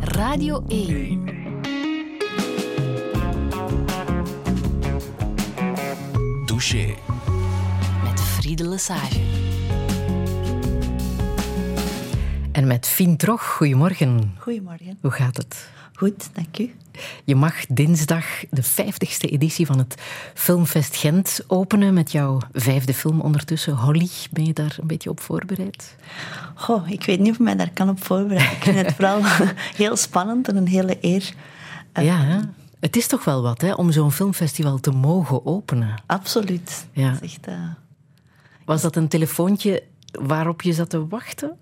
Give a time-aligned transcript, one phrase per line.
[0.00, 1.24] Radio 1.
[6.46, 6.94] Douche.
[8.04, 9.20] Met Friede Lesage.
[12.52, 14.34] En met Fien Trog, goedemorgen.
[14.38, 14.98] Goedemorgen.
[15.00, 15.70] Hoe gaat het?
[15.94, 16.74] Goed, dank u.
[17.24, 19.94] Je mag dinsdag de 50ste editie van het
[20.34, 23.74] Filmfest Gent openen met jouw vijfde film ondertussen.
[23.76, 25.96] Holly, ben je daar een beetje op voorbereid?
[26.54, 28.56] Goh, ik weet niet of ik mij daar kan op voorbereiden.
[28.56, 29.20] Ik vind het vooral
[29.82, 31.32] heel spannend en een hele eer.
[31.92, 32.38] Ja, hè?
[32.80, 36.02] het is toch wel wat hè, om zo'n filmfestival te mogen openen.
[36.06, 36.86] Absoluut.
[36.92, 37.10] Ja.
[37.10, 37.54] Dat is echt, eh,
[38.64, 39.82] Was dat een telefoontje
[40.20, 41.56] waarop je zat te wachten?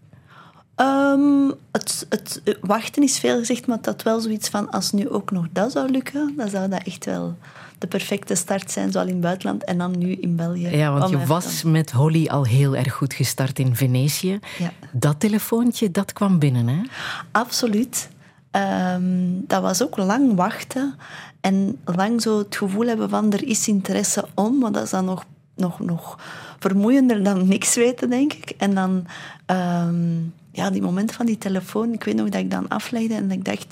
[0.75, 5.31] Ehm, het, het wachten is veel gezegd, maar dat wel zoiets van als nu ook
[5.31, 7.37] nog dat zou lukken, dan zou dat echt wel
[7.79, 10.69] de perfecte start zijn, zowel in het buitenland en dan nu in België.
[10.69, 14.39] Ja, want je was met Holly al heel erg goed gestart in Venetië.
[14.59, 14.73] Ja.
[14.93, 16.81] Dat telefoontje, dat kwam binnen, hè?
[17.31, 18.09] Absoluut.
[18.51, 19.03] Ehm,
[19.47, 20.95] dat was ook lang wachten
[21.41, 25.05] en lang zo het gevoel hebben van er is interesse om, maar dat is dan
[25.05, 26.19] nog, nog, nog
[26.59, 28.51] vermoeiender dan niks weten, denk ik.
[28.59, 29.07] En dan,
[29.47, 30.21] ehm,
[30.55, 33.37] ja, die moment van die telefoon, ik weet nog dat ik dan aflegde en dat
[33.37, 33.67] ik dacht,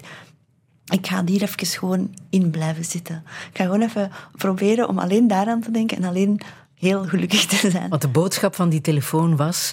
[0.84, 3.24] ik ga hier even gewoon in blijven zitten.
[3.50, 6.40] Ik ga gewoon even proberen om alleen daaraan te denken en alleen
[6.74, 7.88] heel gelukkig te zijn.
[7.88, 9.72] Want de boodschap van die telefoon was: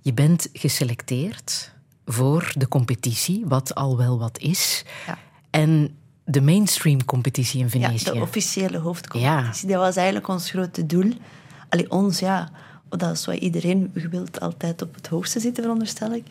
[0.00, 1.72] je bent geselecteerd
[2.06, 4.84] voor de competitie, wat al wel wat is.
[5.06, 5.18] Ja.
[5.50, 8.04] En de mainstream competitie in Ja, Venetië.
[8.04, 9.68] de officiële hoofdcompetitie.
[9.68, 11.12] Dat was eigenlijk ons grote doel.
[11.68, 12.50] Allee, ons, ja.
[12.96, 13.90] Dat is wat iedereen...
[13.94, 16.24] Je wilt altijd op het hoogste zitten, veronderstel ik.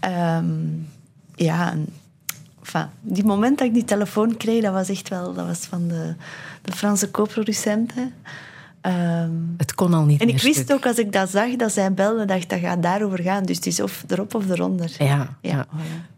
[0.00, 0.46] Ehm,
[1.34, 1.86] ja, en,
[2.60, 5.34] enfin, die moment dat ik die telefoon kreeg, dat was echt wel...
[5.34, 6.14] Dat was van de,
[6.62, 8.12] de Franse co-producenten.
[8.82, 10.70] Ehm, het kon al niet en meer ik wist stuk.
[10.76, 13.44] ook, als ik dat zag, dat zij belde, dacht dat gaat daarover gaan.
[13.44, 14.90] Dus het is of erop of eronder.
[14.98, 15.66] Ja, ja.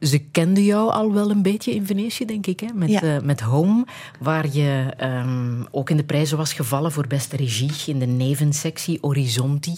[0.01, 2.61] Ze kenden jou al wel een beetje in Venetië, denk ik.
[2.61, 2.67] Hè?
[2.75, 3.01] Met, Ja.
[3.03, 3.85] eh, met Home,
[4.21, 8.99] waar je ehm, ook in de prijzen was gevallen voor beste regie in de nevensectie
[9.01, 9.75] Horizonti.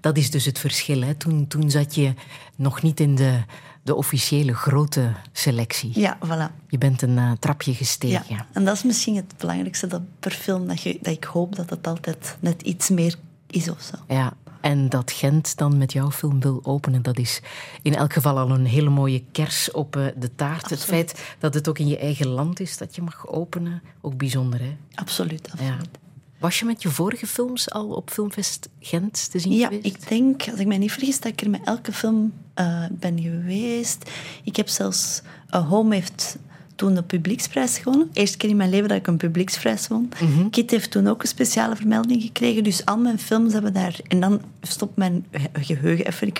[0.00, 1.02] Dat is dus het verschil.
[1.02, 1.14] Hè?
[1.14, 2.14] Toen, toen zat je
[2.56, 3.38] nog niet in de,
[3.86, 5.90] de officiële grote selectie.
[6.00, 6.66] Ja, voilà.
[6.68, 8.24] Je bent een eh, trapje gestegen.
[8.28, 11.56] Ja, en dat is misschien het belangrijkste dat per film, dat, je, dat ik hoop
[11.56, 13.14] dat het altijd net iets meer
[13.50, 14.14] is of zo.
[14.14, 17.40] Ja, en dat Gent dan met jouw film wil openen, dat is
[17.82, 20.70] in elk geval al een hele mooie kers op eh, de taart.
[20.70, 24.16] Het feit dat het ook in je eigen land is dat je mag openen, ook
[24.16, 24.76] bijzonder hè?
[24.94, 25.52] Absoluut, Ja.
[25.52, 25.98] absoluut.
[26.38, 29.84] Was je met je vorige films al op Filmfest Gent te zien Ja, geweest?
[29.86, 33.20] ik denk, als ik mij niet vergis, dat ik er met elke film eh, ben
[33.20, 34.10] geweest.
[34.44, 35.22] Ik heb zelfs...
[35.50, 36.36] eh, Home heeft
[36.74, 38.10] toen de publieksprijs gewonnen.
[38.12, 40.10] Eerste keer in mijn leven dat ik een publieksprijs won.
[40.22, 40.48] Mhm.
[40.50, 42.64] Kit heeft toen ook een speciale vermelding gekregen.
[42.64, 43.96] Dus al mijn films hebben daar...
[44.08, 46.26] En dan stopt mijn ge- geheugen even.
[46.26, 46.38] Ik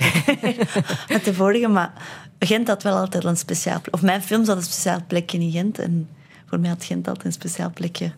[1.08, 1.92] met de vorige, maar
[2.38, 3.80] Gent had wel altijd een speciaal...
[3.90, 5.78] Of mijn films hadden een speciaal plekje in Gent.
[5.78, 6.08] En
[6.46, 8.12] voor mij had Gent altijd een speciaal plekje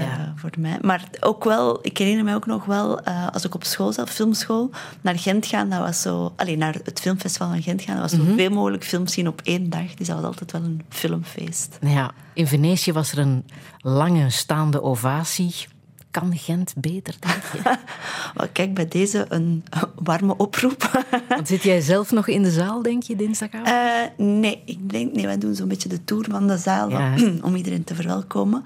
[0.00, 0.32] Ja.
[0.36, 0.78] voor mij.
[0.80, 4.10] Maar ook wel, ik herinner me ook nog wel, eh, als ik op school zat,
[4.10, 4.70] filmschool,
[5.00, 6.32] naar Gent gaan, dat was zo...
[6.36, 9.70] Alleen naar het filmfestival van Gent gaan, dat was zoveel mogelijk films zien op één
[9.70, 9.94] dag.
[9.94, 11.78] Dus dat was altijd wel een filmfeest.
[11.80, 13.44] Ja, in Venetië was er een
[13.78, 15.54] lange staande ovatie.
[16.12, 17.76] Kan Gent beter, denk je?
[18.52, 19.64] Kijk, bij deze een
[19.94, 21.06] warme oproep.
[21.28, 23.68] Want zit jij zelf nog in de zaal, denk je, dinsdagavond?
[23.68, 27.14] Eh, nee, ik denk, nee, wij doen zo'n beetje de tour van de zaal Ja.
[27.42, 28.62] om iedereen te verwelkomen.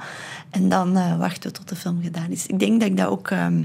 [0.51, 2.47] En dan eh, wachten we tot de film gedaan is.
[2.47, 3.31] Ik denk dat ik dat ook...
[3.31, 3.63] ehm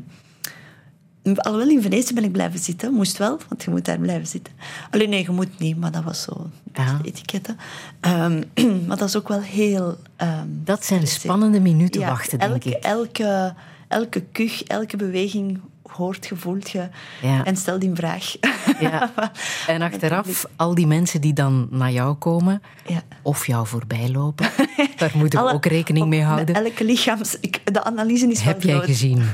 [1.35, 2.93] alhoewel in Venetië ben ik blijven zitten.
[2.93, 4.53] Moest wel, want je moet daar blijven zitten.
[4.91, 6.99] Alleen nee, je moet niet, maar dat was zo Ja.
[7.03, 7.57] etiketten.
[7.99, 8.43] Ehm,
[8.87, 9.97] maar dat is ook wel heel...
[10.15, 12.83] ehm, Dat zijn spannende minuten Ja, wachten, denk elke, ik.
[12.83, 13.53] Elke,
[13.91, 15.59] elke kuch, elke beweging
[15.91, 16.87] hoort je, voelt je
[17.21, 17.45] Ja.
[17.45, 18.35] en stelt in vraag.
[18.79, 19.11] Ja.
[19.67, 23.01] En achteraf, al die mensen die dan naar jou komen, Ja.
[23.21, 24.49] of jou voorbij lopen,
[24.97, 26.55] daar moeten we Alle- ook rekening mee houden.
[26.55, 27.37] Elke lichaams...
[27.39, 28.85] ik- De analyse is Heb jij groot.
[28.85, 29.23] gezien?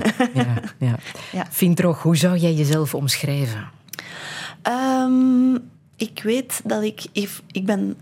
[0.80, 0.96] Ja,
[1.32, 1.48] ja.
[1.50, 3.70] Vintrog, hoe zou jij jezelf omschrijven?
[4.62, 5.56] Ehm,
[5.96, 7.06] ik weet dat ik...
[7.52, 7.98] Ik ben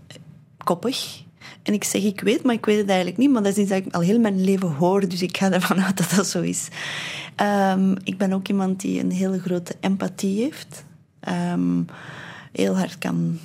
[0.64, 1.24] koppig.
[1.62, 3.30] En ik zeg ik weet, maar ik weet het eigenlijk niet.
[3.30, 5.08] Maar dat is iets dat ik al heel mijn leven hoor.
[5.08, 6.68] Dus ik ga ervan uit dat dat zo is.
[7.34, 10.84] Ehm, ik ben ook iemand die een hele grote empathie heeft.
[11.20, 11.82] Ehm,
[12.52, 13.38] heel hard kan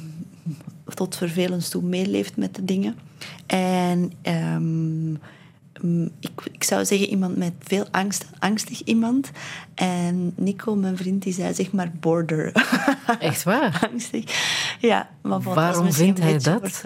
[0.93, 2.95] tot vervelens toe meeleeft met de dingen.
[3.45, 5.13] En ehm,
[6.19, 9.31] ik, ik zou zeggen iemand met veel angst, angstig iemand.
[9.73, 12.51] En Nico, mijn vriend, die zei zeg maar border.
[13.19, 13.87] Echt waar?
[13.91, 14.23] angstig.
[14.79, 16.83] Ja, maar Waarom vindt hij dat?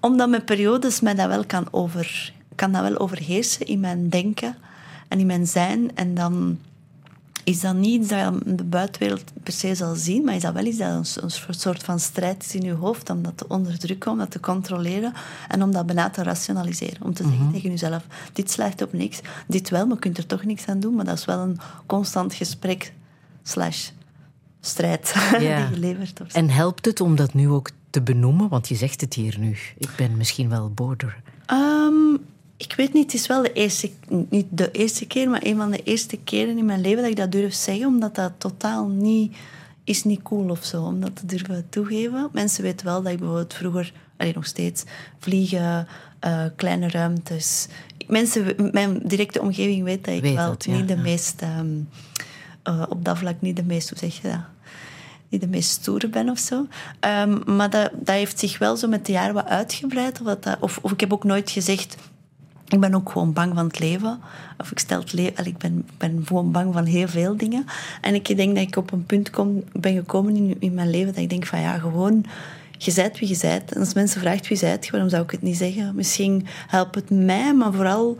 [0.00, 4.56] Omdat met periodes mij dat wel kan, over, kan dat wel overheersen in mijn denken
[5.08, 5.96] en in mijn zijn.
[5.96, 6.58] En dan
[7.44, 10.64] is dat niet iets dat de buitenwereld per se zal zien, maar is dat wel
[10.64, 14.10] iets dat een, een soort van strijd is in je hoofd om dat te onderdrukken,
[14.10, 15.12] om dat te controleren
[15.48, 17.02] en om dat bijna te rationaliseren.
[17.02, 20.26] Om te zeggen tegen jezelf, dit slaagt op niks, dit wel, maar je kunt er
[20.26, 22.92] toch niks aan doen, maar dat is wel een constant gesprek
[23.42, 23.90] slash
[24.60, 26.20] strijd die je levert.
[26.32, 28.48] En helpt het om dat nu ook te benoemen?
[28.48, 29.56] Want je zegt het hier nu.
[29.78, 31.22] Ik ben misschien wel border.
[31.52, 32.18] Um,
[32.60, 35.70] ik weet niet, het is wel de eerste, niet de eerste keer, maar een van
[35.70, 39.36] de eerste keren in mijn leven dat ik dat durf zeggen, omdat dat totaal niet
[39.84, 42.28] is niet cool of zo, om dat te durven toegeven.
[42.32, 44.84] Mensen weten wel dat ik bijvoorbeeld vroeger, alleen nog steeds,
[45.18, 45.86] vliegen,
[46.24, 47.66] uh, kleine ruimtes.
[48.06, 51.00] Mensen, mijn directe omgeving weet dat ik weet wel dat, ja, niet de ja.
[51.00, 51.88] meest, um,
[52.68, 54.44] uh, op dat vlak niet de meest, hoe zeg je dat?
[55.28, 56.66] niet de meest stoere ben of zo.
[57.00, 60.20] Um, maar dat, dat heeft zich wel zo met de jaren wat uitgebreid.
[60.20, 61.96] Of, dat, of, of ik heb ook nooit gezegd
[62.72, 64.20] ik ben ook gewoon bang van het leven.
[64.58, 65.46] Of ik stel het leven...
[65.46, 67.64] Ik ben, ben gewoon bang van heel veel dingen.
[68.00, 71.12] En ik denk dat ik op een punt kom, ben gekomen in, in mijn leven
[71.12, 72.24] dat ik denk van ja, gewoon...
[72.78, 73.72] Je zijt wie je zijt.
[73.72, 75.94] En als mensen vragen wie zijt, waarom zou ik het niet zeggen?
[75.94, 78.16] Misschien helpt het mij, maar vooral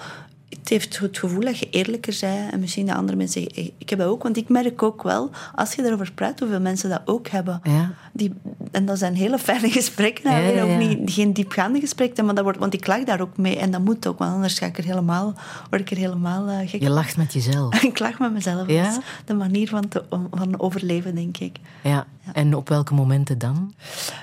[0.60, 2.52] het heeft het gevoel dat je eerlijker bent.
[2.52, 4.22] En misschien de andere mensen zeggen, ik heb dat ook.
[4.22, 7.60] Want ik merk ook wel, als je daarover praat, hoeveel mensen dat ook hebben.
[7.62, 7.92] Ja.
[8.12, 8.32] Die,
[8.70, 10.30] en dat zijn hele fijne gesprekken.
[10.30, 10.62] Ja, ja.
[10.62, 13.58] Ook niet, geen diepgaande gesprekken, maar dat wordt, want ik lach daar ook mee.
[13.58, 15.34] En dat moet ook, want anders ga ik er helemaal,
[15.70, 16.82] word ik er helemaal uh, gek.
[16.82, 17.82] Je lacht met jezelf.
[17.82, 18.68] ik lach met mezelf.
[18.68, 18.82] Ja?
[18.82, 21.56] Dat is de manier van, te, van overleven, denk ik.
[21.82, 22.06] Ja.
[22.32, 23.74] En op welke momenten dan?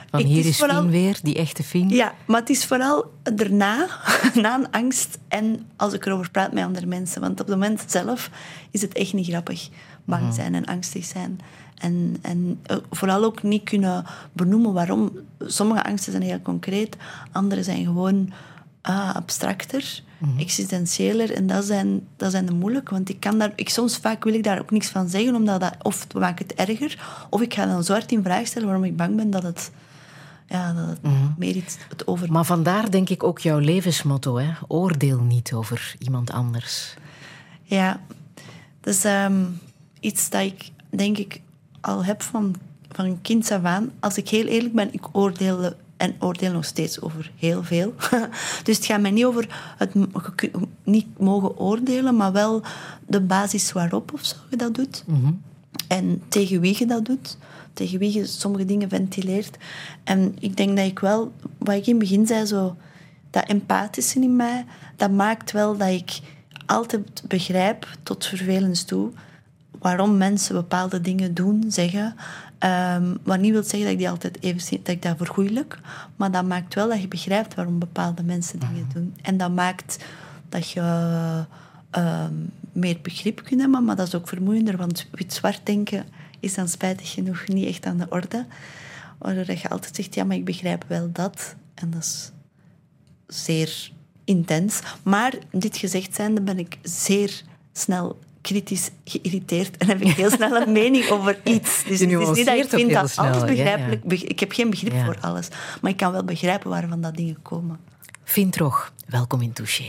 [0.09, 1.89] Van Ik- hier is is vooral- Fien weer, die echte Fien.
[1.89, 3.87] Ja, maar het is vooral daarna,
[4.41, 7.21] na een angst en als ik erover praat met andere mensen.
[7.21, 8.29] Want op het moment zelf
[8.71, 9.69] is het echt niet grappig.
[10.05, 11.39] Bang zijn en angstig zijn.
[11.77, 15.11] En, en eh, vooral ook niet kunnen benoemen waarom.
[15.39, 16.95] Sommige angsten zijn heel concreet,
[17.31, 18.31] andere zijn gewoon
[18.81, 20.03] ah, abstracter,
[20.37, 21.33] existentiëler.
[21.33, 22.93] En dat zijn, dat zijn de moeilijke.
[22.93, 25.59] Want ik kan daar, ik, soms vaak wil ik daar ook niks van zeggen, omdat
[25.59, 28.85] dat of maakt het erger, of ik ga dan zo hard in vraag stellen waarom
[28.85, 29.71] ik bang ben dat het
[30.47, 30.99] ja, dat het
[31.37, 32.31] meer iets het over...
[32.31, 34.51] Maar vandaar denk ik ook jouw levensmotto, hè?
[34.67, 36.95] Oordeel niet over iemand anders.
[37.63, 37.99] Ja,
[38.81, 39.43] dat is ehm,
[39.99, 41.41] iets dat ik denk ik
[41.81, 42.55] al heb van,
[42.91, 43.91] van kinds af aan.
[43.99, 47.93] Als ik heel eerlijk ben, ik oordeel en oordeel nog steeds over heel veel.
[48.63, 49.91] dus het gaat mij niet over het
[50.83, 52.61] niet mogen oordelen, maar wel
[53.07, 55.03] de basis waarop of zo je dat doet.
[55.87, 57.37] En tegen wie je dat doet.
[57.77, 59.57] Tegen wie je sommige dingen ventileert.
[60.03, 62.75] En ik denk dat ik wel, wat ik in het begin zei, zo,
[63.29, 64.65] dat empathische in mij,
[64.95, 66.19] dat maakt wel dat ik
[66.65, 69.11] altijd begrijp, tot vervelens toe,
[69.79, 72.15] waarom mensen bepaalde dingen doen, zeggen.
[72.57, 75.79] Ehm, wat niet wil zeggen dat ik die altijd even dat ik dat vergoeilijk,
[76.15, 79.13] maar dat maakt wel dat je begrijpt waarom bepaalde mensen dingen doen.
[79.21, 79.97] En dat maakt
[80.49, 80.81] dat je
[81.89, 82.33] ehm,
[82.71, 86.05] meer begrip kunt hebben, maar dat is ook vermoeiender, want wit-zwart denken
[86.47, 88.45] is dan spijtig genoeg niet echt aan de orde.
[89.17, 91.55] Waardoor je altijd zegt, ja, maar ik begrijp wel dat.
[91.73, 92.31] En dat is
[93.27, 93.91] zeer
[94.23, 94.79] intens.
[95.03, 97.41] Maar dit gezegd zijnde ben ik zeer
[97.73, 101.83] snel kritisch geïrriteerd en heb ik heel snel een mening over iets.
[101.83, 103.53] Dus het is niet dat ik vind dat snel, alles ja, ja.
[103.53, 104.03] begrijpelijk...
[104.03, 105.05] beg- Ik heb geen begrip Ja.
[105.05, 105.47] voor alles,
[105.81, 107.79] maar ik kan wel begrijpen waarvan dat dingen komen.
[108.23, 109.83] Fien Trog, welkom in Touché.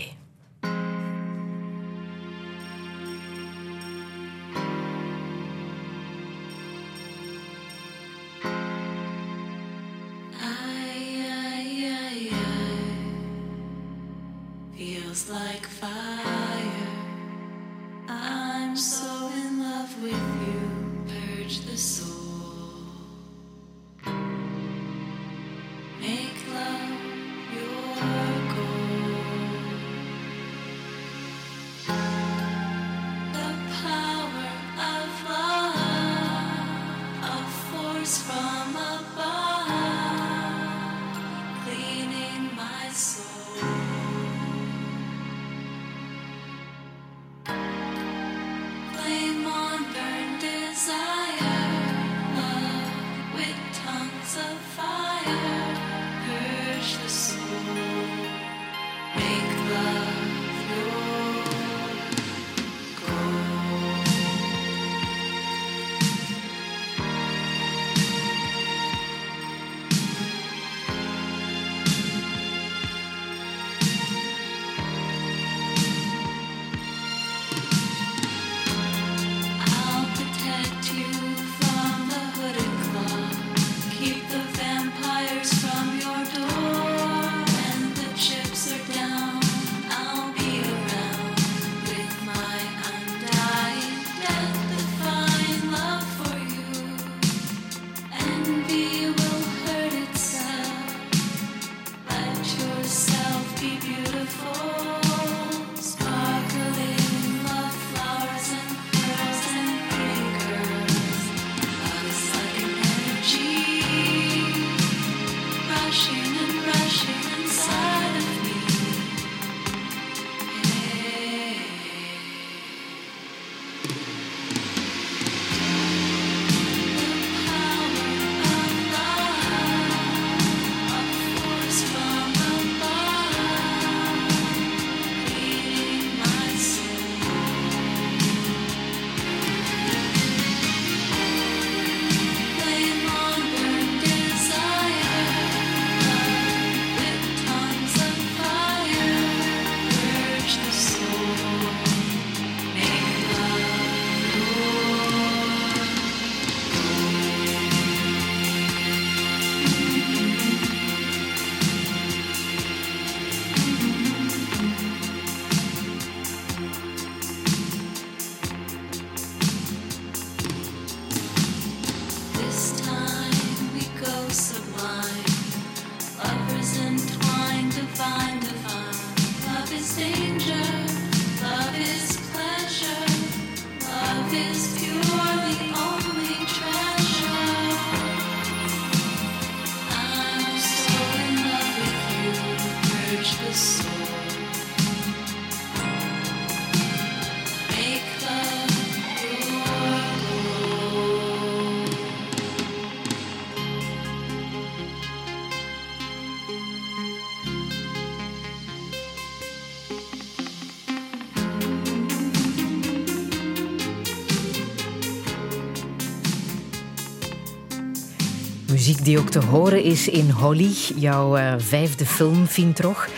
[218.89, 223.09] Muziek die ook te horen is in Holly, jouw eh, vijfde film, Vintrog.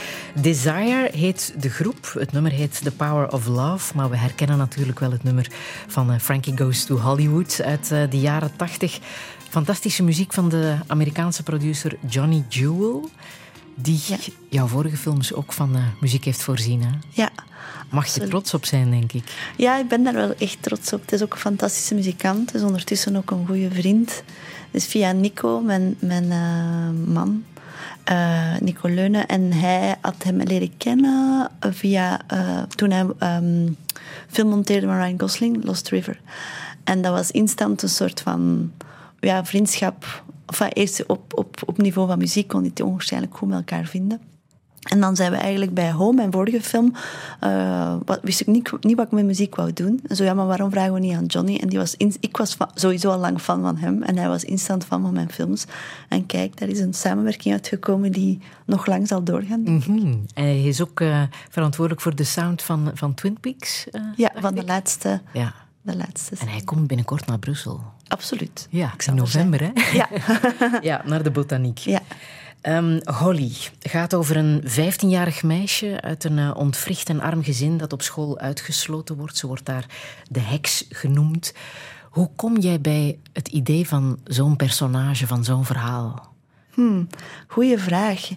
[0.41, 2.13] Desire heet de groep.
[2.19, 3.97] Het nummer heet The Power of Love.
[3.97, 5.47] Maar we herkennen natuurlijk wel het nummer
[5.87, 8.99] van eh, Frankie Goes to Hollywood uit eh, de jaren tachtig.
[9.49, 13.11] Fantastische muziek van de Amerikaanse producer Johnny Jewel.
[13.75, 14.17] Die Ja.
[14.49, 16.83] jouw vorige films ook van muziek heeft voorzien.
[16.83, 16.91] Hè?
[17.11, 17.31] Ja.
[17.91, 19.25] Mag je trots op zijn, denk ik.
[19.57, 21.01] Ja, ik ben daar wel echt trots op.
[21.01, 22.53] Het is ook een fantastische muzikant.
[22.53, 24.23] Het is ondertussen ook een goede vriend.
[24.71, 27.45] Dus via Nico, mijn, mijn eh, man,
[28.05, 29.27] eh, Nico Leunen.
[29.27, 33.69] En hij had hem leren kennen via, eh, toen hij ehm,
[34.29, 36.21] film monteerde met Ryan Gosling, Lost River.
[36.85, 38.73] En dat was instant een soort van
[39.21, 40.25] ja, vriendschap.
[40.73, 44.21] Eerst op, op, op niveau van muziek kon hij het onwaarschijnlijk goed met elkaar vinden.
[44.81, 46.95] En dan zijn we eigenlijk bij Home, mijn vorige film.
[47.41, 50.01] eh, wat, wist ik niet, niet wat ik met muziek wou doen.
[50.09, 51.57] En zo, ja, maar waarom vragen we niet aan Johnny?
[51.63, 54.03] En die was in- ik was sowieso al lang fan van hem.
[54.03, 55.65] En hij was instant fan van mijn films.
[56.09, 59.61] En kijk, daar is een samenwerking uitgekomen die nog lang zal doorgaan.
[59.63, 60.15] Mhm.
[60.35, 63.87] Hij is ook eh, verantwoordelijk voor de sound van, van Twin Peaks.
[63.91, 65.21] eh, Ja, van de laatste.
[65.33, 65.55] Ja.
[65.83, 66.35] De laatste.
[66.41, 67.81] En hij komt binnenkort naar Brussel.
[68.09, 68.67] Absoluut.
[68.71, 69.71] Ja, in er november, hè?
[69.93, 70.09] Ja.
[70.91, 71.79] ja, naar de botaniek.
[71.79, 72.01] ja.
[72.61, 77.93] Ehm, Holly gaat over een 15-jarig meisje uit een eh, ontwricht en arm gezin dat
[77.93, 79.37] op school uitgesloten wordt.
[79.37, 79.87] Ze wordt daar
[80.29, 81.55] de heks genoemd.
[82.11, 86.33] Hoe kom jij bij het idee van zo'n personage, van zo'n verhaal?
[87.47, 88.29] Goeie vraag.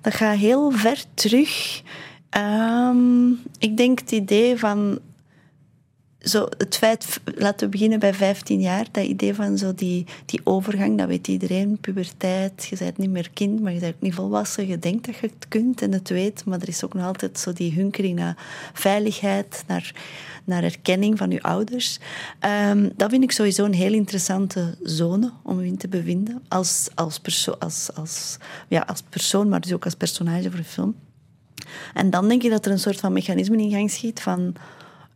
[0.00, 1.82] Dat gaat heel ver terug.
[2.30, 4.98] Ehm, ik denk het idee van.
[6.22, 10.40] Zo het feit, laten we beginnen bij 15 jaar, dat idee van zo die, die
[10.44, 14.14] overgang, dat weet iedereen, puberteit, je bent niet meer kind, maar je bent ook niet
[14.14, 17.06] volwassen, je denkt dat je het kunt en het weet, maar er is ook nog
[17.06, 18.36] altijd zo die hunkering naar
[18.72, 19.94] veiligheid, naar,
[20.44, 21.98] naar erkenning van je ouders.
[22.38, 27.20] Ehm, dat vind ik sowieso een heel interessante zone om in te bevinden, als, als,
[27.58, 28.36] als, als,
[28.68, 30.94] ja, als persoon, maar dus ook als personage voor een film.
[31.94, 34.54] En dan denk ik dat er een soort van mechanisme in gang schiet van...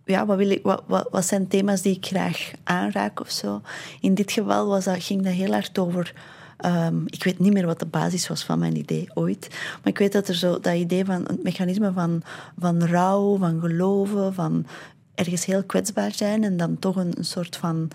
[0.04, 3.60] Ja, wat, wil ik, wat, wat, wat zijn thema's die ik graag aanraak of zo?
[4.00, 6.14] In dit geval was dat, ging dat heel hard over...
[6.56, 9.48] ehm, ik weet niet meer wat de basis was van mijn idee ooit.
[9.50, 11.24] Maar ik weet dat er zo dat idee van...
[11.28, 12.22] Een mechanisme van,
[12.58, 14.66] van rouw, van geloven, van
[15.14, 16.44] ergens heel kwetsbaar zijn...
[16.44, 17.90] en dan toch een, een soort van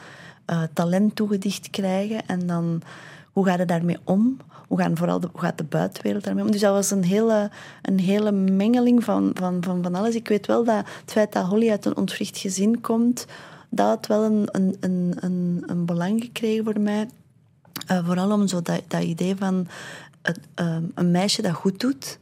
[0.46, 2.28] eh, talent toegedicht krijgen.
[2.28, 2.82] En dan...
[3.32, 4.38] Hoe ga je daarmee om?
[4.70, 6.52] Hoe, gaan vooral de, hoe gaat de buitenwereld daarmee om?
[6.52, 7.50] Dus dat was een hele,
[7.82, 10.16] een hele mengeling van, van, van, van alles.
[10.16, 13.26] Ik weet wel dat het feit dat Holly uit een ontwricht gezin komt,
[13.70, 17.10] dat had wel een, een, een, een, een belang gekregen voor mij.
[17.88, 19.68] Eh, vooral om zo dat, dat idee van
[20.22, 22.20] het, ehm, een meisje dat goed doet.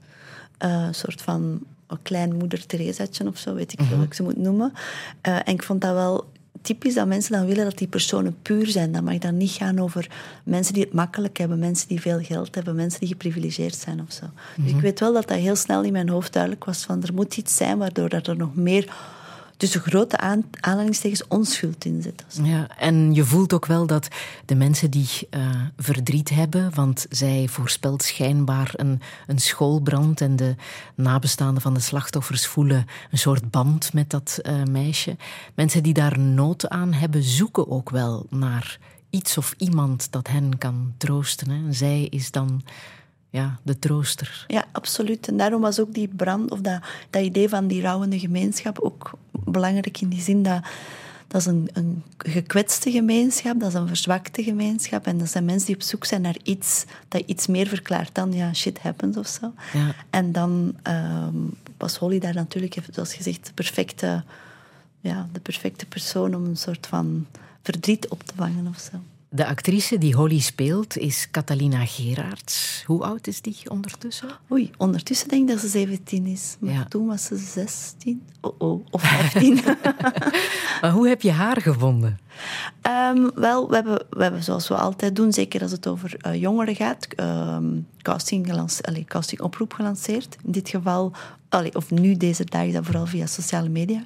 [0.58, 4.14] Eh, een soort van een klein moeder Theresaatje of zo, weet ik veel hoe ik
[4.14, 4.74] ze moet noemen.
[5.22, 6.36] Eh, en ik vond dat wel...
[6.68, 8.92] Typisch dat mensen dan willen dat die personen puur zijn.
[8.92, 10.10] Dat mag dan niet gaan over
[10.44, 14.14] mensen die het makkelijk hebben, mensen die veel geld hebben, mensen die geprivilegeerd zijn of
[14.14, 14.26] zo.
[14.58, 17.14] Dus ik weet wel dat dat heel snel in mijn hoofd duidelijk was van er
[17.14, 18.96] moet iets zijn waardoor dat er nog meer
[19.58, 22.26] tussen grote aan, aanhalingstekens onschuld in zit.
[22.44, 24.08] Ja, en je voelt ook wel dat
[24.46, 30.56] de mensen die eh, verdriet hebben, want zij voorspelt schijnbaar een, een schoolbrand en de
[30.96, 35.16] nabestaanden van de slachtoffers voelen een soort band met dat eh, meisje.
[35.54, 40.58] Mensen die daar nood aan hebben, zoeken ook wel naar iets of iemand dat hen
[40.58, 41.74] kan troosten.
[41.74, 42.64] Zij is dan
[43.38, 44.46] ja, de trooster.
[44.48, 45.28] Ja, absoluut.
[45.28, 46.80] En daarom was ook die brand, of dat,
[47.10, 50.62] dat idee van die rouwende gemeenschap ook belangrijk in die zin dat
[51.28, 55.06] dat is een, een gekwetste gemeenschap, dat is een verzwakte gemeenschap.
[55.06, 58.34] En dat zijn mensen die op zoek zijn naar iets dat iets meer verklaart dan
[58.34, 59.54] ja, shit happens of zo.
[59.74, 59.96] Ja.
[60.10, 61.36] En dan ehm,
[61.78, 64.24] was Holly daar natuurlijk, zoals gezegd, de perfecte,
[65.02, 67.26] ja, de perfecte persoon om een soort van
[67.62, 68.98] verdriet op te vangen of zo.
[69.30, 72.84] De actrice die Holly speelt is Catalina Gerards.
[72.86, 74.30] Hoe oud is die ondertussen?
[74.52, 76.56] Oei, ondertussen denk ik dat ze 17 is.
[76.60, 76.86] Maar Ja.
[76.86, 78.22] toen was ze 16.
[78.42, 79.60] Oh, oh, of 15.
[80.82, 82.20] Maar hoe heb je haar gevonden?
[82.82, 86.42] Ehm, wel, we hebben, we hebben zoals we altijd doen, zeker als het over eh,
[86.42, 87.66] jongeren gaat, ehm,
[88.02, 90.38] casting, gelance- allee, casting oproep gelanceerd.
[90.46, 91.12] In dit geval,
[91.50, 94.04] allee, of nu deze dagen, dat vooral via sociale media.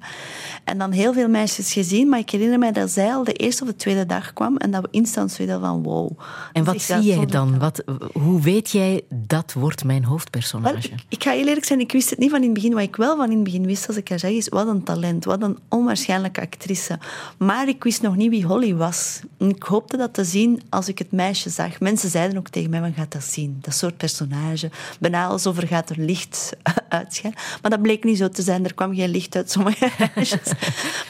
[0.63, 3.63] En dan heel veel meisjes gezien, maar ik herinner mij dat zij al de eerste
[3.63, 6.11] of de tweede dag kwam en dat we instant zoiets van wow.
[6.53, 7.59] En Dus wat zie jij dan?
[7.59, 7.83] Wat,
[8.13, 10.87] hoe weet jij dat wordt mijn Wel, hoofdpersonage?
[10.87, 12.73] ik, ik ga heel eerlijk zijn, ik wist het niet van in het begin.
[12.73, 14.83] Wat ik wel van in het begin wist, als ik haar zeg, is wat een
[14.83, 16.99] talent, wat een onwaarschijnlijke actrice.
[17.37, 19.19] Maar ik wist nog niet wie Holly was.
[19.37, 21.79] En ik hoopte dat te zien als ik het meisje zag.
[21.79, 23.57] Mensen zeiden ook tegen mij, van gaat dat zien?
[23.61, 24.69] Dat soort personage.
[24.99, 26.53] Bijna alsof er gaat er licht
[26.89, 27.39] uitschijnen.
[27.61, 28.65] Maar dat bleek niet zo te zijn.
[28.65, 30.51] Er kwam geen licht uit sommige meisjes.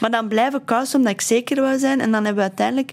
[0.00, 2.00] maar dan blijven kousen omdat ik zeker wou zijn.
[2.00, 2.92] En dan hebben we uiteindelijk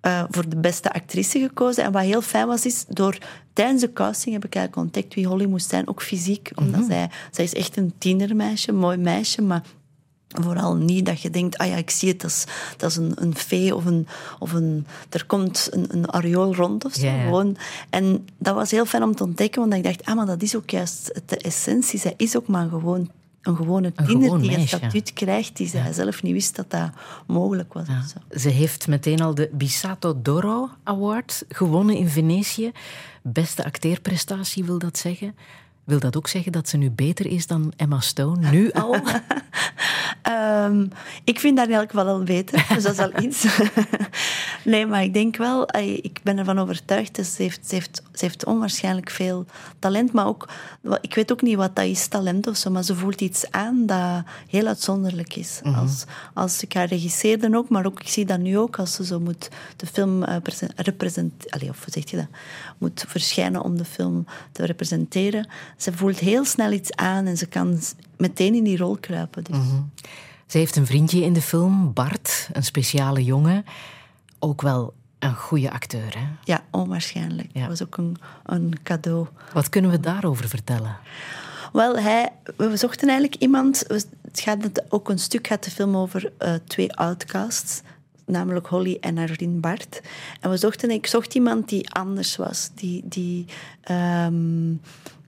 [0.00, 1.84] eh, voor de beste actrice gekozen.
[1.84, 3.18] En wat heel fijn was, is door
[3.52, 6.50] tijdens de casting heb ik eigenlijk ontdekt wie Holly moest zijn, ook fysiek.
[6.54, 9.62] Omdat zij, zij is echt een tienermeisje, een mooi meisje, maar
[10.42, 12.44] vooral niet dat je denkt, ah ja, ik zie het, dat is,
[12.76, 14.06] dat is een, een fee of een,
[14.38, 14.86] of een...
[15.10, 17.06] Er komt een, een areool rond of zo.
[17.06, 17.22] Ja, ja.
[17.24, 17.56] Gewoon.
[17.90, 20.56] En dat was heel fijn om te ontdekken, want ik dacht, ah, maar dat is
[20.56, 21.98] ook juist de essentie.
[21.98, 23.10] Zij is ook maar gewoon
[23.42, 24.76] een gewone Een tiener gewoon die een meisje.
[24.76, 26.90] statuut krijgt die zij zelf niet wist dat dat
[27.26, 27.86] mogelijk was.
[27.88, 28.02] Ja.
[28.02, 28.38] zo.
[28.38, 32.72] Ze heeft meteen al de Bisato d'Oro Award gewonnen in Venetië.
[33.22, 35.34] Beste acteerprestatie wil dat zeggen.
[35.86, 38.50] Wil dat ook zeggen dat ze nu beter is dan Emma Stone?
[38.50, 38.96] Nu al?
[40.22, 40.86] Ehm,
[41.24, 43.46] ik vind in elk geval al beter, dus dat is al iets.
[44.64, 48.24] nee, maar ik denk wel, ik ben ervan overtuigd, dus ze, heeft, ze, heeft, ze
[48.24, 49.46] heeft onwaarschijnlijk veel
[49.78, 50.48] talent, maar ook,
[51.00, 53.86] ik weet ook niet wat dat is, talent of zo, maar ze voelt iets aan
[53.86, 55.60] dat heel uitzonderlijk is.
[55.76, 59.04] als, als ik haar regisseerde ook, maar ook, ik zie dat nu ook, als ze
[59.04, 60.36] zo moet de film eh,
[60.76, 62.28] representeren, of hoe zeg je dat,
[62.78, 65.48] moet verschijnen om de film te representeren.
[65.76, 67.78] Ze voelt heel snel iets aan en ze kan
[68.16, 69.44] meteen in die rol kruipen.
[69.44, 69.56] Dus.
[70.46, 73.64] Ze heeft een vriendje in de film, Bart, een speciale jongen.
[74.38, 76.18] Ook wel een goede acteur.
[76.18, 76.26] Hè?
[76.44, 77.48] Ja, onwaarschijnlijk.
[77.52, 77.60] Ja.
[77.60, 79.26] Dat was ook een, een cadeau.
[79.52, 80.96] Wat kunnen we daarover vertellen?
[81.72, 83.84] Wel, hij, we zochten eigenlijk iemand...
[83.88, 87.80] Het gaat ook een stuk gaat de film over eh, twee outcasts.
[88.24, 90.00] Namelijk Holly en haar vriend Bart.
[90.40, 92.70] En we zochten, ik zocht iemand die anders was.
[92.74, 93.44] Die, die,
[93.80, 94.74] ehm,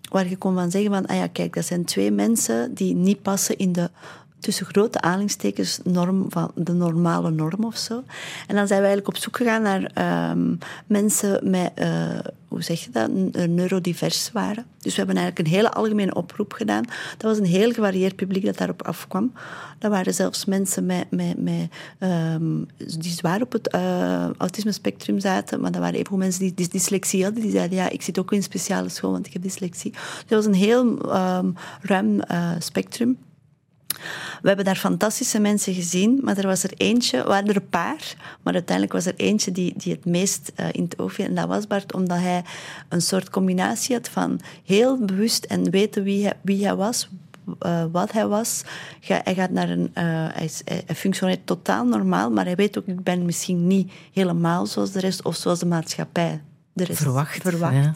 [0.08, 1.06] waar je kon van zeggen van...
[1.06, 3.90] Ah ja, kijk, dat zijn twee mensen die niet passen in de
[4.38, 8.02] tussen grote aanhalingstekens norm van de normale norm of zo.
[8.46, 10.54] En dan zijn we eigenlijk op zoek gegaan naar ehm,
[10.86, 14.64] mensen met, eh, hoe zeg je dat, eh, neurodivers waren.
[14.78, 16.84] Dus we hebben eigenlijk een hele algemene oproep gedaan.
[17.16, 19.32] Dat was een heel gevarieerd publiek dat daarop afkwam.
[19.78, 25.60] Dat waren zelfs mensen met, met, met, ehm, die zwaar op het uh, autisme-spectrum zaten,
[25.60, 27.42] maar dat waren even mensen die dys- dyslexie hadden.
[27.42, 29.90] Die zeiden, ja, ik zit ook in speciale school, want ik heb dyslexie.
[29.90, 31.50] Dus dat was een heel ehm,
[31.82, 32.20] ruim
[32.58, 33.18] spectrum.
[34.42, 38.14] We hebben daar fantastische mensen gezien, maar er was er eentje, waren er een paar,
[38.42, 41.24] maar uiteindelijk was er eentje die, die het meest eh, in het oog viel.
[41.24, 42.42] En dat was Bart, omdat hij
[42.88, 47.08] een soort combinatie had van heel bewust en weten wie hij, wie hij was,
[47.58, 48.62] eh, wat hij was.
[49.00, 52.78] Ga- hij, gaat naar een, eh, hij, is- hij- functioneert totaal normaal, maar hij weet
[52.78, 56.40] ook, ik ben misschien niet helemaal zoals de rest of zoals de maatschappij
[56.72, 57.42] de rest Verwacht.
[57.42, 57.74] verwacht.
[57.74, 57.94] Ja,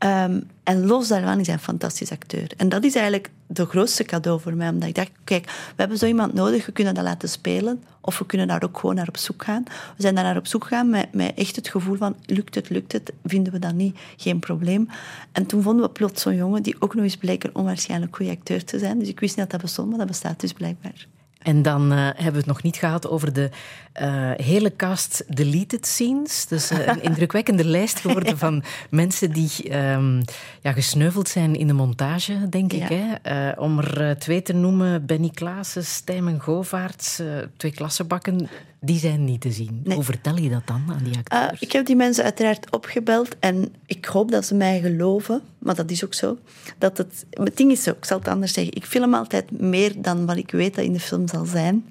[0.00, 0.30] ja.
[0.68, 2.50] En los daarvan is hij een fantastisch acteur.
[2.56, 4.68] En dat is eigenlijk de grootste cadeau voor mij.
[4.68, 7.84] Omdat ik dacht, kijk, we hebben zo iemand nodig, we kunnen dat laten spelen.
[8.00, 9.62] Of we kunnen daar ook gewoon naar op zoek gaan.
[9.66, 12.70] We zijn daar naar op zoek gegaan met, met echt het gevoel van, lukt het,
[12.70, 13.12] lukt het.
[13.24, 14.88] Vinden we dat niet, geen probleem.
[15.32, 18.32] En toen vonden we plots zo'n jongen die ook nog eens bleek een onwaarschijnlijk goede
[18.32, 18.98] acteur te zijn.
[18.98, 21.06] Dus ik wist niet dat dat bestond, maar dat bestaat dus blijkbaar.
[21.48, 23.50] En dan eh, hebben we het nog niet gehad over de
[23.92, 26.46] eh, hele cast deleted scenes.
[26.46, 30.22] Dus eh, een indrukwekkende lijst geworden van mensen die ehm,
[30.60, 32.88] ja, gesneuveld zijn in de montage, denk ik.
[32.88, 33.50] Hè?
[33.50, 37.22] Om er twee te noemen, Benny Klaassen, Stijmen Govaerts,
[37.56, 38.48] twee klassenbakken,
[38.80, 39.80] die zijn niet te zien.
[39.84, 39.94] Nee.
[39.94, 41.60] Hoe vertel je dat dan aan die acteurs?
[41.60, 45.90] ik heb die mensen uiteraard opgebeld en ik hoop dat ze mij geloven, maar dat
[45.90, 46.38] is ook zo.
[46.78, 50.02] Dat het, het ding is zo, ik zal het anders zeggen, ik film altijd meer
[50.02, 51.84] dan wat ik weet dat in de film zal zijn.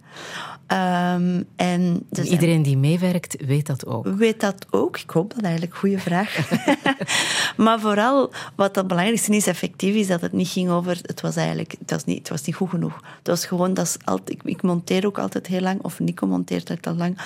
[0.68, 4.08] Ehm, en zijn- iedereen die meewerkt, weet dat ook.
[4.08, 4.98] weet dat ook.
[5.00, 5.76] Ik hoop dat eigenlijk.
[5.76, 6.50] Goede vraag.
[7.58, 10.98] maar vooral, wat het belangrijkste is, effectief, is dat het niet ging over...
[11.02, 13.02] Het was eigenlijk het was niet, het was niet goed genoeg.
[13.18, 13.74] Het was gewoon...
[13.74, 16.96] Dat is altijd, ik, ik monteer ook altijd heel lang, of Nico monteert altijd al
[16.96, 17.18] lang.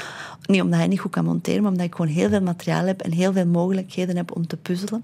[0.46, 3.02] Niet omdat hij niet goed kan monteren, maar omdat ik gewoon heel veel materiaal heb
[3.02, 5.04] en heel veel mogelijkheden heb om te puzzelen.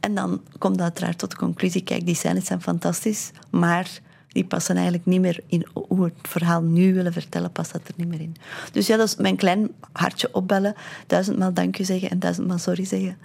[0.00, 4.44] En dan komt dat uiteraard tot de conclusie, kijk, die scènes zijn fantastisch, maar die
[4.44, 7.94] passen eigenlijk niet meer in hoe we het verhaal nu willen vertellen, past dat er
[7.96, 8.36] niet meer in.
[8.72, 10.74] Dus ja, dat is mijn klein hartje opbellen,
[11.06, 13.16] duizendmaal dank u zeggen en duizendmaal sorry zeggen.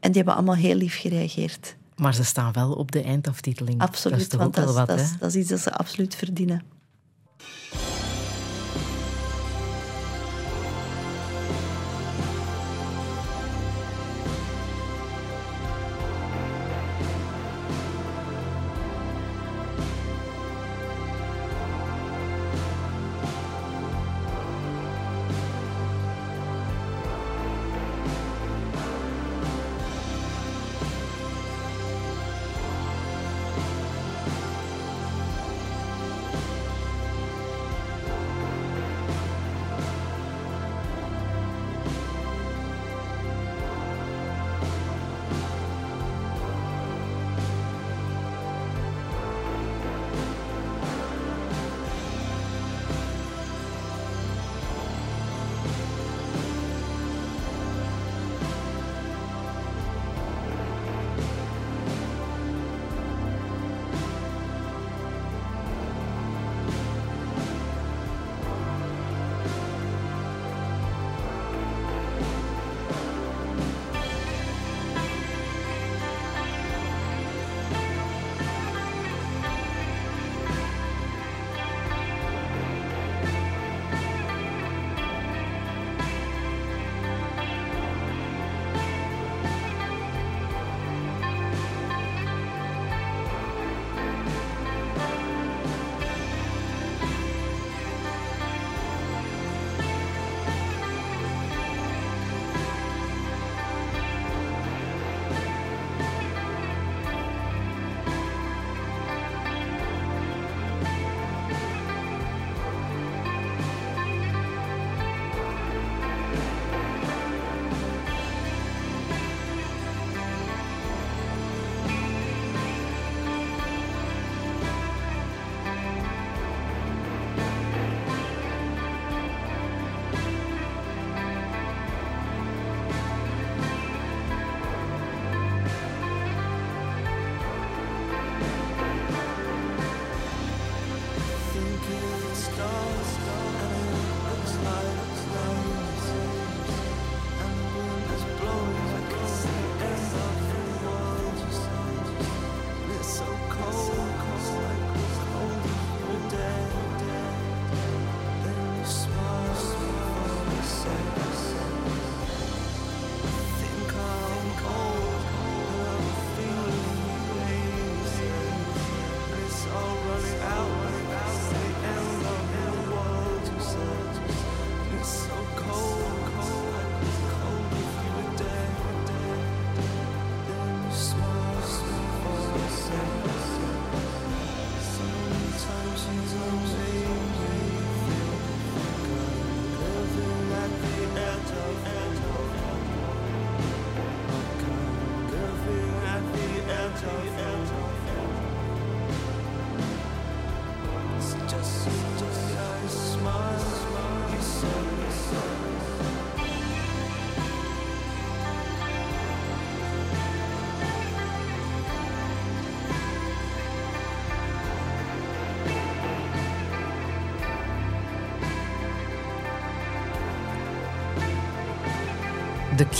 [0.00, 1.76] En die hebben allemaal heel lief gereageerd.
[1.96, 3.80] Maar ze staan wel op de eindaftiteling.
[3.80, 6.62] Absoluut, dat is want dat, wat, dat, is, dat is iets dat ze absoluut verdienen.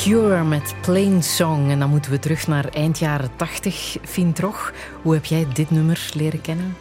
[0.02, 1.70] Cure met Plain Song.
[1.70, 4.72] En dan moeten we terug naar eind jaren 80, Fien Trog.
[5.02, 6.76] Hoe heb jij dit nummer leren kennen?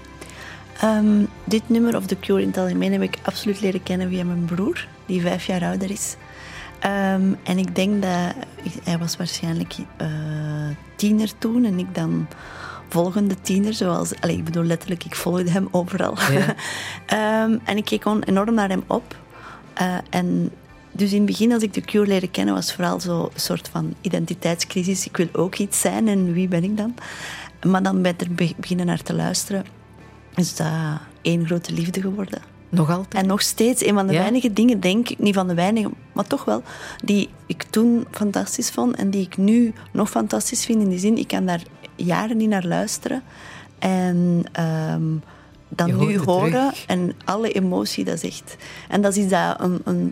[0.79, 4.23] Ehm, dit nummer of The Cure in het algemeen heb ik absoluut leren kennen via
[4.23, 6.15] mijn broer, die vijf jaar ouder is.
[6.79, 8.33] Ehm, en ik denk dat
[8.83, 10.07] hij was waarschijnlijk eh,
[10.95, 12.27] tiener toen en ik dan
[12.89, 16.17] volgende tiener, zoals, allee, ik bedoel letterlijk, ik volgde hem overal.
[16.31, 16.55] Ja.
[17.05, 19.15] Ehm, en ik keek gewoon enorm naar hem op.
[19.73, 20.51] Eh, en
[21.01, 23.69] dus in het begin, als ik de Cure leerde kennen, was vooral zo een soort
[23.69, 25.05] van identiteitscrisis.
[25.07, 26.95] Ik wil ook iets zijn en wie ben ik dan?
[27.65, 29.65] Maar dan ben ik er be- beginnen naar te luisteren.
[30.35, 30.67] Is dat
[31.21, 32.41] één grote liefde geworden.
[32.69, 33.13] Nog altijd?
[33.23, 34.19] En nog steeds een van de Ja?
[34.19, 36.63] weinige dingen, denk ik, niet van de weinige, maar toch wel,
[37.03, 40.81] die ik toen fantastisch vond en die ik nu nog fantastisch vind.
[40.81, 41.63] In die zin, ik kan daar
[41.95, 43.23] jaren niet naar luisteren.
[43.79, 45.03] En ehm,
[45.69, 46.85] dan nu horen terug.
[46.87, 48.55] en alle emotie, dat is echt...
[48.89, 50.11] En dat is iets dat, een, een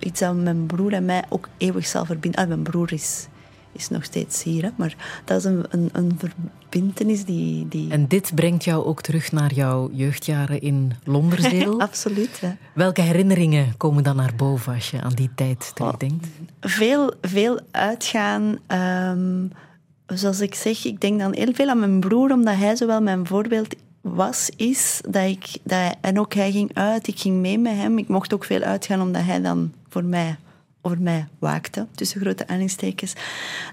[0.00, 2.40] iets dat mijn broer en mij ook eeuwig zal verbinden.
[2.40, 3.26] Ah, mijn broer is,
[3.72, 7.68] is nog steeds hier, hè, maar dat is een, een, een verbintenis die...
[7.68, 11.80] die En dit brengt jou ook terug naar jouw jeugdjaren in Londerzeel.
[11.88, 12.56] Absoluut, ja.
[12.74, 16.26] Welke herinneringen komen dan naar boven als je aan die tijd terugdenkt?
[16.60, 18.58] veel, veel uitgaan.
[18.66, 19.46] ehm,
[20.06, 23.26] zoals ik zeg, ik denk dan heel veel aan mijn broer, omdat hij zowel mijn
[23.26, 23.74] voorbeeld
[24.14, 25.00] was, is.
[25.08, 27.98] Dat ik, dat en ook hij ging uit, ik ging mee met hem.
[27.98, 30.36] Ik mocht ook veel uitgaan, omdat hij dan voor mij,
[30.82, 33.12] over mij waakte, tussen grote aanhalingstekens.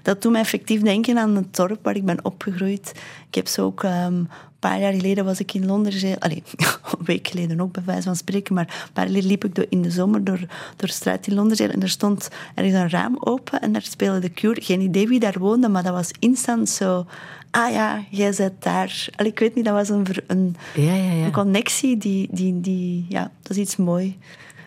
[0.02, 2.92] Dat doet mij effectief denken aan het dorp waar ik ben opgegroeid.
[3.28, 3.82] Ik heb zo ook...
[3.82, 4.22] ehm,
[4.64, 6.18] een paar jaar geleden was ik in Londen.
[6.18, 8.54] Allee, een week geleden ook, bij wijze van spreken.
[8.54, 10.40] Maar een paar jaar liep ik door, in de zomer door,
[10.76, 11.70] door straat in Londen.
[11.70, 14.60] En er stond er is een raam open en daar speelde de Cure.
[14.60, 17.06] Geen idee wie daar woonde, maar dat was instant zo...
[17.54, 19.08] Ah ja, jij zit daar.
[19.16, 21.24] Ik weet niet, dat was een, een, Ja, ja, ja.
[21.24, 23.06] een connectie die, die, die...
[23.08, 24.18] Ja, dat is iets mooi.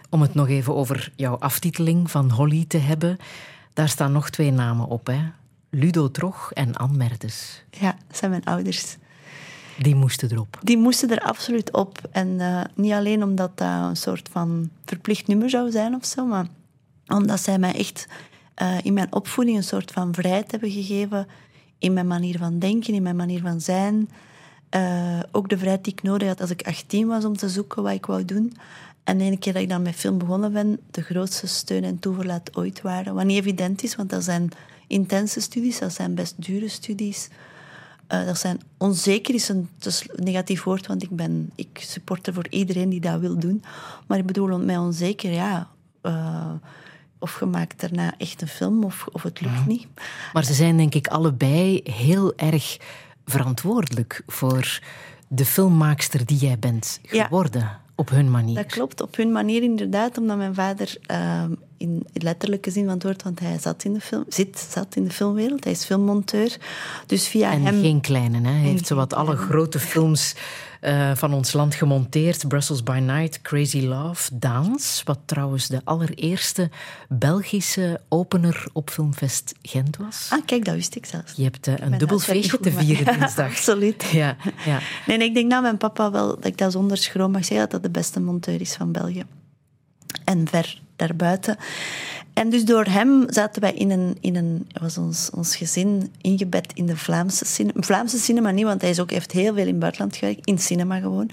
[0.10, 3.17] Om het nog even over jouw aftiteling van Holly te hebben.
[3.73, 5.19] Daar staan nog twee namen op, hè?
[5.69, 7.63] Ludo Trog en Anne Mertes.
[7.71, 8.97] Ja, dat zijn mijn ouders.
[9.78, 10.60] Die moesten erop.
[10.62, 12.00] Die moesten er absoluut op.
[12.12, 16.26] En eh, niet alleen omdat dat een soort van verplicht nummer zou zijn of zo,
[16.26, 16.47] maar
[17.08, 18.08] omdat zij mij echt
[18.54, 21.28] eh, in mijn opvoeding een soort van vrijheid hebben gegeven
[21.80, 24.10] in mijn manier van denken, in mijn manier van zijn.
[24.70, 27.84] Eh, ook de vrijheid die ik nodig had als ik 18 was om te zoeken
[27.84, 28.54] wat ik wou doen.
[29.04, 32.00] En de ene keer dat ik dan met film begonnen ben, de grootste steun en
[32.00, 33.13] toeverlaat ooit waren.
[33.13, 34.50] Wat niet evident is, want dat zijn
[34.88, 37.30] intense studies, dat zijn best dure studies.
[38.08, 39.70] Eh, dat zijn onzeker is een
[40.16, 43.63] negatief woord, want ik ben ik supporter voor iedereen die dat wil doen.
[44.08, 45.68] Maar ik bedoel met onzeker, ja.
[46.02, 46.52] eh,
[47.20, 49.88] of je maakt daarna echt een film of, of het lukt niet.
[50.34, 52.78] Maar ze zijn denk ik allebei heel erg
[53.26, 54.80] verantwoordelijk voor
[55.28, 57.24] de filmmaakster die jij bent Ja.
[57.24, 57.80] geworden.
[57.96, 58.56] Op hun manier.
[58.56, 61.44] Dat klopt, op hun manier inderdaad, omdat mijn vader eh,
[61.78, 65.04] in letterlijke zin van het woord, want hij zat in de film, zit, zat in
[65.04, 66.58] de filmwereld, hij is filmmonteur.
[67.06, 67.82] Dus via En hem...
[67.82, 68.52] geen kleine, hè?
[68.54, 70.36] Hij heeft zowat alle grote films
[70.88, 72.47] eh, van ons land gemonteerd.
[72.47, 75.02] Brussels by Night, Crazy Love, Daans.
[75.06, 76.69] Wat trouwens de allereerste
[77.10, 80.28] Belgische opener op Filmfest Gent was.
[80.30, 81.34] Ah, kijk, dat wist ik zelfs.
[81.36, 83.50] Je hebt eh, een dubbel feestje te vieren dinsdag.
[83.50, 84.04] Absoluut.
[84.04, 84.80] Ja, ja.
[85.06, 87.69] Nee, nee, ik denk dat mijn papa wel, dat ik dat zonder schroom mag zeggen,
[87.69, 89.23] dat dat de beste monteur is van België.
[90.23, 91.58] En ver daarbuiten.
[92.38, 96.73] En dus door hem zaten wij in een, in een was ons, ons gezin ingebed
[96.73, 97.82] in de Vlaamse cinema.
[97.82, 100.60] Vlaamse cinema niet, want hij is ook, heeft heel veel in het buitenland gewerkt, in
[100.60, 101.30] cinema gewoon.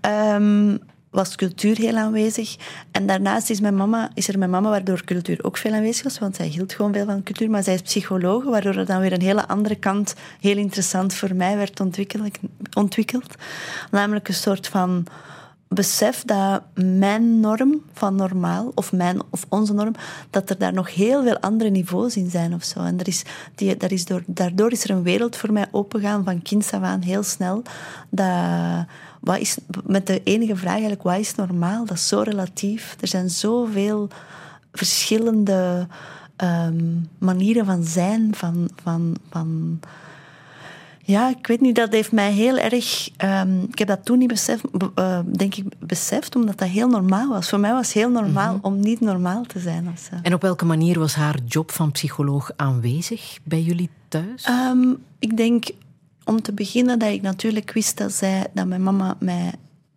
[0.00, 0.76] Ehm,
[1.10, 2.56] was cultuur heel aanwezig.
[2.90, 6.18] En daarnaast is, mijn mama, is er mijn mama, waardoor cultuur ook veel aanwezig was,
[6.18, 7.50] want zij hield gewoon veel van cultuur.
[7.50, 11.34] Maar zij is psycholoog, waardoor er dan weer een hele andere kant heel interessant voor
[11.34, 12.38] mij werd ontwikkeld.
[12.74, 13.34] ontwikkeld.
[13.90, 15.06] Namelijk een soort van
[15.74, 19.94] besef dat mijn norm van normaal, of, mijn, of onze norm,
[20.30, 22.80] dat er daar nog heel veel andere niveaus in zijn of zo.
[22.80, 23.22] En er is,
[23.54, 26.82] die, daar is door, daardoor is er een wereld voor mij opengegaan van kinds af
[26.82, 27.62] aan heel snel.
[28.10, 28.86] Dat,
[29.20, 29.56] wat is,
[29.86, 31.84] met de enige vraag eigenlijk, wat is normaal?
[31.84, 32.96] Dat is zo relatief.
[33.00, 34.08] Er zijn zoveel
[34.72, 35.86] verschillende
[36.36, 36.84] ehm,
[37.18, 38.68] manieren van zijn, van...
[38.82, 39.80] van, van
[41.06, 43.10] ja, ik weet niet, dat heeft mij heel erg...
[43.16, 46.88] ehm, ik heb dat toen niet beseft, be- eh, denk ik, beseft, omdat dat heel
[46.88, 47.48] normaal was.
[47.48, 49.88] Voor mij was het heel normaal om niet normaal te zijn.
[49.92, 50.16] Of zo.
[50.22, 54.42] En op welke manier was haar job van psycholoog aanwezig bij jullie thuis?
[54.44, 55.64] Ehm, ik denk
[56.24, 59.52] om te beginnen dat ik natuurlijk wist dat, zij, dat mijn mama mij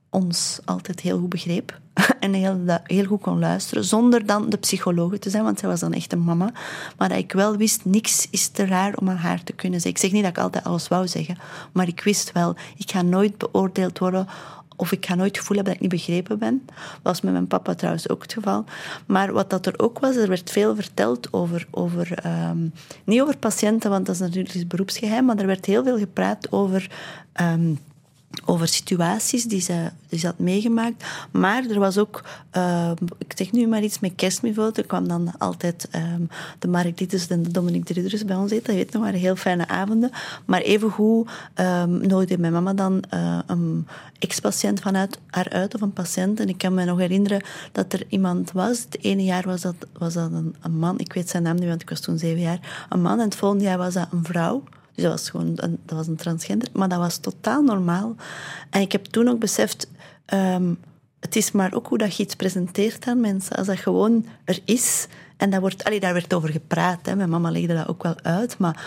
[0.09, 1.79] ons altijd heel goed begreep.
[2.19, 5.69] En heel, dat- heel goed kon luisteren, zonder dan de psychologe te zijn, want zij
[5.69, 6.51] was dan echt een mama.
[6.97, 10.01] Maar dat ik wel wist, niks is te raar om aan haar te kunnen zeggen.
[10.01, 11.37] Ik zeg niet dat ik altijd alles wou zeggen,
[11.71, 14.27] maar ik wist wel, ik ga nooit beoordeeld worden
[14.75, 16.61] of ik ga nooit het gevoel hebben dat ik niet begrepen ben.
[16.65, 18.63] Dat was met mijn papa trouwens ook het geval.
[19.05, 21.67] Maar wat dat er ook was, er werd veel verteld over...
[21.71, 22.67] over ehm,
[23.03, 26.91] niet over patiënten, want dat is natuurlijk beroepsgeheim, maar er werd heel veel gepraat over...
[27.33, 27.73] ehm,
[28.47, 31.03] over situaties die ze, die ze had meegemaakt.
[31.31, 34.77] Maar er was ook, eh, ik zeg nu maar iets met kerstmivoot.
[34.77, 36.21] Er kwam dan altijd ehm,
[36.59, 38.73] de Mark Dieters en de Dominique Druders bij ons eten.
[38.73, 40.11] Je weet nog, waren heel fijne avonden.
[40.45, 43.87] Maar evengoed um, nodigde mijn mama dan eh, een
[44.19, 46.39] ex-patiënt vanuit haar uit of een patiënt.
[46.39, 48.79] En ik kan me nog herinneren dat er iemand was.
[48.79, 50.99] Het ene jaar was dat, was dat een, een man.
[50.99, 52.85] Ik weet zijn naam nu, want ik was toen zeven jaar.
[52.89, 53.19] Een man.
[53.19, 54.63] En het volgende jaar was dat een vrouw.
[54.97, 56.67] Dus dat was gewoon een, dat was een transgender.
[56.73, 58.15] Maar dat was totaal normaal.
[58.69, 59.87] En ik heb toen ook beseft...
[60.25, 60.73] ehm,
[61.19, 63.55] het is maar ook hoe dat je iets presenteert aan mensen.
[63.55, 65.07] Als dat gewoon er is...
[65.37, 67.05] En dat wordt, allee, daar werd over gepraat.
[67.05, 67.15] Hè.
[67.15, 68.57] Mijn mama legde dat ook wel uit.
[68.57, 68.85] Maar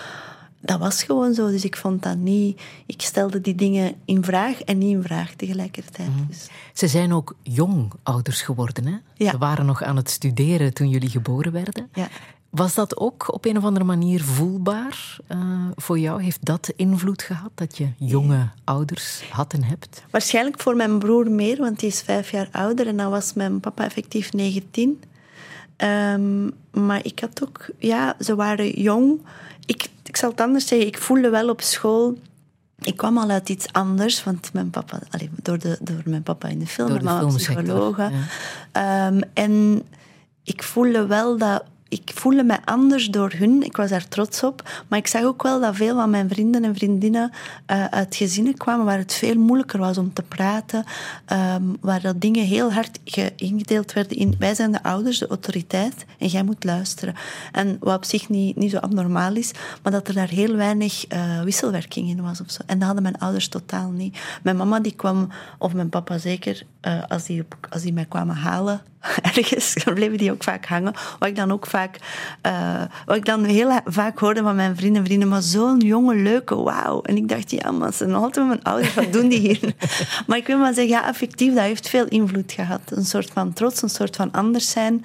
[0.60, 1.50] dat was gewoon zo.
[1.50, 2.60] Dus ik vond dat niet...
[2.86, 6.08] Ik stelde die dingen in vraag en niet in vraag tegelijkertijd.
[6.28, 8.86] Dus, Ze zijn ook jong ouders geworden.
[8.86, 8.96] Hè?
[9.14, 9.30] Ja.
[9.30, 11.88] Ze waren nog aan het studeren toen jullie geboren werden.
[11.94, 12.08] ja.
[12.50, 15.38] Was dat ook op een of andere manier voelbaar eh,
[15.76, 16.22] voor jou?
[16.22, 20.02] Heeft dat invloed gehad dat je jonge ouders had en hebt?
[20.10, 22.86] Waarschijnlijk voor mijn broer meer, want die is vijf jaar ouder.
[22.86, 25.02] En dan was mijn papa effectief 19.
[25.76, 27.68] Ehm, maar ik had ook...
[27.78, 29.20] Ja, ze waren jong.
[29.66, 30.86] Ik, ik zal het anders zeggen.
[30.88, 32.18] Ik voelde wel op school...
[32.80, 35.00] Ik kwam al uit iets anders, want mijn papa...
[35.10, 38.10] allee, door, de, door mijn papa in de film, Door de filmsector, psychologe.
[38.72, 39.06] ja.
[39.06, 39.82] Ehm, en
[40.44, 41.64] ik voelde wel dat...
[41.90, 43.62] Ik voelde mij anders door hun.
[43.62, 44.84] Ik was daar trots op.
[44.88, 47.30] Maar ik zag ook wel dat veel van mijn vrienden en vriendinnen
[47.66, 50.84] eh, uit gezinnen kwamen waar het veel moeilijker was om te praten.
[51.24, 54.34] ehm, waar dat dingen heel hard ge- ingedeeld werden in...
[54.38, 57.14] Wij zijn de ouders, de autoriteit, en jij moet luisteren.
[57.52, 59.50] En wat op zich niet, niet zo abnormaal is,
[59.82, 62.40] maar dat er daar heel weinig eh, wisselwerking in was.
[62.40, 62.62] Of zo.
[62.66, 64.18] En dat hadden mijn ouders totaal niet.
[64.42, 68.36] Mijn mama die kwam, of mijn papa zeker, eh, als, die als die mij kwamen
[68.36, 68.80] halen
[69.34, 70.92] ergens, dan bleven die ook vaak hangen.
[71.18, 71.96] Wat ik dan ook vaak,
[72.40, 76.14] eh, wat ik dan heel vaak hoorde van mijn vrienden en vrienden, maar zo'n jonge,
[76.14, 77.02] leuke, wauw.
[77.02, 79.74] En ik dacht, ja, maar ze zijn altijd mijn ouders, wat doen die hier?
[80.26, 82.80] maar ik wil maar zeggen, ja, effectief, dat heeft veel invloed gehad.
[82.84, 85.04] Een soort van trots, een soort van anders zijn.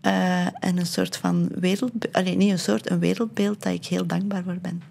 [0.00, 4.06] eh, en een soort van wereldbeeld, alleen niet een soort, een wereldbeeld dat ik heel
[4.06, 4.89] dankbaar voor ben.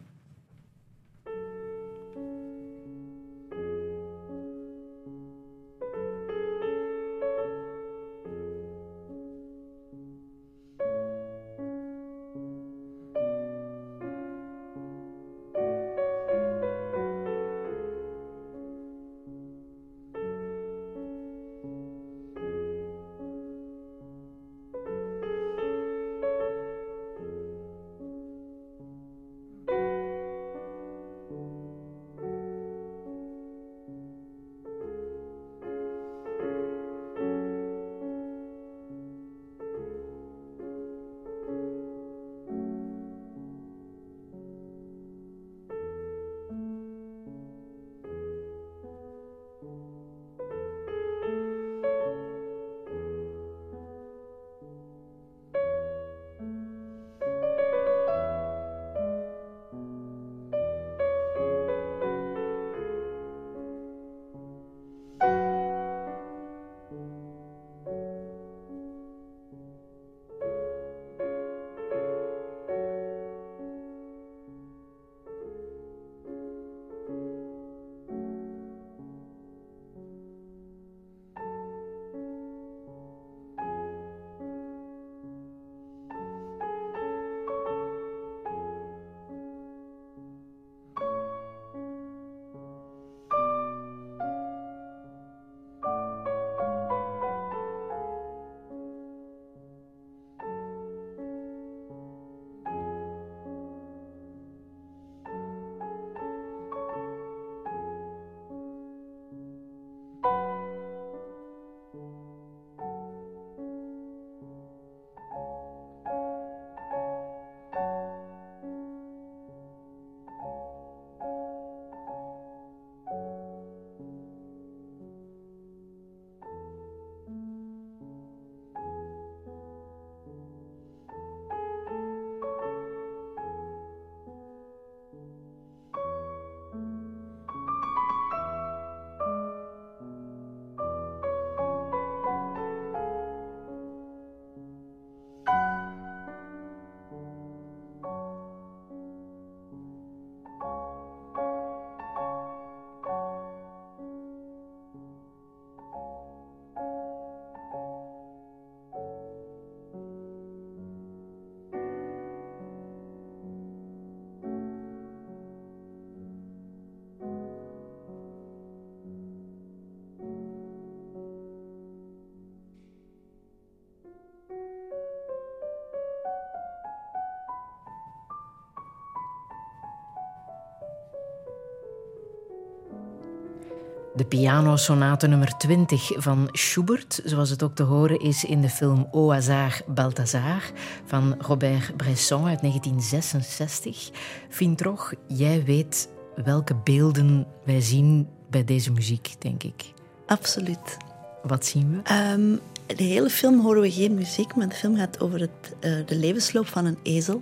[184.16, 189.08] De pianosonate nummer 20 van Schubert, zoals het ook te horen is in de film
[189.12, 190.72] hasard Balthazar
[191.06, 194.10] van Robert Bresson uit 1966.
[194.50, 196.10] Vintrog, jij weet
[196.44, 199.94] welke beelden wij zien bij deze muziek, denk ik.
[200.26, 200.98] Absoluut.
[201.44, 202.00] Wat zien we?
[202.04, 202.56] Ehm,
[202.86, 206.16] de hele film horen we geen muziek, maar de film gaat over het, eh, de
[206.16, 207.42] levensloop van een ezel.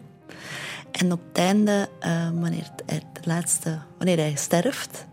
[0.91, 5.05] En op het einde, eh, wanneer, het, het laatste, wanneer hij sterft,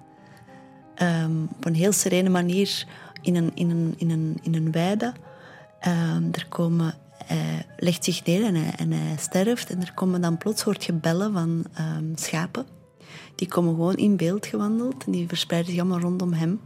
[0.95, 2.87] ehm, op een heel serene manier
[3.21, 5.13] in een, in een, in een, in een weide,
[5.81, 9.71] ehm, er komen, hij legt zich neer en hij, en hij sterft.
[9.71, 12.67] En er komen dan plots hoort je bellen van ehm, schapen.
[13.35, 16.61] Die komen gewoon in beeld gewandeld en die verspreiden zich allemaal rondom hem.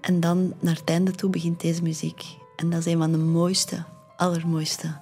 [0.00, 2.24] En dan naar het einde toe begint deze muziek.
[2.56, 3.84] En dat is een van de mooiste,
[4.16, 4.96] allermooiste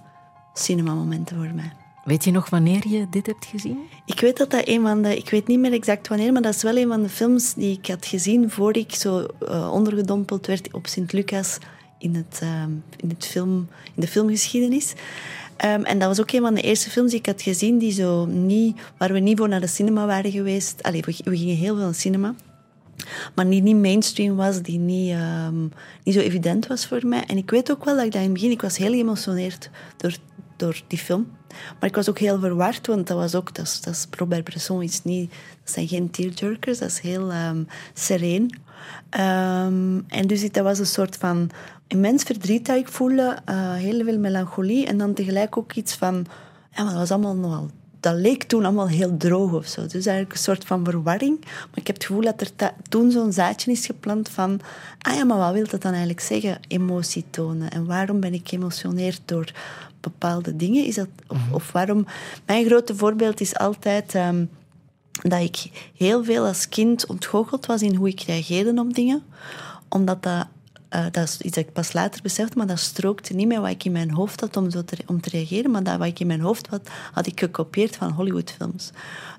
[0.54, 1.85] cinemamomenten voor mij.
[2.06, 3.78] Weet je nog wanneer je dit hebt gezien?
[4.04, 5.16] Ik weet dat dat een van de...
[5.16, 7.78] Ik weet niet meer exact wanneer, maar dat is wel een van de films die
[7.78, 11.58] ik had gezien voor ik zo eh, ondergedompeld werd op Sint-Lucas
[11.98, 14.94] in, het, ehm, in, het film, in de filmgeschiedenis.
[15.56, 17.92] Ehm, en dat was ook een van de eerste films die ik had gezien die
[17.92, 20.82] zo niet, waar we niet voor naar de cinema waren geweest.
[20.82, 22.34] Allee, we, we gingen heel veel naar de cinema.
[23.34, 25.62] Maar die niet mainstream was, die niet, ehm,
[26.02, 27.24] niet zo evident was voor mij.
[27.26, 28.50] En ik weet ook wel dat ik dat in het begin...
[28.50, 30.16] Ik was heel geëmotioneerd door,
[30.56, 31.26] door die film.
[31.80, 33.54] Maar ik was ook heel verward, want dat was ook...
[33.54, 35.30] Dat is, dat is Robert is niet...
[35.64, 37.62] Dat zijn geen tearjerkers, dat is heel ehm,
[37.94, 38.58] sereen.
[39.10, 41.50] Ehm, en dus dat was een soort van
[41.86, 43.36] immens verdriet dat ik voelde.
[43.44, 44.86] eh, heel veel melancholie.
[44.86, 46.26] En dan tegelijk ook iets van...
[46.70, 47.70] Ja, maar dat was allemaal nogal
[48.06, 49.82] dat leek toen allemaal heel droog of zo.
[49.82, 51.40] Dus eigenlijk een soort van verwarring.
[51.40, 54.60] Maar ik heb het gevoel dat er toen zo'n zaadje is geplant van...
[54.98, 57.70] Ah ja, maar wat wil dat dan eigenlijk zeggen, emotie tonen?
[57.70, 59.52] En waarom ben ik geëmotioneerd door
[60.00, 60.84] bepaalde dingen?
[60.84, 62.06] Is dat, of, of waarom...
[62.46, 64.14] Mijn grote voorbeeld is altijd...
[64.14, 64.44] ehm,
[65.22, 69.22] dat ik heel veel als kind ontgoocheld was in hoe ik reageerde op dingen.
[69.88, 70.46] Omdat dat,
[70.96, 73.70] eh, dat is iets dat ik pas later besefte, maar dat strookte niet met wat
[73.70, 75.70] ik in mijn hoofd had om, zo te, om te reageren.
[75.70, 78.90] Maar dat wat ik in mijn hoofd had, had ik gekopieerd van Hollywoodfilms.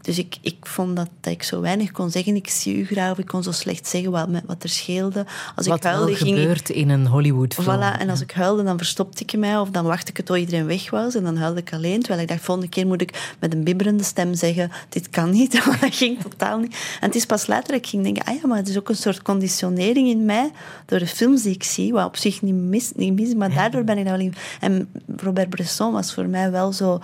[0.01, 2.36] Dus ik, ik vond dat, dat ik zo weinig kon zeggen.
[2.36, 5.26] Ik zie u graag, of ik kon zo slecht zeggen wat, wat er scheelde.
[5.55, 7.78] Als Wat ik huilde, ging ik gebeurt in een Hollywoodfilm.
[7.78, 10.66] Voilà, en als ik huilde, dan verstopte ik mij of dan wachtte ik tot iedereen
[10.66, 11.99] weg was en dan huilde ik alleen.
[11.99, 15.53] Terwijl ik dacht, volgende keer moet ik met een bibberende stem zeggen, dit kan niet,
[15.66, 16.76] maar dat ging totaal niet.
[16.99, 18.89] En het is pas later dat ik ging denken, ah ja, maar het is ook
[18.89, 20.51] een soort conditionering in mij
[20.86, 23.83] door de films die ik zie, wat op zich niet mis, niet mis maar daardoor
[23.83, 24.33] ben ik wel in...
[24.59, 26.99] En Robert Bresson was voor mij wel zo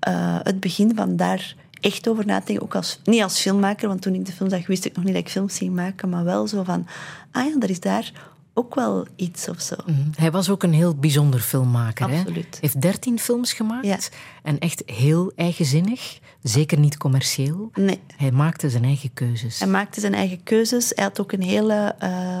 [0.00, 2.64] eh, het begin van daar echt over na te denken.
[2.64, 5.14] Ook als, niet als filmmaker, want toen ik de film zag, wist ik nog niet
[5.14, 6.86] dat ik films ging maken, maar wel zo van,
[7.30, 8.12] ah ja, er is daar
[8.54, 9.74] ook wel iets of zo.
[9.86, 10.00] Mhm.
[10.16, 12.04] Hij was ook een heel bijzonder filmmaker.
[12.04, 12.48] Absoluut.
[12.50, 13.86] Hij heeft dertien films gemaakt.
[13.86, 13.98] Ja.
[14.42, 16.18] En echt heel eigenzinnig.
[16.42, 17.70] Zeker niet commercieel.
[17.74, 18.00] Nee.
[18.16, 19.58] Hij maakte zijn eigen keuzes.
[19.58, 20.92] Hij maakte zijn eigen keuzes.
[20.94, 22.38] Hij had ook een hele eh,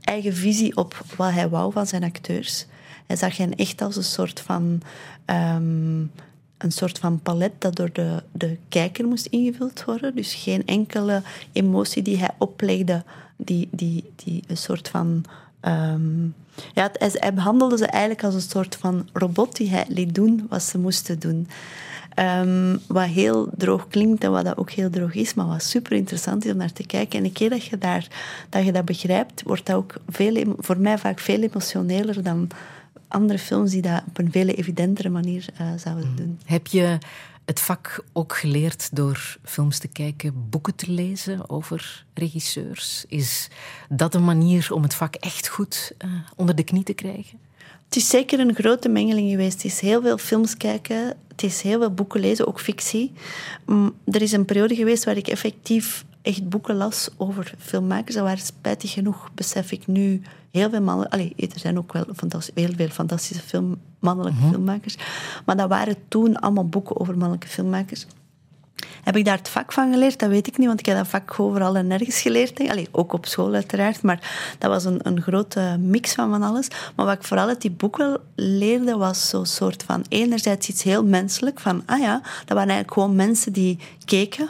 [0.00, 2.66] eigen visie op wat hij wou van zijn acteurs.
[3.06, 4.82] Hij zag hen echt als een soort van,
[5.24, 5.98] ehm,
[6.58, 10.14] een soort van palet dat door de, de kijker moest ingevuld worden.
[10.14, 13.04] Dus geen enkele emotie die hij oplegde,
[13.36, 15.24] die, die, die een soort van.
[15.60, 16.24] Ehm,
[16.74, 20.46] ja, het- hij, behandelde ze eigenlijk als een soort van robot die hij liet doen
[20.48, 21.48] wat ze moesten doen.
[22.14, 25.92] Ehm, wat heel droog klinkt en wat dat ook heel droog is, maar wat super
[25.92, 27.18] interessant is om naar te kijken.
[27.18, 28.06] En een keer dat je, daar,
[28.48, 32.48] dat, je dat begrijpt, wordt dat ook veel, voor mij vaak veel emotioneler dan
[33.08, 36.38] andere films die dat op een veel evidentere manier eh, zouden doen.
[36.44, 36.98] Heb je
[37.48, 43.04] het vak ook geleerd door films te kijken, boeken te lezen over regisseurs?
[43.08, 43.48] Is
[43.88, 47.38] dat een manier om het vak echt goed eh, onder de knie te krijgen?
[47.84, 49.62] Het is zeker een grote mengeling geweest.
[49.62, 53.12] Het is heel veel films kijken, het is heel veel boeken lezen, ook fictie.
[53.66, 58.14] Mm, Er is een periode geweest waar ik effectief echt boeken las over filmmakers.
[58.14, 61.08] Dat waren spijtig genoeg, besef ik nu, heel veel mannen...
[61.08, 62.14] Allee, er zijn ook wel heel
[62.76, 64.96] veel fantastische film, mannelijke filmmakers.
[65.44, 68.06] Maar dat waren toen allemaal boeken over mannelijke filmmakers.
[69.02, 70.18] Heb ik daar het vak van geleerd?
[70.18, 72.68] Dat weet ik niet, want ik heb dat vak overal en nergens geleerd.
[72.68, 76.68] Allee, ook op school uiteraard, maar dat was een, een grote mix van van alles.
[76.96, 80.04] Maar wat ik vooral uit die boeken leerde, was zo'n soort van...
[80.08, 84.48] Enerzijds iets heel menselijk, van ah ja, dat waren eigenlijk gewoon mensen die keken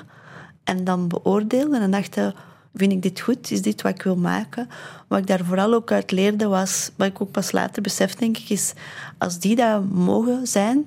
[0.65, 2.35] en dan beoordeelden en dachten...
[2.79, 3.51] Vind ik dit goed?
[3.51, 4.69] Is dit wat ik wil maken?
[5.09, 8.39] Wat ik daar vooral ook uit leerde was, wat ik ook pas later besef, denk
[8.39, 8.73] ik, is
[9.19, 10.87] als die dat mogen zijn,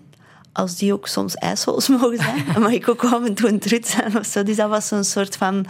[0.51, 3.59] als die ook soms ijshols mogen zijn, dan mag ik ook af en toe een
[3.59, 4.43] trut zijn of zo.
[4.43, 5.65] Dus dat was een soort van...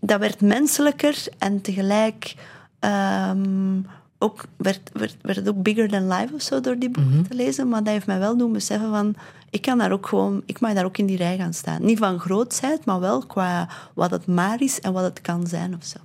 [0.00, 2.34] Dat werd menselijker en tegelijk
[2.78, 3.80] ehm,
[4.18, 7.34] ook, werd, werd, werd het ook bigger than life of zo door die boeken te
[7.34, 7.68] lezen.
[7.68, 9.14] Maar dat heeft mij wel doen beseffen van...
[9.50, 10.42] Ik kan daar ook gewoon...
[10.46, 11.84] Ik mag daar ook in die rij gaan staan.
[11.84, 15.74] Niet van grootheid, maar wel qua wat het maar is en wat het kan zijn
[15.74, 15.98] of zo.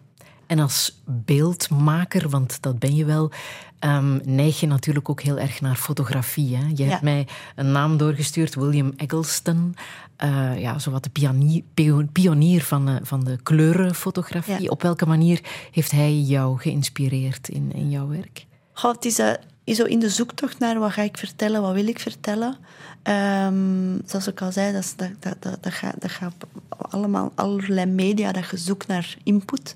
[0.47, 3.31] En als beeldmaker, want dat ben je wel,
[3.79, 6.55] ehm, neig je natuurlijk ook heel erg naar fotografie.
[6.55, 6.65] Hè?
[6.75, 6.89] Je Ja.
[6.89, 9.75] hebt mij een naam doorgestuurd, William Eggleston.
[10.15, 11.09] Eh, ja, zowat de
[12.11, 14.61] pionier van, de- van de kleurenfotografie.
[14.61, 14.69] Ja.
[14.69, 15.41] Op welke manier
[15.71, 18.45] heeft hij jou geïnspireerd in, in jouw werk?
[18.73, 19.31] Het is, eh,
[19.63, 22.57] is zo in de zoektocht naar wat ga ik vertellen, wat wil ik vertellen.
[23.03, 25.63] Ehm, zoals ik al zei, dat, dat, dat, dat,
[25.99, 26.33] dat, gaat,
[26.77, 29.75] allemaal allerlei media dat je zoekt naar input.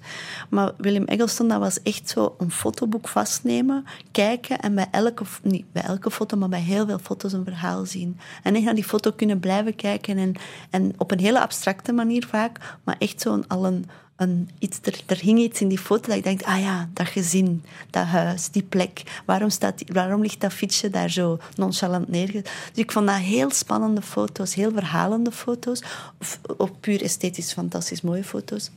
[0.49, 5.71] Maar Willem Eggleston, dat was echt zo een fotoboek vastnemen, kijken en bij elke, niet
[5.71, 8.19] bij elke foto, maar bij heel veel foto's een verhaal zien.
[8.43, 10.35] En echt naar die foto kunnen blijven kijken en,
[10.69, 13.85] en op een hele abstracte manier vaak, maar echt zo'n al een,
[14.17, 17.07] een, iets, er, er hing iets in die foto dat ik dacht, ah ja, dat
[17.07, 19.21] gezin, dat huis, die plek.
[19.25, 22.43] Waarom, staat waarom ligt dat fietsje daar zo nonchalant neergezet?
[22.43, 25.83] Dus ik vond dat heel spannende foto's, heel verhalende foto's.
[26.19, 28.71] Of, of puur esthetisch fantastisch mooie foto's.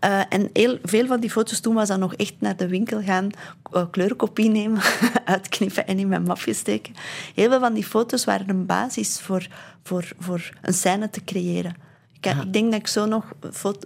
[0.00, 0.50] Eh, en
[0.82, 3.30] veel van die foto's toen was dan nog echt naar de winkel gaan,
[3.72, 4.82] eh, kleurenkopie nemen,
[5.24, 6.94] uitknippen en in mijn mapje steken.
[7.34, 9.46] Heel veel van die foto's waren een basis voor,
[9.82, 11.86] voor, voor een scène te creëren.
[12.20, 13.24] Ik, ik denk dat ik zo nog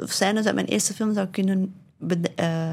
[0.04, 1.74] scènes uit mijn eerste film zou kunnen
[2.34, 2.70] eh,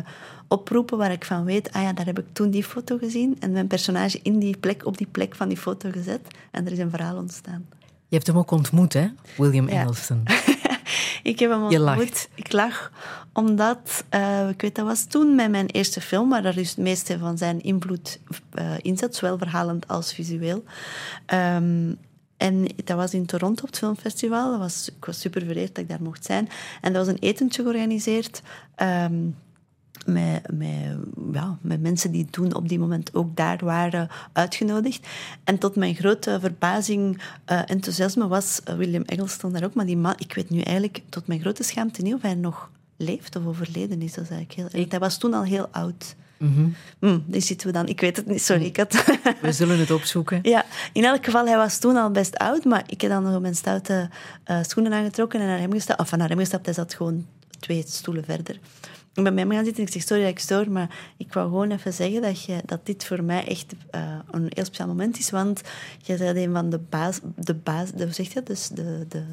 [0.47, 3.51] oproepen waar ik van weet, ah ja, daar heb ik toen die foto gezien en
[3.51, 6.77] mijn personage in die plek, op die plek van die foto gezet en er is
[6.79, 7.65] een verhaal ontstaan.
[8.07, 9.07] Je hebt hem ook ontmoet, hè?
[9.37, 9.81] William Ja.
[9.81, 10.23] Eggleston.
[11.23, 11.97] Ik heb hem Je ontmoet.
[11.97, 12.29] lacht.
[12.35, 12.91] Ik lach
[13.33, 16.77] omdat, eh, ik weet, dat was toen met mijn eerste film, waar er dus het
[16.77, 18.19] meeste van zijn invloed
[18.51, 20.63] eh, in zat, zowel verhalend als visueel.
[21.25, 21.93] Ehm,
[22.39, 24.51] en dat was in Toronto op het filmfestival.
[24.51, 26.49] Dat was, ik was super vereerd dat ik daar mocht zijn.
[26.81, 28.41] En dat was een etentje georganiseerd.
[28.75, 29.15] ehm,
[30.05, 30.97] met, met,
[31.33, 35.07] ja, met mensen die toen op die moment ook daar waren uitgenodigd.
[35.43, 39.73] En tot mijn grote verbazing, eh, enthousiasme, was eh, William Eggleston daar ook.
[39.73, 42.71] Maar die man, ik weet nu eigenlijk tot mijn grote schaamte niet of hij nog
[42.97, 44.13] leeft of overleden is.
[44.13, 44.91] Dat is eigenlijk heel, erg.
[44.91, 46.15] Hij was toen al heel oud.
[46.99, 47.87] Hm, die zitten we dan.
[47.87, 48.65] Ik weet het niet, sorry.
[48.65, 48.93] Ik had...
[49.41, 50.39] We zullen het opzoeken.
[50.41, 53.41] Ja, in elk geval, hij was toen al best oud, maar ik heb dan nog
[53.41, 54.09] mijn stoute
[54.43, 55.99] eh, schoenen aangetrokken en naar hem gestapt.
[55.99, 57.25] Of naar hem gestapt, hij zat gewoon
[57.59, 58.59] twee stoelen verder.
[59.13, 61.33] Ik ben bij hem gaan zitten en ik zeg, sorry dat ik stoor, maar ik
[61.33, 64.87] wou gewoon even zeggen dat, je, dat dit voor mij echt eh, een heel speciaal
[64.87, 65.61] moment is, want
[66.01, 68.47] je bent een van de baas, de baas, de, hoe zeg je dat?
[68.47, 69.23] Dus de, de,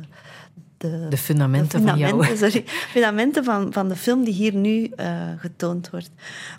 [0.79, 2.37] de, De fundamenten de van jou.
[2.37, 2.65] sorry,
[2.95, 6.11] fundamenten van, van de film die hier nu eh, getoond wordt.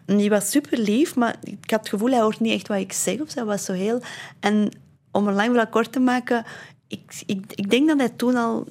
[0.06, 2.78] En die was super lief, maar ik had het gevoel, hij hoort niet echt wat
[2.78, 3.40] ik zeg of zo.
[3.40, 4.02] Hij was zo heel...
[4.40, 4.72] En
[5.12, 6.46] om een lang verhaal kort te maken,
[6.88, 8.68] ik, ik, ik denk dat hij toen al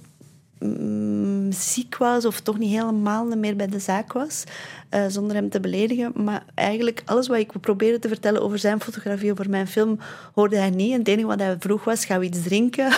[0.59, 4.44] mm, ziek was of toch niet helemaal meer bij de zaak was,
[4.88, 6.12] eh, zonder hem te beledigen.
[6.14, 9.98] Maar eigenlijk alles wat ik probeerde te vertellen over zijn fotografie, over mijn film,
[10.34, 10.92] hoorde hij niet.
[10.92, 12.88] En het enige wat hij vroeg was, gaan we iets drinken?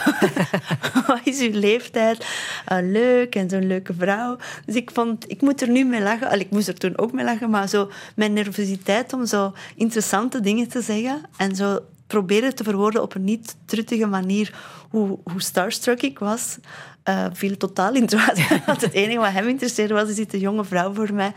[1.07, 2.27] wat is uw leeftijd?
[2.65, 4.37] Ah, leuk, en zo'n leuke vrouw.
[4.65, 6.31] Dus ik vond, ik moet er nu mee lachen.
[6.31, 10.41] Al, ik moest er toen ook mee lachen, maar zo mijn nervositeit om zo interessante
[10.41, 11.79] dingen te zeggen en zo
[12.09, 14.55] proberen te verwoorden op een niet truttige manier
[14.91, 16.59] hoe, hoe starstruck ik was,
[17.03, 18.13] eh, viel totaal in het.
[18.67, 21.33] Want het enige wat hem interesseerde was, er zit een jonge vrouw voor mij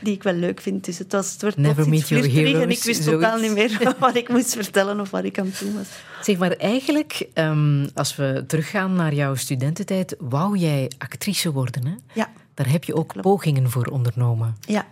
[0.00, 0.84] die ik wel leuk vind.
[0.84, 2.24] Dus het was het werd Never meet your
[2.62, 5.58] en ik wist totaal niet meer wat ik moest vertellen of wat ik aan het
[5.58, 5.86] doen was.
[6.22, 11.94] Zeg maar, eigenlijk, ehm, als we teruggaan naar jouw studententijd, wou jij actrice worden, hè?
[12.12, 14.56] Ja, Daar heb je ook pogingen voor ondernomen.
[14.60, 14.86] ja.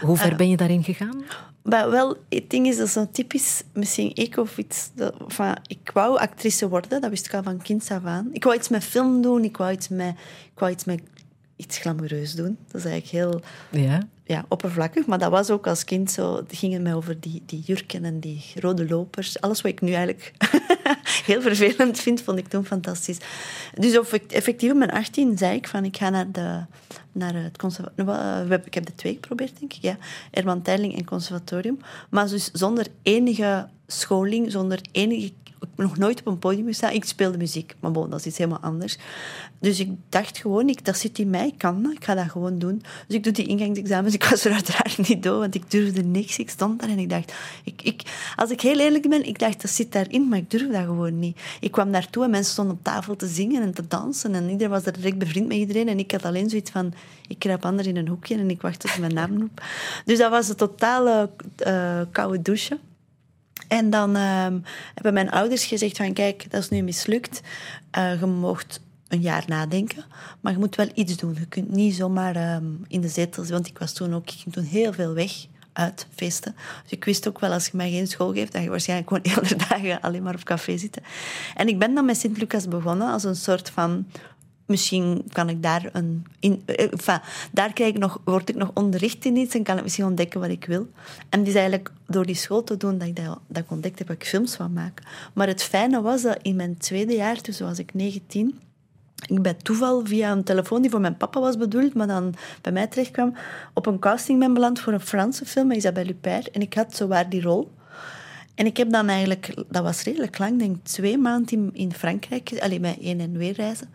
[0.00, 1.22] Hoe ver Eh, ben je daarin gegaan?
[1.62, 4.90] Maar wel, het ding is, dat zo typisch, misschien ik of iets...
[4.94, 8.28] Dat, van, ik wou actrice worden, dat wist ik al van kinds af aan.
[8.32, 10.14] Ik wou iets met film doen, ik wou iets met,
[10.52, 11.00] ik wou iets, met,
[11.56, 12.58] iets glamoureus doen.
[12.66, 13.40] Dat is eigenlijk heel
[13.82, 14.08] Ja.
[14.24, 16.36] ja, oppervlakkig, maar dat was ook als kind zo.
[16.36, 19.40] Het ging mij over die, die jurken en die rode lopers.
[19.40, 20.32] Alles wat ik nu eigenlijk
[21.26, 23.18] heel vervelend vind, vond ik toen fantastisch.
[23.74, 26.64] Dus of ik, effectief op mijn 18 zei ik van ik ga naar, de,
[27.12, 28.60] naar het conservatorium.
[28.64, 29.82] Ik heb de twee geprobeerd, denk ik.
[29.82, 29.96] Ja.
[30.30, 31.78] Herman Teiling en conservatorium.
[32.08, 35.32] Maar dus zonder enige scholing, zonder enige
[35.76, 36.92] nog nooit op een podium gestaan.
[36.92, 38.98] Ik speelde muziek, maar bon, dat is iets helemaal anders.
[39.58, 42.30] Dus ik dacht gewoon, ik, dat zit in mij, ik kan dat, ik ga dat
[42.30, 42.82] gewoon doen.
[43.06, 44.14] Dus ik doe die ingangsexamens.
[44.14, 46.38] Ik was er uiteraard niet door, want ik durfde niks.
[46.38, 47.32] Ik stond daar en ik dacht,
[47.64, 48.02] ik, ik,
[48.36, 51.18] als ik heel eerlijk ben, ik dacht, dat zit daarin, maar ik durf dat gewoon
[51.18, 51.40] niet.
[51.60, 54.72] Ik kwam daartoe en mensen stonden op tafel te zingen en te dansen en iedereen
[54.72, 55.88] was er direct bevriend met iedereen.
[55.88, 56.92] En ik had alleen zoiets van,
[57.28, 59.60] ik kruip anders in een hoekje en ik wacht tot mijn naam noemt.
[60.04, 62.78] Dus dat was een totale eh, koude douche.
[63.70, 64.58] En dan ehm,
[64.94, 67.40] hebben mijn ouders gezegd van kijk, dat is nu mislukt.
[67.90, 70.04] Eh, je mocht een jaar nadenken,
[70.40, 71.34] maar je moet wel iets doen.
[71.34, 74.38] Je kunt niet zomaar ehm, in de zetel zitten, want ik was toen ook, ik
[74.38, 75.32] ging toen heel veel weg
[75.72, 76.54] uit feesten.
[76.82, 79.24] Dus ik wist ook wel, als je mij geen school geeft, dan je waarschijnlijk gewoon
[79.34, 81.02] hele dagen alleen maar op café zitten.
[81.54, 84.06] En ik ben dan met Sint-Lucas begonnen als een soort van
[84.70, 86.26] misschien kan ik daar een...
[86.38, 87.20] In, eh, enfin,
[87.52, 90.40] daar krijg ik nog, word ik nog onderricht in iets en kan ik misschien ontdekken
[90.40, 90.88] wat ik wil.
[91.28, 93.98] En het is eigenlijk door die school te doen dat ik, dat, dat ik ontdekt
[93.98, 95.04] heb dat ik films van maken.
[95.32, 98.60] Maar het fijne was dat in mijn tweede jaar, dus was ik 19
[99.26, 102.72] ik bij toeval via een telefoon die voor mijn papa was bedoeld, maar dan bij
[102.72, 103.34] mij terechtkwam,
[103.74, 106.50] op een casting ben beland voor een Franse film met Isabelle Huppert.
[106.50, 107.70] En ik had zowaar die rol.
[108.54, 112.52] En ik heb dan eigenlijk, dat was redelijk lang, denk twee maanden in, in Frankrijk,
[112.60, 113.90] alleen bij één en weer reizen,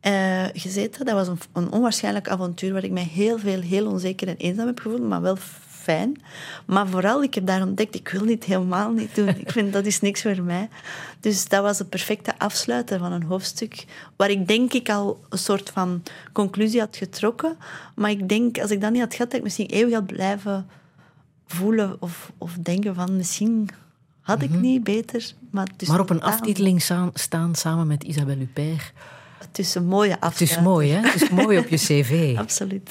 [0.00, 1.04] eh, gezeten.
[1.04, 4.66] Dat was een, een onwaarschijnlijk avontuur waar ik mij heel veel, heel onzeker en eenzaam
[4.66, 5.36] heb gevoeld, maar wel
[5.68, 6.22] fijn.
[6.66, 9.28] Maar vooral, ik heb daar ontdekt, ik wil dit helemaal niet doen.
[9.28, 10.68] Ik vind, dat is niks voor mij.
[11.20, 13.84] Dus dat was het perfecte afsluiten van een hoofdstuk,
[14.16, 17.56] waar ik denk ik al een soort van conclusie had getrokken.
[17.94, 20.66] Maar ik denk, als ik dat niet had gehad, dat ik misschien eeuwig had blijven
[21.46, 23.68] voelen of, of denken van, misschien
[24.20, 25.32] had ik niet beter.
[25.50, 28.92] Maar, is Maar op een aftiteling staan, staan samen met Isabelle Huppert.
[29.50, 30.60] Het is een mooie Het afsluiting.
[30.60, 31.00] is mooi, hè?
[31.00, 32.34] Het is mooi op je cv.
[32.38, 32.90] Absoluut.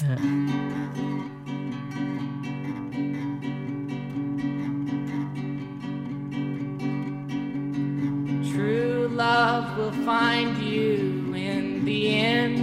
[8.51, 12.57] True love will find you in the end.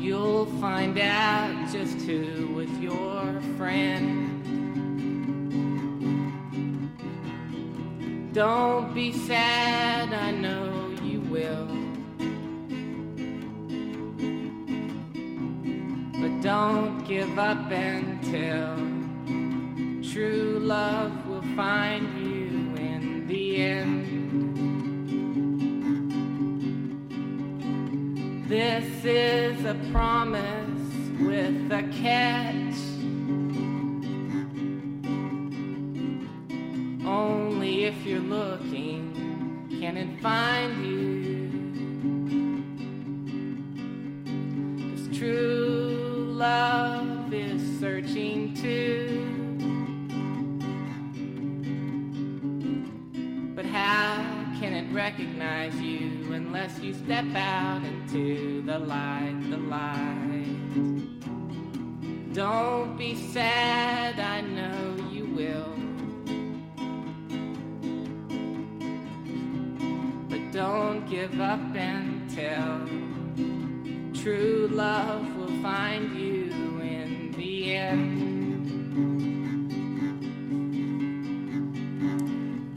[0.00, 4.25] You'll find out just who was your friend.
[8.36, 11.66] Don't be sad, I know you will.
[16.20, 18.76] But don't give up until
[20.12, 24.04] true love will find you in the end.
[28.50, 32.95] This is a promise with a catch.
[37.06, 41.06] Only if you're looking can it find you.
[44.90, 49.22] 'Cause true love is searching too.
[53.54, 54.24] But how
[54.58, 60.56] can it recognize you unless you step out into the light, the light?
[62.32, 65.75] Don't be sad, I know you will.
[70.56, 72.80] Don't give up until
[74.22, 76.50] true love will find you
[76.80, 78.34] in the end.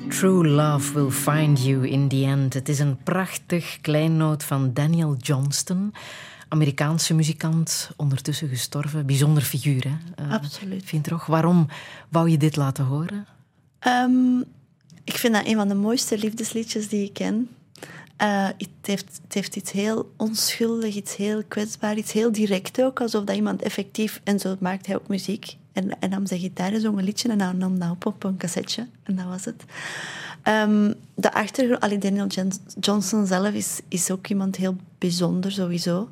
[0.09, 2.53] True Love Will Find You in the End.
[2.53, 5.93] Het is een prachtig kleinoot van Daniel Johnston.
[6.47, 9.05] Amerikaanse muzikant, ondertussen gestorven.
[9.05, 10.23] Bijzonder figuur, hè?
[10.23, 10.83] Eh, Absoluut.
[10.85, 11.25] Vind je toch?
[11.25, 11.67] Waarom
[12.09, 13.25] wou je dit laten horen?
[13.79, 14.39] Ehm,
[15.03, 17.49] ik vind dat een van de mooiste liefdesliedjes die ik ken.
[18.19, 23.01] Eh, het, heeft, het heeft iets heel onschuldig, iets heel kwetsbaar, iets heel direct ook.
[23.01, 24.21] Alsof dat iemand effectief...
[24.23, 25.55] En zo maakt hij ook muziek.
[25.73, 28.23] En, en nam zijn gitaar en zong een liedje en hij nam dat op op
[28.23, 28.87] een cassetje.
[29.03, 29.63] En dat was het.
[30.49, 31.79] Ehm, de achtergrond...
[31.81, 32.27] allee, Daniel
[32.79, 36.09] Johnson zelf is, is ook iemand heel bijzonder, sowieso.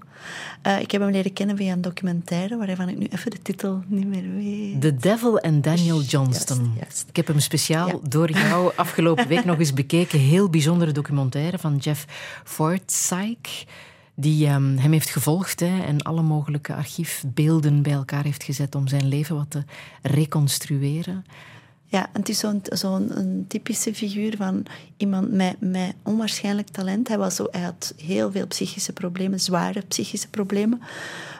[0.61, 3.83] Eh, ik heb hem leren kennen via een documentaire, waarvan ik nu even de titel
[3.87, 4.81] niet meer weet.
[4.81, 6.73] The Devil and Daniel Johnston.
[6.79, 7.05] juist.
[7.09, 7.97] Ik heb hem speciaal Ja.
[8.09, 10.19] door jou afgelopen week nog eens bekeken.
[10.19, 12.05] Heel bijzondere documentaire van Jeff
[12.43, 13.65] Forsythe.
[14.15, 18.87] Die ehm, hem heeft gevolgd hè, en alle mogelijke archiefbeelden bij elkaar heeft gezet om
[18.87, 19.63] zijn leven wat te
[20.01, 21.25] reconstrueren.
[21.89, 22.43] Ja, en het is
[22.79, 24.65] zo'n typische figuur van
[24.97, 27.07] iemand met, met onwaarschijnlijk talent.
[27.07, 30.81] Hij, was zo, hij had heel veel psychische problemen, zware psychische problemen.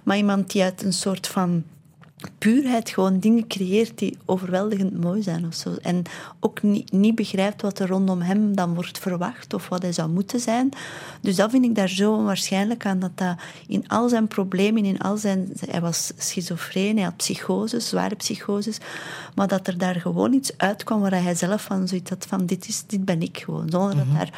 [0.04, 1.64] Maar iemand die uit een soort van
[2.38, 5.76] puurheid gewoon dingen creëert die overweldigend mooi zijn of zo.
[5.82, 6.04] En
[6.40, 10.10] ook niet, niet begrijpt wat er rondom hem dan wordt verwacht of wat hij zou
[10.10, 10.70] moeten zijn.
[11.22, 13.36] Dus dat vind ik daar zo onwaarschijnlijk aan, dat dat
[13.68, 15.52] in al zijn problemen, in al zijn...
[15.70, 18.78] Hij was schizofreen, hij had psychoses, zware psychoses,
[19.36, 22.68] maar dat er daar gewoon iets uitkwam waar hij zelf van zoiets had van, dit,
[22.68, 24.30] is, dit ben ik gewoon, zonder dat daar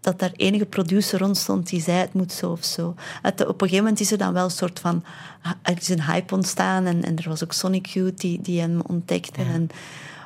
[0.00, 2.94] dat daar enige producer rond stond die zei het moet zo of zo.
[3.22, 5.04] Het, op een gegeven moment is er dan wel een soort van...
[5.62, 8.80] Er is een hype ontstaan en, en er was ook Sonic Youth die, die hem
[8.80, 9.42] ontdekte.
[9.42, 9.70] En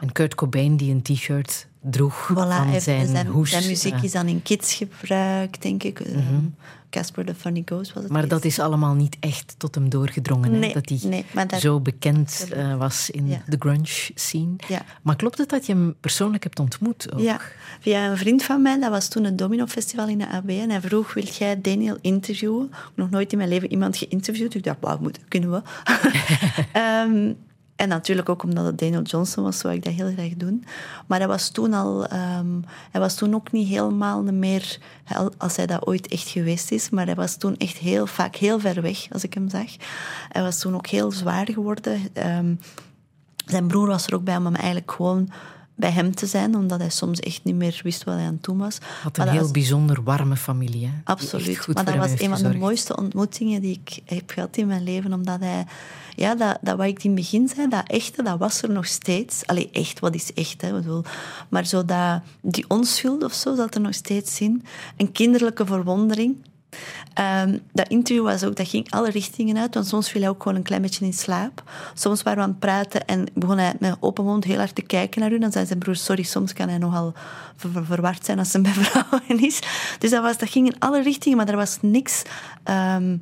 [0.02, 3.50] En Kurt Cobain die een t-shirt droeg voilà, van zijn, zijn, hoes.
[3.50, 4.02] zijn muziek eh.
[4.02, 6.00] is dan in kids gebruikt, denk ik.
[6.00, 6.44] Ehm,
[6.92, 8.12] Casper the Funny Ghost was het.
[8.12, 10.52] Maar dat is allemaal niet echt tot hem doorgedrongen.
[10.62, 10.72] hè?
[10.72, 11.24] Dat hij nee,
[11.60, 13.42] zo bekend eh, was in Ja.
[13.46, 14.54] de grunge scene.
[14.68, 14.82] Ja.
[15.02, 17.12] Maar klopt het dat je hem persoonlijk hebt ontmoet?
[17.12, 17.20] Ook?
[17.20, 17.40] Ja,
[17.80, 20.48] via een vriend van mij, dat was toen het Domino Festival in de AB.
[20.48, 22.64] En hij vroeg, wil jij Daniel interviewen?
[22.64, 24.54] Ik heb nog nooit in mijn leven iemand geïnterviewd.
[24.54, 25.62] Ik dacht, wauw, moet, kunnen we.
[26.72, 27.32] Ehm,
[27.82, 30.64] En natuurlijk ook omdat het Daniel Johnson was, zou ik dat heel graag doen.
[31.06, 32.06] Maar hij was toen al...
[32.06, 32.60] ehm,
[32.90, 34.78] hij was toen ook niet helemaal meer...
[35.38, 36.90] Als hij dat ooit echt geweest is.
[36.90, 39.66] Maar hij was toen echt heel vaak heel ver weg, als ik hem zag.
[40.28, 42.00] Hij was toen ook heel zwaar geworden.
[42.12, 42.54] Ehm,
[43.46, 45.28] zijn broer was er ook bij om hem eigenlijk gewoon
[45.74, 48.42] bij hem te zijn, omdat hij soms echt niet meer wist wat hij aan het
[48.44, 48.78] doen was.
[49.02, 50.86] Had een heel was- bijzonder warme familie.
[50.86, 50.92] Hè?
[51.04, 51.66] Absoluut.
[51.74, 55.12] Maar dat was een van de mooiste ontmoetingen die ik heb gehad in mijn leven.
[55.12, 55.66] Omdat hij...
[56.16, 58.86] Ja, dat, dat wat ik in het begin zei, dat echte, dat was er nog
[58.86, 59.46] steeds.
[59.46, 60.72] Allee, echt, wat is echt, hè?
[61.48, 64.64] Maar zo dat, die onschuld of zo zat er nog steeds in.
[64.96, 66.36] Een kinderlijke verwondering.
[67.14, 70.42] Ehm, dat interview was ook, dat ging alle richtingen uit, want soms viel hij ook
[70.42, 71.62] gewoon een klein beetje in slaap.
[71.94, 74.82] Soms waren we aan het praten en begon hij met open mond heel hard te
[74.82, 75.38] kijken naar u.
[75.38, 77.12] Dan zei zijn broer, sorry, soms kan hij nogal
[77.56, 79.58] ver- ver- verward zijn als hij bij vrouwen is.
[79.98, 82.22] Dus dat, was, dat ging in alle richtingen, maar er was niks...
[82.62, 83.16] ehm,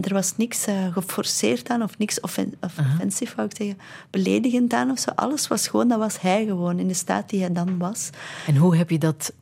[0.00, 3.78] er was niks eh, geforceerd aan of niks offen of offensief, wou ik zeggen,
[4.10, 5.10] beledigend aan of zo.
[5.14, 8.10] Alles was gewoon, dat was hij gewoon, in de staat die hij dan was.
[8.46, 9.32] En hoe heb je dat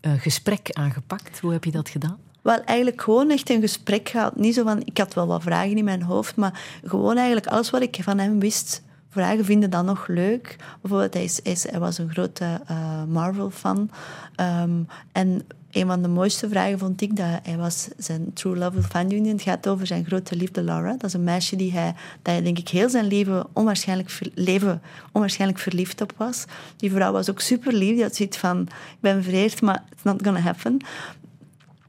[0.00, 1.40] eh, gesprek aangepakt?
[1.40, 2.18] Hoe heb je dat gedaan?
[2.42, 4.36] Wel, eigenlijk gewoon echt een gesprek gehad.
[4.36, 7.70] Niet zo van, ik had wel wat vragen in mijn hoofd, maar gewoon eigenlijk alles
[7.70, 8.82] wat ik van hem wist.
[9.08, 10.56] Vragen vinden dan nog leuk.
[10.80, 13.90] Bijvoorbeeld, hij, is, hij, is- hij was een grote eh, Marvel-fan.
[14.36, 14.82] Ehm,
[15.12, 19.10] en een van de mooiste vragen vond ik dat hij was zijn True Love Find
[19.10, 19.24] You.
[19.24, 19.26] in.
[19.26, 20.90] Het gaat over zijn grote liefde Laura.
[20.90, 24.82] Dat is een meisje die hij, dat hij denk ik heel zijn leven onwaarschijnlijk, leven
[25.12, 26.44] onwaarschijnlijk verliefd op was.
[26.76, 27.94] Die vrouw was ook super lief.
[27.94, 30.80] Die had zoiets van, ik ben vereerd, maar it's not gonna happen.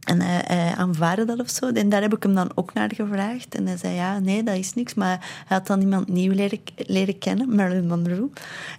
[0.03, 1.67] En hij, hij aanvaarde dat of zo.
[1.69, 3.55] En daar heb ik hem dan ook naar gevraagd.
[3.55, 4.93] En hij zei, ja, nee, dat is niks.
[4.93, 8.29] Maar hij had dan iemand nieuw leren, leren kennen, Marilyn Monroe.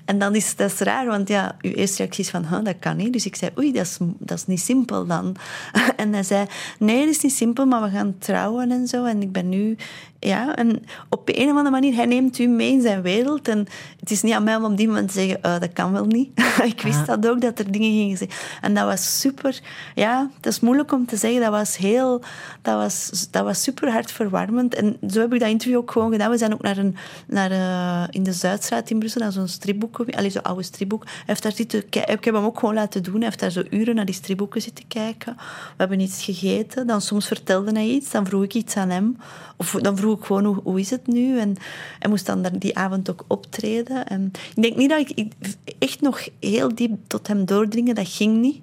[0.05, 2.77] En dan is dat is raar, want ja, uw eerste reactie is van, huh, dat
[2.79, 3.12] kan niet.
[3.12, 5.37] Dus ik zei, oei, dat is, dat is niet simpel dan.
[5.97, 6.47] En hij zei,
[6.79, 9.05] nee, dat is niet simpel, maar we gaan trouwen en zo.
[9.05, 9.77] En ik ben nu...
[10.18, 13.49] Ja, en op een of andere manier, hij neemt u mee in zijn wereld.
[13.49, 13.66] En
[14.01, 16.05] het is niet aan mij om op die moment te zeggen, "Eh, dat kan wel
[16.05, 16.31] niet.
[16.72, 17.07] ik wist Ah.
[17.07, 18.37] dat ook, dat er dingen gingen zeggen.
[18.61, 19.61] En dat was super...
[19.95, 21.41] Ja, dat is moeilijk om te zeggen.
[21.41, 22.23] Dat was heel...
[22.62, 24.75] Dat was, dat was super hard verwarmend.
[24.75, 26.31] En zo heb ik dat interview ook gewoon gedaan.
[26.31, 26.97] We zijn ook naar een...
[27.27, 30.01] Naar, eh, in de Zuidstraat in Brussel, naar zo'n stripboek.
[30.11, 31.05] Allee, zo'n oude stripboek.
[31.27, 31.85] Heeft daar zitten...
[31.87, 33.15] Ik heb hem ook gewoon laten doen.
[33.15, 35.35] Hij heeft daar zo uren naar die stripboeken zitten kijken.
[35.37, 36.87] We hebben iets gegeten.
[36.87, 38.11] Dan soms vertelde hij iets.
[38.11, 39.17] Dan vroeg ik iets aan hem.
[39.57, 41.39] Of dan vroeg ik gewoon, hoe, hoe is het nu?
[41.39, 41.57] En
[41.99, 44.07] hij moest dan die avond ook optreden.
[44.07, 45.33] En ik denk niet dat ik
[45.79, 47.95] echt nog heel diep tot hem doordringen.
[47.95, 48.61] Dat ging niet.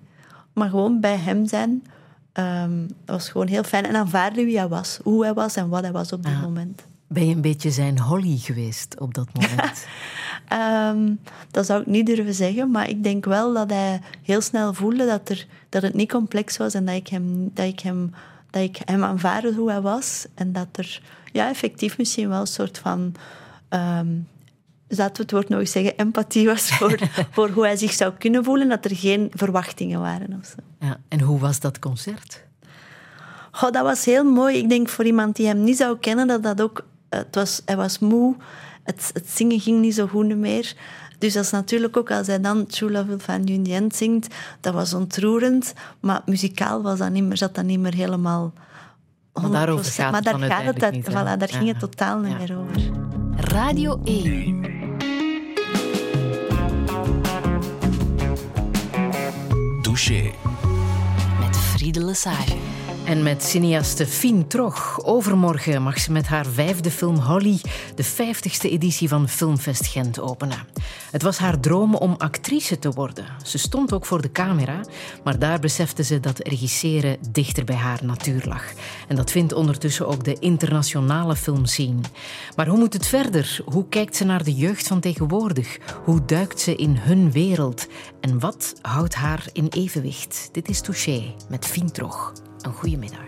[0.54, 1.84] Maar gewoon bij hem zijn
[2.34, 3.86] ehm, dat was gewoon heel fijn.
[3.86, 5.00] En aanvaarden wie hij was.
[5.04, 6.40] Hoe hij was en wat hij was op dat Ja.
[6.42, 6.82] moment.
[7.08, 9.86] Ben je een beetje zijn Holly geweest op dat moment?
[10.48, 11.14] Ehm,
[11.52, 15.06] dat zou ik niet durven zeggen, maar ik denk wel dat hij heel snel voelde
[15.06, 18.14] dat, er, dat het niet complex was en dat ik hem, dat ik hem,
[18.50, 20.26] dat ik hem aanvaarde hoe hij was.
[20.36, 21.02] En dat er
[21.32, 23.16] ja, effectief misschien wel een soort van.
[23.70, 24.08] ehm
[24.88, 27.00] laten we het woord nog eens zeggen, empathie was voor,
[27.32, 30.56] voor hoe hij zich zou kunnen voelen, dat er geen verwachtingen waren of zo.
[30.82, 30.98] Ja.
[31.08, 32.44] En hoe was dat concert?
[33.52, 34.58] Goh, dat was heel mooi.
[34.58, 36.86] Ik denk voor iemand die hem niet zou kennen, dat dat ook...
[37.10, 38.36] Het was, hij was moe.
[38.84, 40.76] Het, het zingen ging niet zo goed meer.
[41.18, 43.74] Dus dat is natuurlijk ook als hij dan True Love Will Find You in the
[43.74, 45.74] End zingt, dat was ontroerend.
[46.00, 48.54] Maar muzikaal was dat niet meer, zat dat niet meer helemaal...
[48.54, 48.62] 100%.
[49.42, 52.32] Maar daarover gaat maar het daar gaat het, niet, voilà, daar ging het totaal niet
[52.32, 52.38] Ja.
[52.38, 52.82] meer over.
[53.36, 54.70] Radio 1.
[59.82, 60.32] Douche.
[61.82, 62.81] Met Friede Lesage.
[63.12, 65.00] En met cineaste Fien Trog.
[65.04, 67.62] Overmorgen mag ze met haar vijfde film Holly
[67.96, 70.58] de 50ste editie van Filmfest Gent openen.
[71.12, 73.26] Het was haar droom om actrice te worden.
[73.44, 74.82] Ze stond ook voor de camera,
[75.24, 78.64] maar daar besefte ze dat regisseren dichter bij haar natuur lag.
[79.08, 82.02] En dat vindt ondertussen ook de internationale filmscene.
[82.56, 83.62] Maar hoe moet het verder?
[83.66, 85.78] Hoe kijkt ze naar de jeugd van tegenwoordig?
[86.04, 87.88] Hoe duikt ze in hun wereld?
[88.22, 90.50] En wat houdt haar in evenwicht?
[90.52, 92.34] Dit is Touché met Fien Trog.
[92.62, 93.20] Een goede middag.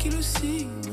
[0.00, 0.89] que sim.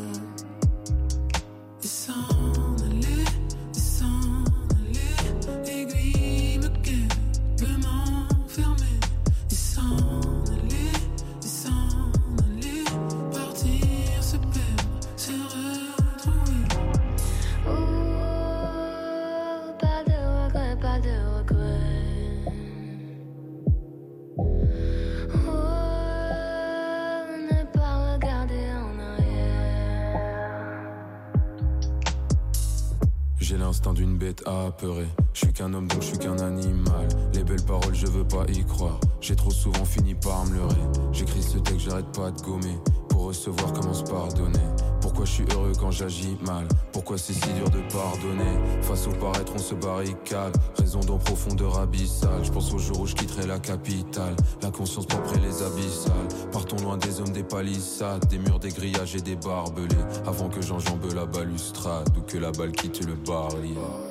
[34.80, 37.08] Je suis qu'un homme donc je suis qu'un animal.
[37.34, 39.00] Les belles paroles, je veux pas y croire.
[39.22, 40.76] J'ai trop souvent fini par me leurrer.
[41.12, 42.78] J'écris ce texte, j'arrête pas de gommer.
[43.10, 44.60] Pour recevoir, commence pardonner?
[45.02, 46.68] Pourquoi je suis heureux quand j'agis mal?
[46.92, 48.84] Pourquoi c'est si dur de pardonner?
[48.84, 50.56] Face au paraître, on se barricade.
[50.78, 52.44] Raison d'en profondeur abyssale.
[52.44, 54.36] Je pense au jour où je quitterai la capitale.
[54.62, 56.28] La conscience propre et les abyssales.
[56.52, 59.96] Partons loin des hommes, des palissades, des murs, des grillages et des barbelés.
[60.28, 64.07] Avant que j'enjambe la balustrade ou que la balle quitte le barrière.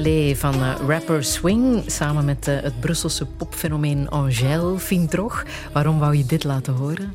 [0.00, 5.44] Van eh, rapper Swing samen met eh, het Brusselse popfenomeen Angèle Vintrog.
[5.72, 7.14] Waarom wou je dit laten horen?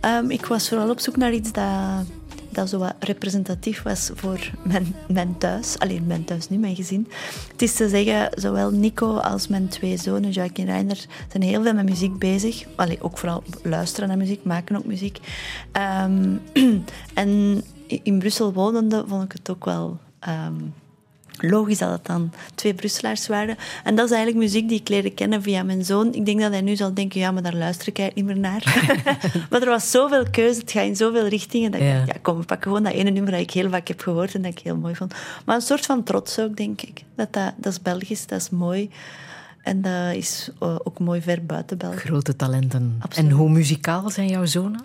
[0.00, 2.06] Ehm, ik was vooral op zoek naar iets dat,
[2.48, 5.78] dat zo representatief was voor mijn, mijn thuis.
[5.78, 7.08] Alleen mijn thuis nu, mijn gezin.
[7.52, 11.62] Het is te zeggen, zowel Nico als mijn twee zonen, Jacques en Reiner, zijn heel
[11.62, 12.64] veel met muziek bezig.
[12.76, 15.18] Allee, ook vooral luisteren naar muziek, maken ook muziek.
[15.72, 16.36] Ehm,
[17.22, 19.98] en in Brussel wonende vond ik het ook wel...
[20.18, 20.54] ehm,
[21.38, 23.56] logisch dat het dan twee Brusselaars waren.
[23.84, 26.14] En dat is eigenlijk muziek die ik leerde kennen via mijn zoon.
[26.14, 28.50] Ik denk dat hij nu zal denken, ja, maar daar luister ik eigenlijk niet meer
[28.50, 28.90] naar.
[29.50, 31.70] maar er was zoveel keuze, het gaat in zoveel richtingen.
[31.70, 32.04] Dat ik Ja.
[32.22, 34.50] kom, we pakken gewoon dat ene nummer dat ik heel vaak heb gehoord en dat
[34.52, 35.14] ik heel mooi vond.
[35.44, 37.02] Maar een soort van trots ook, denk ik.
[37.16, 38.90] Dat, dat, dat is Belgisch, dat is mooi.
[39.62, 41.96] En dat is eh, ook mooi ver buiten België.
[41.98, 42.96] Grote talenten.
[43.00, 43.30] Absoluut.
[43.30, 44.80] En hoe muzikaal zijn jouw zonen?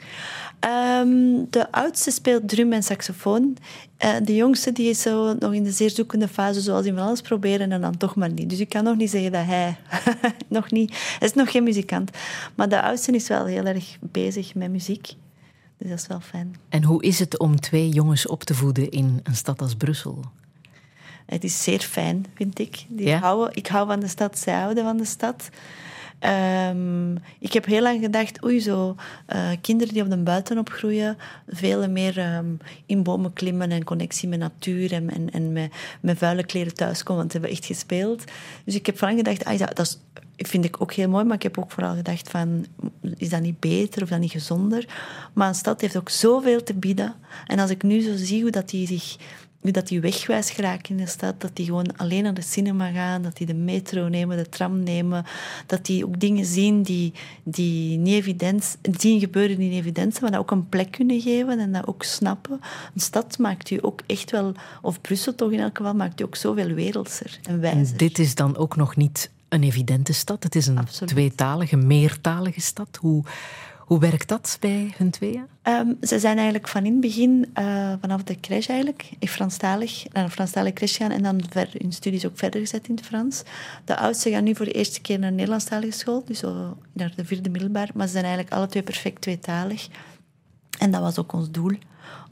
[0.64, 3.58] Ehm, de oudste speelt drum en saxofoon.
[3.98, 7.04] Eh, de jongste die is zo nog in de zeer zoekende fase, zoals hij van
[7.06, 8.50] alles proberen en dan toch maar niet.
[8.50, 9.78] Dus ik kan nog niet zeggen dat hij
[10.48, 11.16] nog niet...
[11.20, 12.12] Hij is nog geen muzikant.
[12.56, 15.08] Maar de oudste is wel heel erg bezig met muziek.
[15.78, 16.56] Dus dat is wel fijn.
[16.70, 20.24] En hoe is het om twee jongens op te voeden in een stad als Brussel?
[21.26, 22.86] Het is zeer fijn, vind ik.
[22.88, 23.20] Die Ja?
[23.20, 25.50] houden, ik hou van de stad, zij houden van de stad.
[26.24, 28.96] Ehm, ik heb heel lang gedacht, oei, zo
[29.26, 31.18] eh, kinderen die op de buiten opgroeien,
[31.48, 32.46] veel meer ehm,
[32.86, 37.22] in bomen klimmen en connectie met natuur en, en, en met, met vuile kleren thuiskomen,
[37.22, 38.24] want ze hebben echt gespeeld.
[38.66, 40.00] Dus ik heb lang gedacht, ah, dat,
[40.38, 42.66] vind ik ook heel mooi, maar ik heb ook vooral gedacht van,
[43.18, 44.86] is dat niet beter of dat niet gezonder?
[45.34, 47.14] Maar een stad heeft ook zoveel te bieden.
[47.48, 49.16] En als ik nu zo zie hoe dat die zich
[49.64, 52.92] nu dat die wegwijs geraken in de stad, dat die gewoon alleen naar de cinema
[52.92, 55.26] gaan, dat die de metro nemen, de tram nemen,
[55.66, 60.24] dat die ook dingen zien die, die niet evident, zien gebeuren die niet evident zijn,
[60.24, 62.60] maar dat ook een plek kunnen geven en dat ook snappen.
[62.94, 66.24] Een stad maakt u ook echt wel, of Brussel toch in elk geval, maakt u
[66.24, 67.98] ook zoveel wereldser en En wijzer.
[67.98, 70.44] dit is dan ook nog niet een evidente stad.
[70.44, 71.10] Het is een Absoluut.
[71.14, 72.98] tweetalige, meertalige stad.
[73.00, 73.24] Hoe,
[73.94, 75.46] hoe werkt dat bij hun tweeën?
[75.62, 80.06] Ehm, ze zijn eigenlijk van in het begin, eh, vanaf de crèche eigenlijk, in Franstalig,
[80.12, 83.06] naar een Franstalige crèche gaan en dan ver, hun studies ook verder gezet in het
[83.06, 83.44] Frans.
[83.86, 86.42] De oudste gaan nu voor de eerste keer naar een Nederlandstalige school, dus
[86.94, 87.90] naar de vierde middelbaar.
[87.94, 89.88] Maar ze zijn eigenlijk alle twee perfect tweetalig.
[90.80, 91.78] En dat was ook ons doel.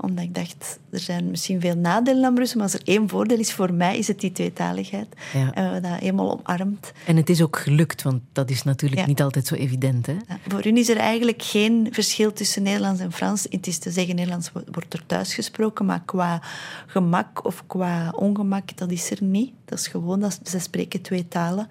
[0.02, 3.38] Omdat ik dacht, er zijn misschien veel nadelen aan Brussel, maar als er één voordeel
[3.40, 5.08] is voor mij, is het die tweetaligheid.
[5.34, 5.40] Ja.
[5.40, 6.92] En we hebben dat helemaal omarmd.
[7.06, 9.08] En het is ook gelukt, want dat is natuurlijk Ja.
[9.08, 10.06] niet altijd zo evident.
[10.06, 10.14] Hè?
[10.14, 13.46] Ja, voor hun is er eigenlijk geen verschil tussen Nederlands en Frans.
[13.50, 16.42] Het is te zeggen, Nederlands wo- wordt er thuis gesproken, maar qua
[16.88, 19.52] gemak of qua ongemak, dat is er niet.
[19.66, 21.68] Dat is gewoon, dat ze spreken twee talen.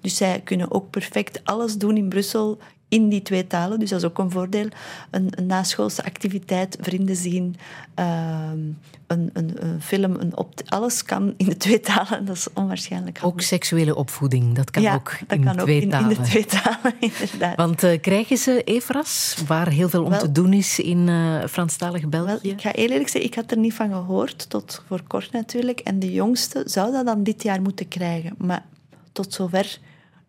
[0.00, 2.58] Dus zij kunnen ook perfect alles doen in Brussel
[2.90, 3.78] in die twee talen.
[3.78, 4.68] Dus dat is ook een voordeel.
[5.10, 7.56] Een, een naschoolse activiteit, vrienden zien,
[7.94, 8.58] ehm,
[9.06, 10.34] een, een, een film, een
[10.68, 12.24] alles kan in de twee talen.
[12.24, 15.76] Dat is onwaarschijnlijk Ook seksuele opvoeding, dat kan ja, ook dat in kan ook twee
[15.76, 16.08] in, in talen.
[16.08, 17.56] de twee talen, inderdaad.
[17.56, 21.44] Want eh, krijgen ze EFRAS, waar heel veel om Wel- te doen is in eh
[21.48, 22.50] Franstalig Wel, België?
[22.50, 25.80] ik ga heel eerlijk zeggen, ik had er niet van gehoord, tot voor kort natuurlijk.
[25.80, 28.34] En de jongste zou dat dan dit jaar moeten krijgen.
[28.38, 28.64] Maar
[29.12, 29.78] tot zover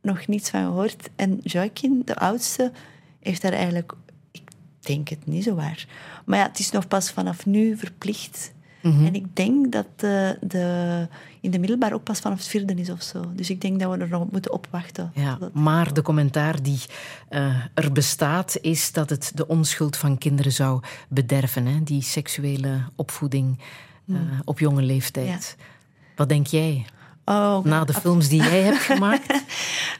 [0.01, 1.09] nog niets van gehoord.
[1.15, 2.71] En Joaquin, de oudste,
[3.19, 3.93] heeft daar eigenlijk...
[4.31, 4.49] Ik
[4.79, 5.87] denk het niet zo waar.
[6.25, 8.51] Maar ja, het is nog pas vanaf nu verplicht.
[8.81, 9.05] Mhm.
[9.05, 11.07] En ik denk dat de, de,
[11.41, 13.31] in de middelbaar ook pas vanaf het vierde is of zo.
[13.35, 15.11] Dus ik denk dat we er nog op moeten opwachten.
[15.15, 16.79] Ja, maar de commentaar die
[17.29, 21.65] eh, er bestaat, is dat het de onschuld van kinderen zou bederven.
[21.65, 21.83] Hè?
[21.83, 23.59] Die seksuele opvoeding
[24.07, 25.57] eh, op jonge leeftijd.
[26.15, 26.85] Wat denk jij?
[27.31, 29.43] Oh, Na de films die jij hebt gemaakt?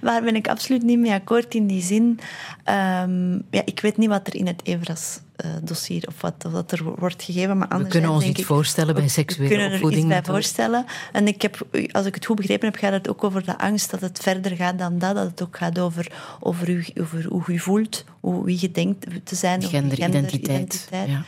[0.01, 2.19] Daar ben ik absoluut niet mee akkoord in die zin.
[2.63, 7.23] Ehm, ja, ik weet niet wat er in het Evras-dossier of wat, wat er wordt
[7.23, 7.57] gegeven.
[7.57, 10.01] Maar We kunnen ons iets voorstellen bij we seksuele kunnen er opvoeding.
[10.03, 10.85] iets bij voorstellen.
[11.11, 13.91] En ik heb, als ik het goed begrepen heb, gaat het ook over de angst
[13.91, 15.15] dat het verder gaat dan dat.
[15.15, 19.05] Dat het ook gaat over, over, u, over hoe je voelt, hoe, wie je denkt
[19.23, 19.61] te zijn.
[19.63, 20.87] Genderidentiteit.
[20.89, 21.09] genderidentiteit.
[21.09, 21.23] Ja.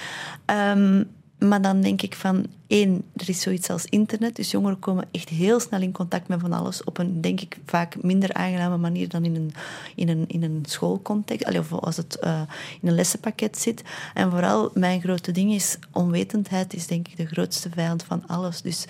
[0.46, 1.04] Ehm,
[1.48, 4.36] maar dan denk ik van, één, er is zoiets als internet.
[4.36, 6.84] Dus jongeren komen echt heel snel in contact met van alles.
[6.84, 9.54] Op een, denk ik, vaak minder aangename manier dan in een,
[9.96, 11.46] in een, in een schoolcontext.
[11.46, 12.42] Allee, of als het eh,
[12.82, 13.84] in een lessenpakket zit.
[14.14, 18.62] En vooral, mijn grote ding is, onwetendheid is denk ik de grootste vijand van alles.
[18.62, 18.86] Dus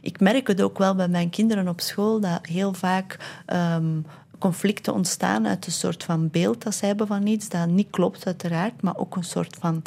[0.00, 3.18] ik merk het ook wel bij mijn kinderen op school, dat heel vaak...
[3.46, 4.00] ehm,
[4.38, 8.26] conflicten ontstaan uit een soort van beeld dat zij hebben van iets dat niet klopt,
[8.26, 9.82] uiteraard, maar ook een soort van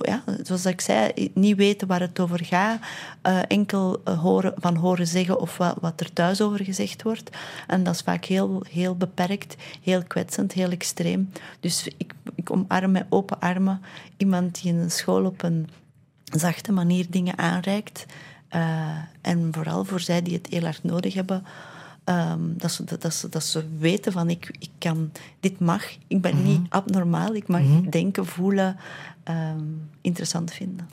[0.00, 2.80] ja, zoals ik zei, niet weten waar het over gaat.
[3.22, 7.30] eh, enkel eh, horen, van horen zeggen of wat, wat er thuis over gezegd wordt.
[7.66, 11.30] En dat is vaak heel, heel beperkt, heel kwetsend, heel extreem.
[11.60, 13.80] Dus ik, ik omarm met open armen
[14.16, 15.68] iemand die in een school op een
[16.24, 18.06] zachte manier dingen aanreikt.
[18.48, 18.88] Eh,
[19.20, 21.44] en vooral voor zij die het heel hard nodig hebben.
[22.04, 25.10] ehm, dat, ze, dat, ze, dat ze weten van ik, ik kan,
[25.40, 28.76] dit mag, ik ben niet abnormaal, ik mag denken, voelen,
[29.30, 29.64] ehm,
[30.00, 30.88] interessant vinden.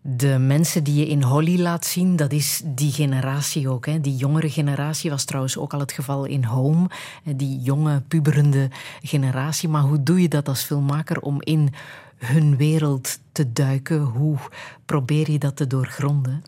[0.00, 3.86] De mensen die je in Holly laat zien, dat is die generatie ook.
[3.86, 4.00] Hè.
[4.00, 6.90] Die jongere generatie was trouwens ook al het geval in Home.
[7.36, 8.68] Die jonge, puberende
[9.02, 9.68] generatie.
[9.68, 11.70] Maar hoe doe je dat als filmmaker om in
[12.16, 14.00] hun wereld te duiken?
[14.00, 14.36] Hoe
[14.84, 16.44] probeer je dat te doorgronden?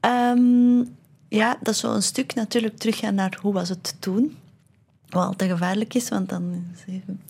[0.00, 0.84] Ehm,
[1.28, 4.36] ja, dat is zo een stuk natuurlijk teruggaan naar hoe was het toen.
[5.10, 6.64] Wat altijd gevaarlijk is, want dan,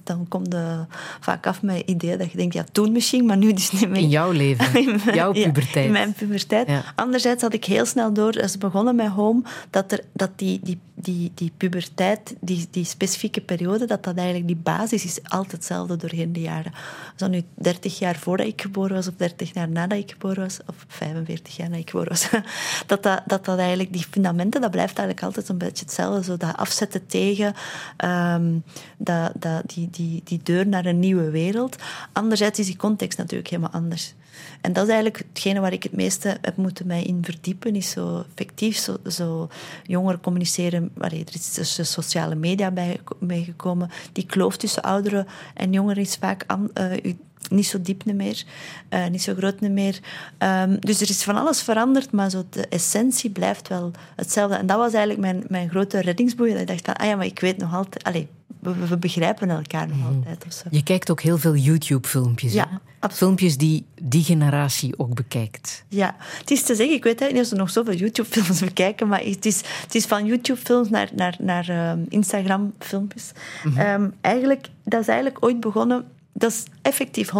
[0.03, 0.85] dan komt je
[1.21, 3.89] vaak af met het idee dat je denkt, ja, toen misschien, maar nu dus niet
[3.89, 4.01] meer.
[4.03, 5.87] In jouw leven, In mijn- jouw ja, puberteit.
[5.87, 6.69] in mijn puberteit.
[6.69, 6.83] Ja.
[6.95, 10.61] Anderzijds had ik heel snel door, als we begonnen met Home, dat, er, dat die,
[10.63, 15.53] die, die, die puberteit, die, die specifieke periode, dat dat eigenlijk die basis is altijd
[15.53, 16.73] hetzelfde doorheen de jaren.
[17.17, 20.59] Dat nu 30 jaar voordat ik geboren was, of 30 jaar nadat ik geboren was,
[20.67, 22.29] of 45 jaar nadat ik geboren was,
[22.87, 26.25] dat dat, dat, dat eigenlijk, die fundamenten, dat blijft eigenlijk altijd een beetje hetzelfde.
[26.25, 27.55] Zo dat afzetten tegen,
[27.97, 28.59] ehm,
[28.99, 31.77] dat, dat, die, die, die deur naar een nieuwe wereld.
[32.13, 34.15] Anderzijds is die context natuurlijk helemaal anders.
[34.61, 37.91] En dat is eigenlijk hetgene waar ik het meeste heb moeten mij in verdiepen, is
[37.91, 39.49] zo effectief, zo, zo
[39.83, 40.91] jongeren communiceren.
[40.99, 43.91] Allee, er is de sociale media bij, meegekomen.
[44.13, 47.15] Die kloof tussen ouderen en jongeren is vaak eh,
[47.49, 48.45] niet zo diep meer,
[48.89, 49.99] eh, niet zo groot meer.
[50.39, 54.57] Ehm, dus er is van alles veranderd, maar zo de essentie blijft wel hetzelfde.
[54.57, 56.53] En dat was eigenlijk mijn, mijn grote reddingsboei.
[56.53, 58.27] Dat ik dacht, van, ah ja, maar ik weet nog altijd...
[58.61, 60.45] We, we begrijpen elkaar nog altijd.
[60.47, 60.63] Of zo.
[60.71, 62.53] Je kijkt ook heel veel YouTube-filmpjes.
[62.53, 62.81] Ja.
[63.11, 65.85] Filmpjes die die generatie ook bekijkt.
[65.89, 69.21] Ja, het is te zeggen, ik weet niet of ze nog zoveel YouTube-films bekijken, maar
[69.21, 73.31] het is, het is van YouTube-films naar, naar, naar ehm, Instagram-filmpjes.
[73.77, 76.05] Ehm, eigenlijk, dat is eigenlijk ooit begonnen...
[76.41, 77.33] Dat is effectief 100%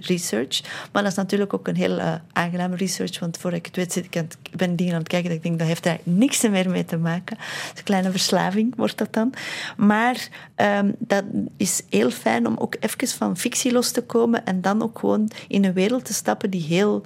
[0.00, 3.76] research, maar dat is natuurlijk ook een heel eh, aangename research, want voordat ik het
[3.76, 5.82] weet zit ik aan het, ben dingen aan het kijken dat ik denk, dat heeft
[5.82, 7.36] daar niks meer mee te maken.
[7.38, 9.34] Is een kleine verslaving wordt dat dan.
[9.76, 11.24] Maar ehm, dat
[11.56, 15.30] is heel fijn om ook even van fictie los te komen en dan ook gewoon
[15.48, 17.04] in een wereld te stappen die heel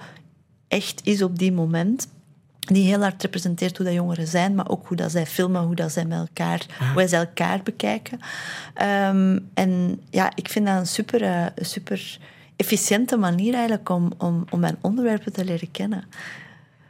[0.69, 2.09] echt is op die moment.
[2.63, 5.75] Die heel hard representeert hoe dat jongeren zijn, maar ook hoe dat zij filmen, hoe
[5.75, 8.19] dat zij met elkaar, hoe zij elkaar bekijken.
[8.75, 12.19] Ehm, en ja, ik vind dat een super, eh, super
[12.57, 16.05] efficiënte manier eigenlijk om, om, om mijn onderwerpen te leren kennen.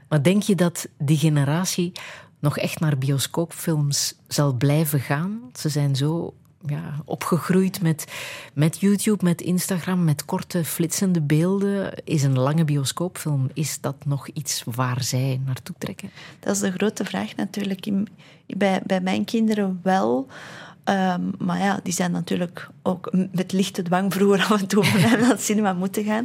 [0.08, 1.92] Maar denk je dat die generatie
[2.38, 5.40] nog echt naar bioscoopfilms zal blijven gaan?
[5.54, 6.34] Ze zijn zo
[6.66, 8.04] ja, opgegroeid met,
[8.54, 12.04] met YouTube, met Instagram, met korte flitsende beelden.
[12.04, 16.10] Is een lange bioscoopfilm, is dat nog iets waar zij naartoe trekken?
[16.40, 17.86] Dat is de grote vraag natuurlijk.
[17.86, 18.08] In-
[18.46, 20.26] bij, bij mijn kinderen wel.
[20.84, 25.28] Ehm, maar ja, die zijn natuurlijk ook met lichte dwang vroeger af en toe naar
[25.28, 26.24] het cinema moeten gaan.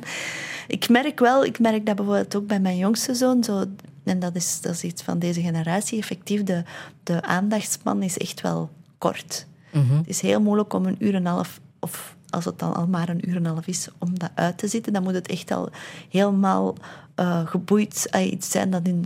[0.68, 3.66] Ik merk wel, ik merk dat bijvoorbeeld ook bij mijn jongste zoon, zo,
[4.04, 6.64] en dat is, dat is iets van deze generatie, effectief, de,
[7.04, 9.47] de aandachtspan is echt wel kort.
[9.72, 12.88] Het is heel moeilijk om een uur en een half, of als het dan al
[12.88, 14.94] maar een uur en een half is, om dat uit te zitten.
[14.94, 15.70] Dan moet het echt al
[16.10, 16.76] helemaal
[17.16, 19.06] eh, geboeid eh, iets zijn dat in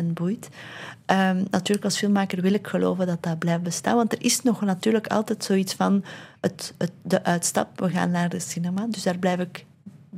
[0.00, 0.48] 100% boeit.
[1.06, 3.96] Ehm, natuurlijk, als filmmaker wil ik geloven dat dat blijft bestaan.
[3.96, 6.04] Want er is nog natuurlijk altijd zoiets van
[6.40, 7.80] het, het, de uitstap.
[7.80, 8.86] We gaan naar de cinema.
[8.90, 9.64] Dus daar blijf ik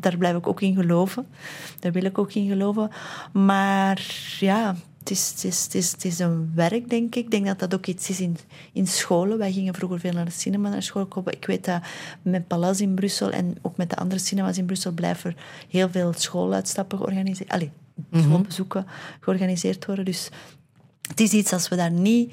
[0.01, 1.27] daar blijf ik ook in geloven.
[1.81, 2.91] Daar wil ik ook in geloven.
[3.33, 4.07] Maar
[4.41, 4.77] ja,
[5.09, 7.25] het is, het is, het is, het is een werk, denk ik.
[7.25, 8.37] Ik denk dat dat ook iets is in,
[8.73, 9.39] in scholen.
[9.39, 11.09] Wij gingen vroeger veel naar de cinema naar school.
[11.25, 11.81] Ik weet dat
[12.23, 15.37] met Palace in Brussel en ook met de andere cinemas in Brussel blijven er
[15.69, 17.71] heel veel schooluitstappen georganiseerd Allee,
[18.13, 18.87] schoolbezoeken
[19.21, 20.05] georganiseerd worden.
[20.05, 20.29] Dus
[21.09, 22.33] het is iets als we daar niet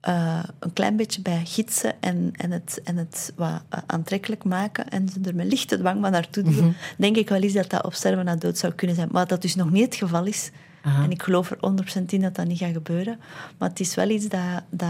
[0.00, 4.88] eh, een klein beetje bij gidsen en, en het, en het wat eh, aantrekkelijk maken
[4.88, 7.84] en ze er met lichte dwang maar naartoe duwen, denk ik wel eens dat dat
[7.84, 9.08] op sterven na dood zou kunnen zijn.
[9.10, 10.50] Maar dat dus nog niet het geval is.
[10.82, 11.56] En ik geloof er
[12.00, 13.20] 100% in dat dat niet gaat gebeuren.
[13.58, 14.88] Maar het is wel iets dat, dat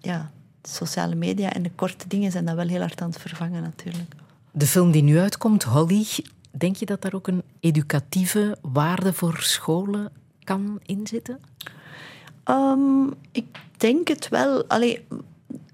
[0.00, 0.30] ja,
[0.62, 4.14] sociale media en de korte dingen zijn dat wel heel hard aan het vervangen natuurlijk.
[4.50, 6.06] De film die nu uitkomt, Holly,
[6.50, 10.12] denk je dat daar ook een educatieve waarde voor scholen
[10.44, 11.40] kan inzitten?
[12.44, 13.46] Ehm, ik
[13.76, 14.64] denk het wel.
[14.66, 15.06] Allee,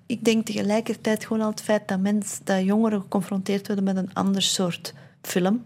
[0.07, 4.15] ik denk tegelijkertijd gewoon al het feit dat, mens, dat jongeren geconfronteerd worden met een
[4.15, 5.65] ander soort film.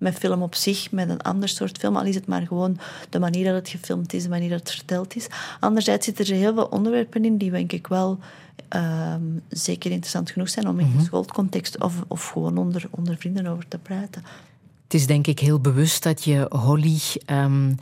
[0.00, 1.96] Met film op zich, met een ander soort film.
[1.96, 2.78] Al is het maar gewoon
[3.10, 5.26] de manier dat het gefilmd is, de manier dat het verteld is.
[5.60, 8.18] Anderzijds zitten er heel veel onderwerpen in die, denk ik, wel
[8.68, 13.46] ehm, zeker interessant genoeg zijn om in een schoolcontext of, of gewoon onder, onder vrienden
[13.46, 14.22] over te praten.
[14.84, 17.72] Het is denk ik heel bewust dat je Holly ehm,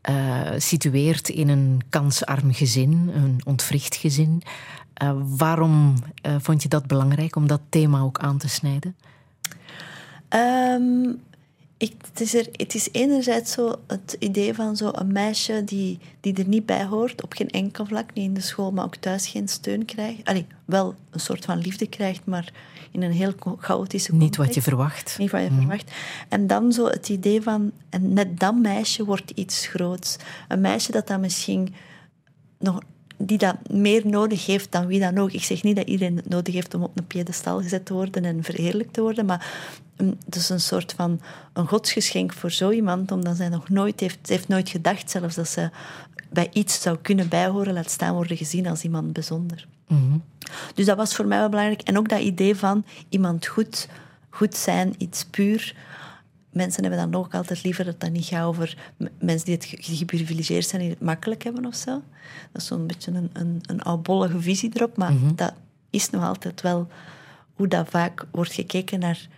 [0.00, 4.42] eh, situeert in een kansarm gezin, een ontwricht gezin.
[4.94, 8.96] Eh, waarom eh, vond je dat belangrijk om dat thema ook aan te snijden?
[10.28, 11.12] Ehm,
[11.80, 15.98] ik, het, is er, het is enerzijds zo het idee van zo een meisje die,
[16.20, 18.96] die er niet bij hoort, op geen enkel vlak, niet in de school, maar ook
[18.96, 20.24] thuis geen steun krijgt.
[20.24, 22.52] Allee, wel een soort van liefde krijgt, maar
[22.90, 24.68] in een heel chaotische Niet wat je context.
[24.68, 25.18] verwacht.
[25.18, 25.90] Niet wat je verwacht.
[26.28, 30.16] En dan zo het idee van, en net dat meisje wordt iets groots.
[30.48, 31.74] Een meisje dat dat misschien
[32.58, 32.80] nog,
[33.30, 35.32] die dat meer nodig heeft dan wie dan ook.
[35.32, 38.24] Ik zeg niet dat iedereen het nodig heeft om op een piedestal gezet te worden
[38.24, 39.52] en verheerlijkt te worden, maar
[39.96, 41.20] mm, het is een soort van
[41.52, 45.48] een godsgeschenk voor zo iemand, omdat zij nog nooit heeft, heeft nooit gedacht zelfs dat
[45.48, 45.70] ze
[46.30, 49.66] bij iets zou kunnen bijhoren, laat staan worden gezien als iemand bijzonder.
[50.74, 51.82] Dus dat was voor mij wel belangrijk.
[51.82, 53.88] En ook dat idee van iemand goed,
[54.28, 55.74] goed zijn, iets puur.
[56.50, 58.76] Mensen hebben dan ook altijd liever dat dat niet gaat over
[59.18, 62.02] mensen die het ge- geprivilegeerd zijn, die het makkelijk hebben of zo.
[62.52, 65.52] Dat is zo'n beetje een, een, een oudbollige visie erop, maar dat
[65.90, 66.88] is nog altijd wel
[67.54, 69.28] hoe dat vaak wordt gekeken naar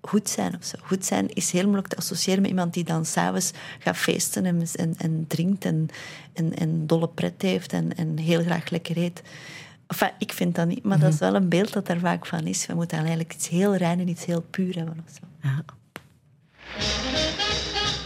[0.00, 0.78] goed zijn of zo.
[0.82, 4.62] Goed zijn is heel moeilijk te associëren met iemand die dan s'avonds gaat feesten en,
[4.74, 5.88] en, en drinkt en,
[6.32, 9.22] en, en dolle pret heeft en, en heel graag lekker eet.
[9.86, 12.46] Enfin, ik vind dat niet, maar dat is wel een beeld dat er vaak van
[12.46, 12.66] is.
[12.66, 15.48] We moeten eigenlijk iets heel rein en iets heel puur hebben of zo.
[15.48, 15.64] Ja.
[16.74, 17.97] Thank you.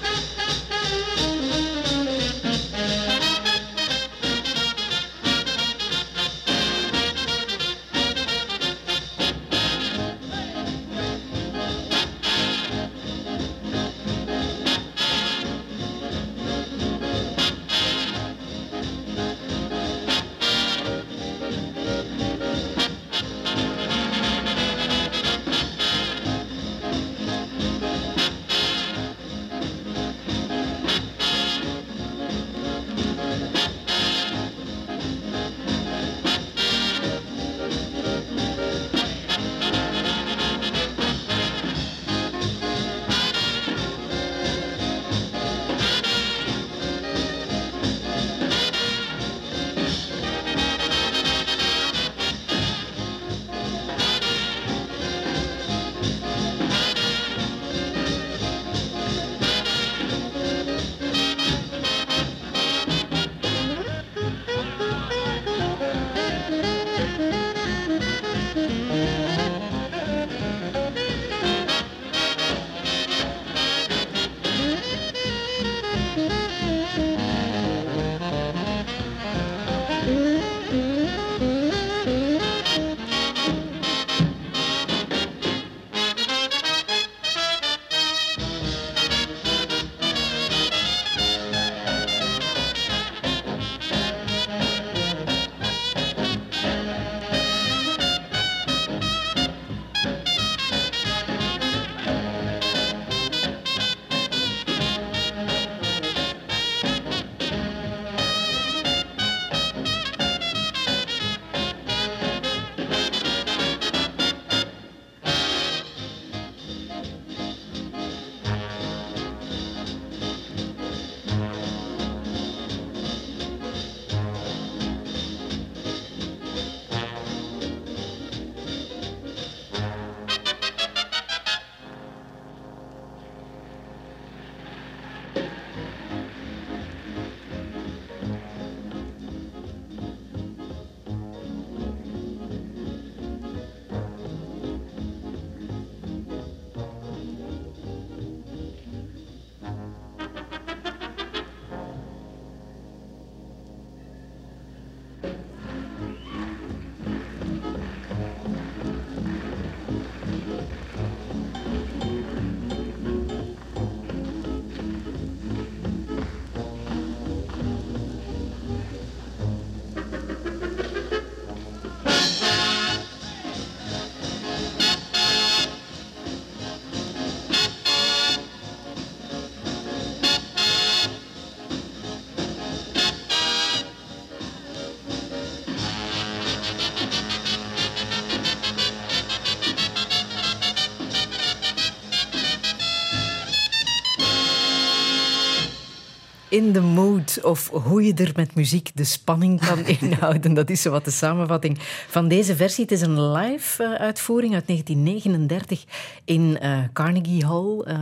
[196.53, 200.55] In the mood of hoe je er met muziek de spanning kan inhouden.
[200.55, 202.83] Dat is zo wat de samenvatting van deze versie.
[202.83, 205.85] Het is een live eh, uitvoering uit 1939
[206.24, 208.01] in eh, Carnegie Hall eh,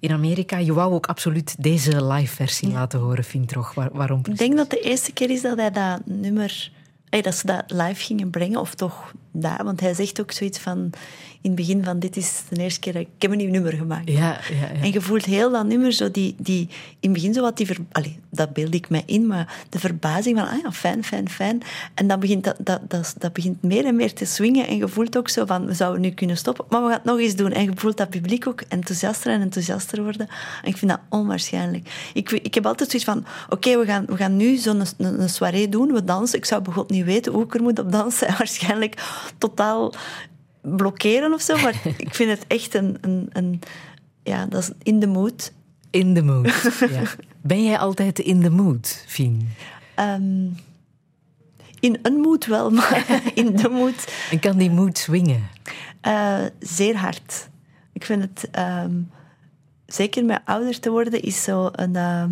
[0.00, 0.58] in Amerika.
[0.58, 3.74] Je wou ook absoluut deze live versie laten horen, Fintroch.
[3.74, 6.70] Waar, waarom Ik denk dat de eerste keer is dat hij dat nummer...
[7.08, 9.64] dat ze dat live gingen brengen, of toch daar.
[9.64, 10.90] Want hij zegt ook zoiets van...
[11.40, 13.50] In het begin van, dit is de eerste keer dat ik, ik heb een nieuw
[13.50, 14.08] nummer gemaakt.
[14.08, 14.18] Ja,
[14.50, 14.82] ja, ja.
[14.82, 16.60] En je voelt heel dat nummer, zo die, die,
[17.00, 17.66] in het begin zo wat die...
[17.66, 21.28] Ver, allee, dat beeld ik mij in, maar de verbazing van, ah ja, fijn, fijn,
[21.28, 21.62] fijn.
[21.94, 24.66] En dan begint dat, dat, dat, dat begint meer en meer te swingen.
[24.66, 27.04] En je voelt ook zo van, we zouden nu kunnen stoppen, maar we gaan het
[27.04, 27.52] nog eens doen.
[27.52, 30.28] En je voelt dat publiek ook enthousiaster en enthousiaster worden.
[30.62, 32.10] En ik vind dat onwaarschijnlijk.
[32.14, 35.28] Ik, ik heb altijd zoiets van, oké, we, gaan, we gaan nu zo'n een, een
[35.28, 36.38] soirée doen, we dansen.
[36.38, 38.28] Ik zou bijvoorbeeld niet weten hoe ik er moet op dansen.
[38.38, 38.94] Waarschijnlijk
[39.38, 39.92] totaal
[40.62, 41.56] blokkeren of zo.
[41.56, 42.98] Maar ik vind het echt een...
[43.00, 43.60] een, een
[44.22, 45.52] ja, dat is in de mood.
[45.90, 46.70] In the mood.
[46.90, 47.02] ja.
[47.40, 49.48] Ben jij altijd in the mood, Fien?
[49.94, 50.46] Ehm,
[51.80, 55.48] in een mood wel, maar in de mood En kan die mood swingen?
[56.00, 57.48] eh, zeer hard.
[57.92, 58.48] Ik vind het...
[58.50, 58.92] ehm,
[59.86, 61.96] zeker met ouder te worden is zo een...
[61.96, 62.30] ehm,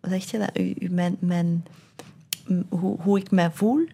[0.00, 0.50] hoe zeg je dat?
[0.58, 0.90] U, u-
[1.20, 1.64] mijn,
[2.68, 3.84] hoe, hoe ik mij voel,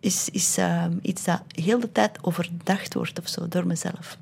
[0.00, 4.18] is, is ehm, iets dat heel de tijd overdacht wordt of zo, door mezelf.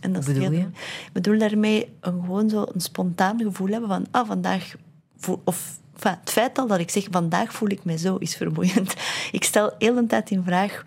[0.00, 0.66] En dat Wat bedoel heel- je?
[1.06, 4.74] Ik bedoel daarmee een, gewoon zo een spontaan gevoel hebben van, ah, vandaag...
[5.16, 8.36] Voel, of enfin, het feit al dat ik zeg, vandaag voel ik mij zo, is
[8.36, 8.94] vermoeiend.
[9.32, 10.84] Ik stel heel de tijd in vraag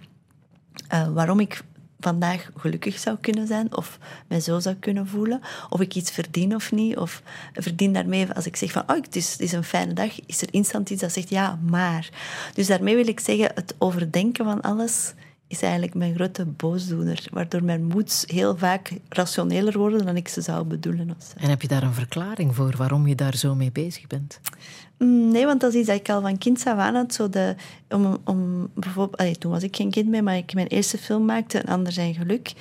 [0.88, 1.64] eh, waarom ik
[2.06, 5.42] vandaag gelukkig zou kunnen zijn of mij zo zou kunnen voelen.
[5.70, 6.98] Of ik iets verdien of niet.
[6.98, 7.22] Of
[7.54, 10.48] verdien daarmee, als ik zeg van oh, het, is, is een fijne dag, is er
[10.52, 12.10] instant iets dat zegt ja, maar.
[12.54, 15.14] Dus daarmee wil ik zeggen, het overdenken van alles
[15.48, 17.28] is eigenlijk mijn grote boosdoener.
[17.32, 21.18] Waardoor mijn moods heel vaak rationeler worden dan ik ze zou bedoelen.
[21.38, 24.40] En heb je daar een verklaring voor waarom je daar zo mee bezig bent?
[24.98, 27.14] Mm, Nee, want dat is iets dat ik al van kind af aan had.
[27.14, 27.56] Zo de,
[28.26, 31.74] om, bijvoorbeeld, toen was ik geen kind meer, maar ik mijn eerste film maakte, Een
[31.74, 32.54] ander zijn geluk.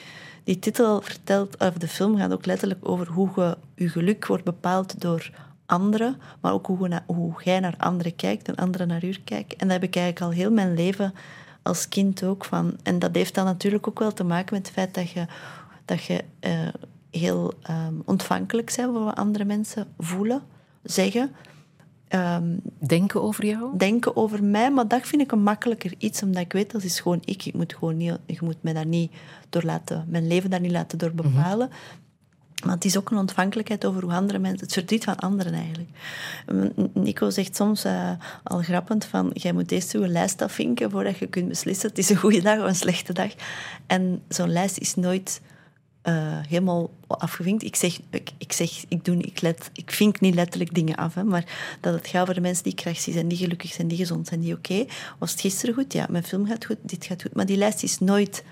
[0.45, 4.45] Die titel vertelt, of de film gaat ook letterlijk over hoe je, je geluk wordt
[4.45, 5.31] bepaald door
[5.67, 9.59] anderen, maar ook hoe, hoe jij naar anderen kijkt en anderen naar u kijken.
[9.59, 11.15] En dat heb ik eigenlijk al heel mijn leven
[11.63, 12.77] als kind ook van.
[12.83, 15.27] En dat heeft dan natuurlijk ook wel te maken met het feit dat je,
[15.85, 16.69] dat je eh,
[17.11, 20.43] heel ehm, ontvankelijk bent voor wat andere mensen voelen,
[20.83, 21.31] zeggen.
[22.15, 23.77] Ehm, Denken over jou?
[23.79, 27.01] denken over mij, maar dat vind ik een makkelijker iets, omdat ik weet dat is
[27.01, 27.45] gewoon ik.
[27.45, 29.13] Ik moet gewoon niet, je moet mij daar niet
[29.49, 31.71] door laten, mijn leven daar niet laten door bepalen.
[32.65, 35.89] Maar het is ook een ontvankelijkheid over hoe andere mensen, het verdriet van anderen eigenlijk.
[36.53, 38.11] N- Nico zegt soms eh,
[38.43, 42.11] al grappend van, jij moet eerst je lijst afvinken voordat je kunt beslissen, het is
[42.11, 43.33] een goede dag of een slechte dag.
[43.87, 45.41] En zo'n lijst is nooit
[46.05, 47.63] eh, helemaal afgevinkt.
[47.63, 47.99] Ik zeg,
[48.39, 51.95] ik, zeg ik, doe, ik, let, ik vink niet letterlijk dingen af, hè, maar dat
[51.95, 54.55] het gaat over de mensen die krachtig zijn, die gelukkig zijn, die gezond zijn, die
[54.55, 54.85] oké.
[55.19, 55.93] Was het gisteren goed?
[55.93, 57.35] Ja, mijn film gaat goed, dit gaat goed.
[57.35, 58.45] Maar die lijst is nooit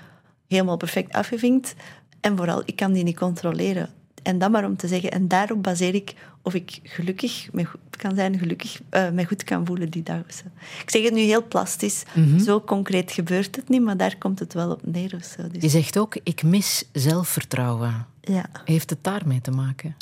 [0.48, 1.74] helemaal perfect afgevinkt.
[2.20, 3.88] En vooral, ik kan die niet controleren.
[4.22, 7.80] En dat maar om te zeggen, en daarop baseer ik of ik gelukkig me goed
[7.96, 10.18] kan zijn, gelukkig eh me goed kan voelen die dag.
[10.28, 10.42] of zo.
[10.82, 12.02] Ik zeg het nu heel plastisch,
[12.44, 15.14] zo concreet gebeurt het niet, maar daar komt het wel op neer.
[15.14, 15.42] Of zo.
[15.52, 18.06] Je Dus, zegt ook, ik mis zelfvertrouwen.
[18.20, 18.44] ja.
[18.64, 19.96] Heeft het daarmee te maken?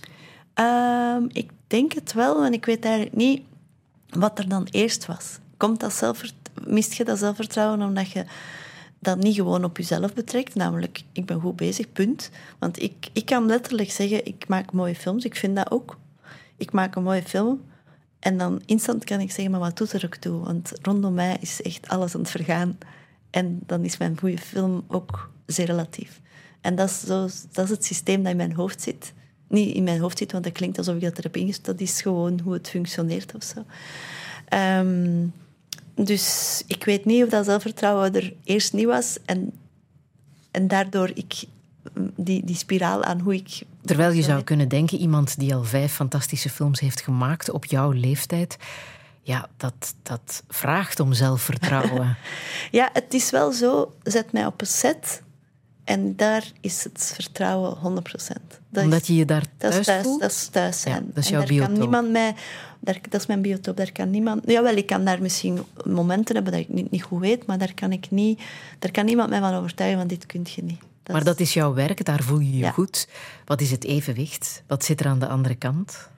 [0.55, 3.43] Ehm, ik denk het wel, en ik weet eigenlijk niet
[4.09, 5.39] wat er dan eerst was.
[5.57, 6.05] Komt dat
[6.67, 8.25] mist je dat zelfvertrouwen omdat je
[8.99, 10.55] dat niet gewoon op jezelf betrekt?
[10.55, 12.31] Namelijk, ik ben goed bezig, punt.
[12.59, 15.99] Want ik, ik kan letterlijk zeggen, ik maak mooie films, ik vind dat ook.
[16.61, 17.61] Ik maak een mooie film
[18.19, 20.45] en dan instant kan ik zeggen, maar wat doet er ook toe?
[20.45, 22.79] Want rondom mij is echt alles aan het vergaan.
[23.31, 26.21] En dan is mijn goede film ook zeer relatief.
[26.61, 29.13] En dat is, zo, dat is het systeem dat in mijn hoofd zit.
[29.49, 31.67] Niet in mijn hoofd zit, want dat klinkt alsof ik dat er heb ingestopt.
[31.67, 33.65] Dat is gewoon hoe het functioneert of zo.
[34.49, 35.27] Ehm,
[35.95, 39.19] dus ik weet niet of dat zelfvertrouwen er eerst niet was.
[39.25, 39.53] En,
[40.51, 41.45] en daardoor ik
[42.17, 43.63] die, die spiraal aan hoe ik...
[43.85, 47.91] Terwijl je zou kunnen denken, iemand die al vijf fantastische films heeft gemaakt op jouw
[47.91, 48.57] leeftijd,
[49.23, 52.17] ja, dat, dat vraagt om zelfvertrouwen.
[52.71, 53.93] Ja, het is wel zo.
[54.03, 55.23] Zet mij op een set
[55.85, 57.81] en daar is het vertrouwen 100%.
[58.69, 60.21] Dat Omdat is, je je daar dat thuis is thuis, voelt?
[60.21, 60.95] dat is thuis zijn.
[60.95, 61.79] Ja, dat is jouw daar kan biotoop.
[61.79, 62.35] niemand mij...
[62.81, 63.77] Daar, dat is mijn biotoop.
[63.77, 64.43] Daar kan niemand...
[64.47, 67.75] Jawel, ik kan daar misschien momenten hebben dat ik niet, niet goed weet, maar daar
[67.75, 68.41] kan ik niet...
[68.79, 70.81] Daar kan niemand mij van overtuigen, want dit kun je niet.
[71.13, 72.71] Dat maar dat is jouw werk, daar voel je je Ja.
[72.71, 73.09] goed.
[73.45, 74.63] Wat is het evenwicht?
[74.67, 76.09] Wat zit er aan de andere kant?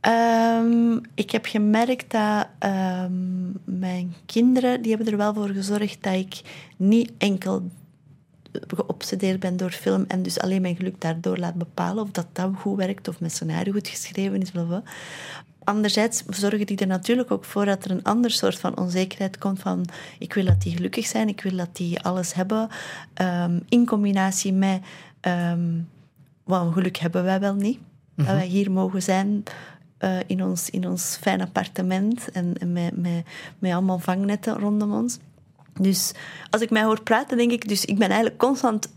[0.00, 6.14] Ehm, ik heb gemerkt dat ehm, mijn kinderen, die hebben er wel voor gezorgd dat
[6.14, 6.40] ik
[6.76, 7.70] niet enkel
[8.66, 12.50] geobsedeerd ben door film en dus alleen mijn geluk daardoor laat bepalen of dat dat
[12.56, 14.50] goed werkt of mijn scenario goed geschreven is.
[15.64, 19.60] Anderzijds zorgen die er natuurlijk ook voor dat er een ander soort van onzekerheid komt
[19.60, 19.84] van
[20.18, 22.68] ik wil dat die gelukkig zijn, ik wil dat die alles hebben,
[23.14, 24.82] ehm, in combinatie met
[25.20, 25.80] ehm,
[26.44, 27.78] wat geluk hebben wij wel niet.
[28.16, 29.42] Dat wij hier mogen zijn
[29.98, 33.24] eh, in, ons, in ons fijn appartement en, en met, met,
[33.58, 35.18] met allemaal vangnetten rondom ons.
[35.80, 36.12] Dus
[36.50, 38.88] als ik mij hoor praten, denk ik, dus ik ben eigenlijk constant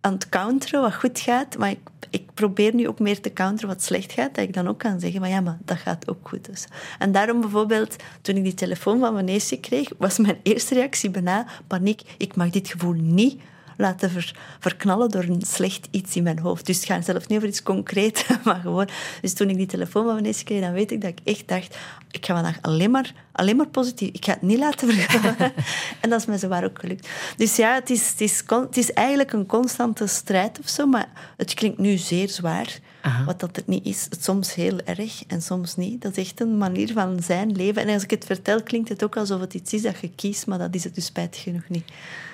[0.00, 3.68] aan het counteren wat goed gaat, maar ik, ik probeer nu ook meer te counteren
[3.68, 6.28] wat slecht gaat, dat ik dan ook kan zeggen, maar ja, maar dat gaat ook
[6.28, 6.44] goed.
[6.44, 6.66] Dus.
[6.98, 11.46] En daarom bijvoorbeeld, toen ik die telefoon van neefje kreeg, was mijn eerste reactie bijna
[11.66, 12.02] paniek.
[12.18, 13.40] Ik mag dit gevoel niet
[13.76, 16.66] laten ver- verknallen door een slecht iets in mijn hoofd.
[16.66, 18.88] Dus het gaat zelfs niet over iets concreets, maar gewoon...
[19.20, 21.76] Dus toen ik die telefoon van neefje kreeg, dan weet ik dat ik echt dacht,
[22.10, 24.08] ik ga vandaag alleen maar, alleen maar positief.
[24.12, 25.52] Ik ga het niet laten vergaan.
[26.00, 27.08] en dat is mij zowaar ook gelukt.
[27.36, 31.08] Dus ja, het is, het, is, het is eigenlijk een constante strijd of zo, maar
[31.36, 32.78] het klinkt nu zeer zwaar.
[33.26, 34.04] Wat dat het niet is.
[34.04, 36.02] Het is soms heel erg en soms niet.
[36.02, 37.82] Dat is echt een manier van zijn, leven.
[37.82, 40.46] En als ik het vertel, klinkt het ook alsof het iets is dat je kiest,
[40.46, 41.84] maar dat is het dus spijtig genoeg niet.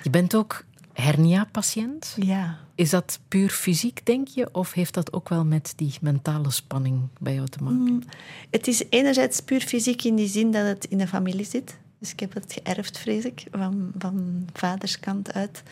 [0.03, 0.63] Je bent ook
[0.93, 2.15] hernia-patiënt.
[2.15, 2.57] Ja.
[2.75, 4.49] Is dat puur fysiek, denk je?
[4.51, 8.03] Of heeft dat ook wel met die mentale spanning bij jou te maken?
[8.49, 11.77] Het is enerzijds puur fysiek in die zin dat het in de familie zit.
[11.99, 15.63] Dus ik heb het geërfd, vrees ik, van, van vaderskant uit.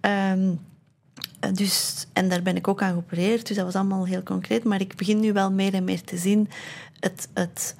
[0.00, 0.54] Ehm,
[1.52, 4.64] dus, en daar ben ik ook aan geopereerd, dus dat was allemaal heel concreet.
[4.64, 6.48] Maar ik begin nu wel meer en meer te zien
[7.00, 7.76] het, het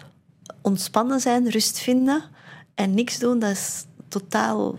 [0.61, 2.23] ontspannen zijn, rust vinden
[2.74, 4.78] en niks doen, dat is totaal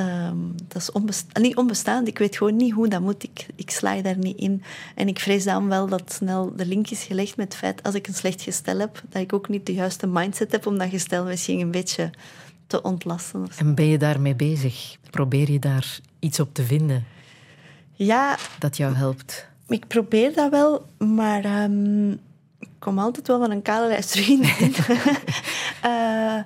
[0.00, 0.36] Ehm,
[0.68, 2.08] dat is onbesta- niet onbestaand.
[2.08, 3.22] Ik weet gewoon niet hoe dat moet.
[3.22, 4.62] Ik, ik sla daar niet in.
[4.94, 7.82] En ik vrees dan wel dat snel de link is gelegd met het feit...
[7.82, 10.66] als ik een slecht gestel heb, dat ik ook niet de juiste mindset heb...
[10.66, 12.10] om dat gestel misschien een beetje
[12.66, 13.46] te ontlasten.
[13.58, 14.96] En ben je daarmee bezig?
[15.10, 17.04] Probeer je daar iets op te vinden
[17.92, 19.48] Ja, dat jou helpt?
[19.68, 22.10] ik probeer dat wel, maar ehm,
[22.58, 24.42] ik kom altijd wel van een kale lijst terug in.
[25.82, 26.38] Eh,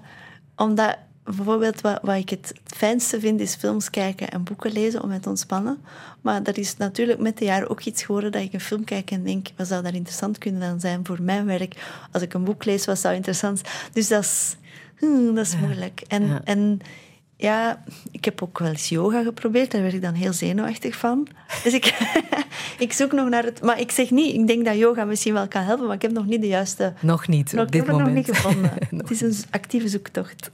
[0.56, 5.09] omdat bijvoorbeeld wat, wat ik het fijnste vind, is films kijken en boeken lezen om
[5.09, 5.79] me te ontspannen.
[6.21, 9.11] Maar dat is natuurlijk met de jaren ook iets geworden dat ik een film kijk
[9.11, 11.75] en denk, wat zou daar interessant kunnen dan zijn voor mijn werk?
[12.13, 13.61] Als ik een boek lees, wat zou interessant
[13.93, 14.57] Dus dat is,
[14.99, 16.03] hmm, dat is moeilijk.
[16.09, 16.41] En, Ja.
[16.45, 16.81] en
[17.37, 19.71] ja, ik heb ook wel eens yoga geprobeerd.
[19.71, 21.27] Daar werd ik dan heel zenuwachtig van.
[21.63, 21.95] Dus ik,
[22.79, 23.63] ik zoek nog naar het...
[23.63, 26.13] Maar ik zeg niet, ik denk dat yoga misschien wel kan helpen, maar ik heb
[26.13, 26.93] nog niet de juiste...
[27.01, 28.27] Nog niet Nog, op ik dit heb het nog moment.
[28.27, 28.71] niet gevonden.
[29.01, 30.51] het is een actieve zoektocht.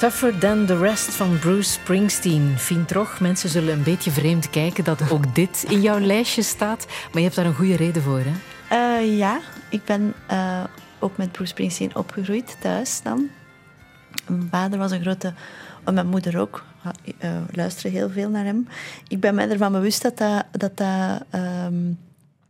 [0.00, 2.58] Tougher Than The Rest van Bruce Springsteen.
[2.58, 6.86] Vind toch, mensen zullen een beetje vreemd kijken dat ook dit in jouw lijstje staat.
[6.86, 8.32] Maar je hebt daar een goede reden voor, hè?
[8.68, 10.64] Eh, ja, ik ben eh,
[10.98, 13.28] ook met Bruce Springsteen opgegroeid thuis dan.
[14.26, 15.34] Mijn vader was een grote...
[15.84, 16.64] en mijn moeder ook.
[17.20, 18.68] Uh, luisterde heel veel naar hem.
[19.08, 20.44] Ik ben mij ervan bewust dat dat...
[20.50, 21.92] dat, dat ehm,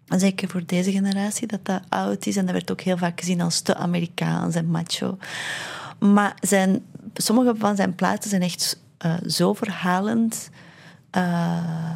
[0.06, 2.36] zeker voor deze generatie, dat dat oud is.
[2.36, 5.18] En dat werd ook heel vaak gezien als te Amerikaans en macho.
[5.98, 6.84] Maar zijn,
[7.14, 10.50] sommige van zijn platen zijn echt uh, zo verhalend
[11.16, 11.94] uh,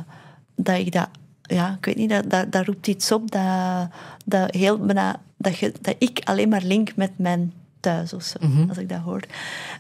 [0.57, 1.09] dat ik dat,
[1.43, 3.89] ja, ik weet niet, dat, dat, roept iets op dat,
[4.25, 7.53] dat, heel, bijna, dat, je, dat ik alleen maar link met mijn
[7.85, 8.69] thuis of zo, Mhm.
[8.69, 9.21] als ik dat hoor.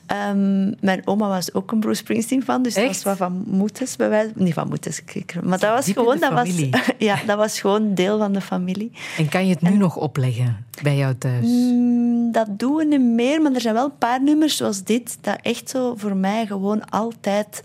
[0.06, 3.96] Ehm, mijn oma was ook een Bruce Springsteen fan, dus dat was wat van moeders
[3.96, 5.00] bij wijze Niet van moeders,
[5.42, 6.48] maar dat was diep gewoon, dat was,
[6.98, 8.92] ja, dat was gewoon deel van de familie.
[9.16, 11.46] En kan je het nu nog opleggen bij jou thuis?
[11.46, 15.18] Mm, dat doen we niet meer, maar er zijn wel een paar nummers zoals dit,
[15.20, 17.62] dat echt zo voor mij gewoon altijd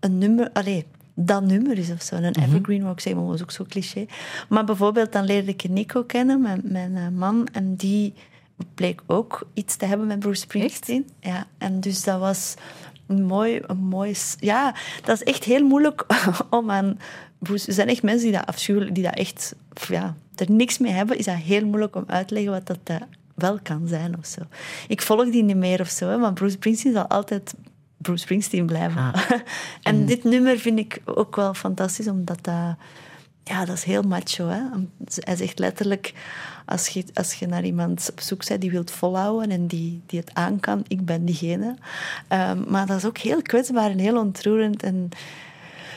[0.00, 2.14] een nummer, allee, dat nummer is of zo.
[2.14, 4.06] Een evergreen, wou ik maar was ook zo cliché.
[4.48, 8.14] Maar bijvoorbeeld, dan leerde ik Nico kennen, mijn, mijn eh, man, en die
[8.74, 11.10] bleek ook iets te hebben met Bruce Springsteen.
[11.20, 12.54] Ja, en dus dat was
[13.06, 14.14] een mooi, een mooi...
[14.38, 14.74] Ja,
[15.04, 16.06] dat is echt heel moeilijk
[16.50, 16.98] om aan...
[17.38, 19.54] Bruce, er zijn echt mensen die dat afschuwelijk, die dat echt...
[19.88, 22.78] Ja, er niks mee hebben, is dat heel moeilijk om uit te leggen wat dat
[22.84, 22.96] eh,
[23.34, 24.40] wel kan zijn of zo.
[24.88, 27.54] Ik volg die niet meer of zo, hè, maar Bruce Springsteen zal altijd
[27.96, 29.00] Bruce Springsteen blijven.
[29.00, 29.30] Ah.
[29.82, 32.76] en dit nummer vind ik ook wel fantastisch, omdat dat...
[33.48, 34.48] Ja, dat is heel macho.
[34.48, 34.60] Hè?
[35.14, 36.12] Hij zegt letterlijk,
[36.64, 40.20] als je, als je naar iemand op zoek bent die wilt volhouden en die, die
[40.20, 41.74] het aan kan, ik ben diegene.
[42.28, 44.82] Ehm, maar dat is ook heel kwetsbaar en heel ontroerend.
[44.82, 45.08] En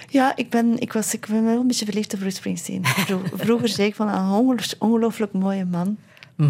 [0.10, 2.86] ja, ik ben, ik, was, ik ben wel een beetje verliefd op Bruce Springsteen.
[2.86, 5.98] Vro- Vroeger zei ik van een ongeloo- ongelooflijk mooie man.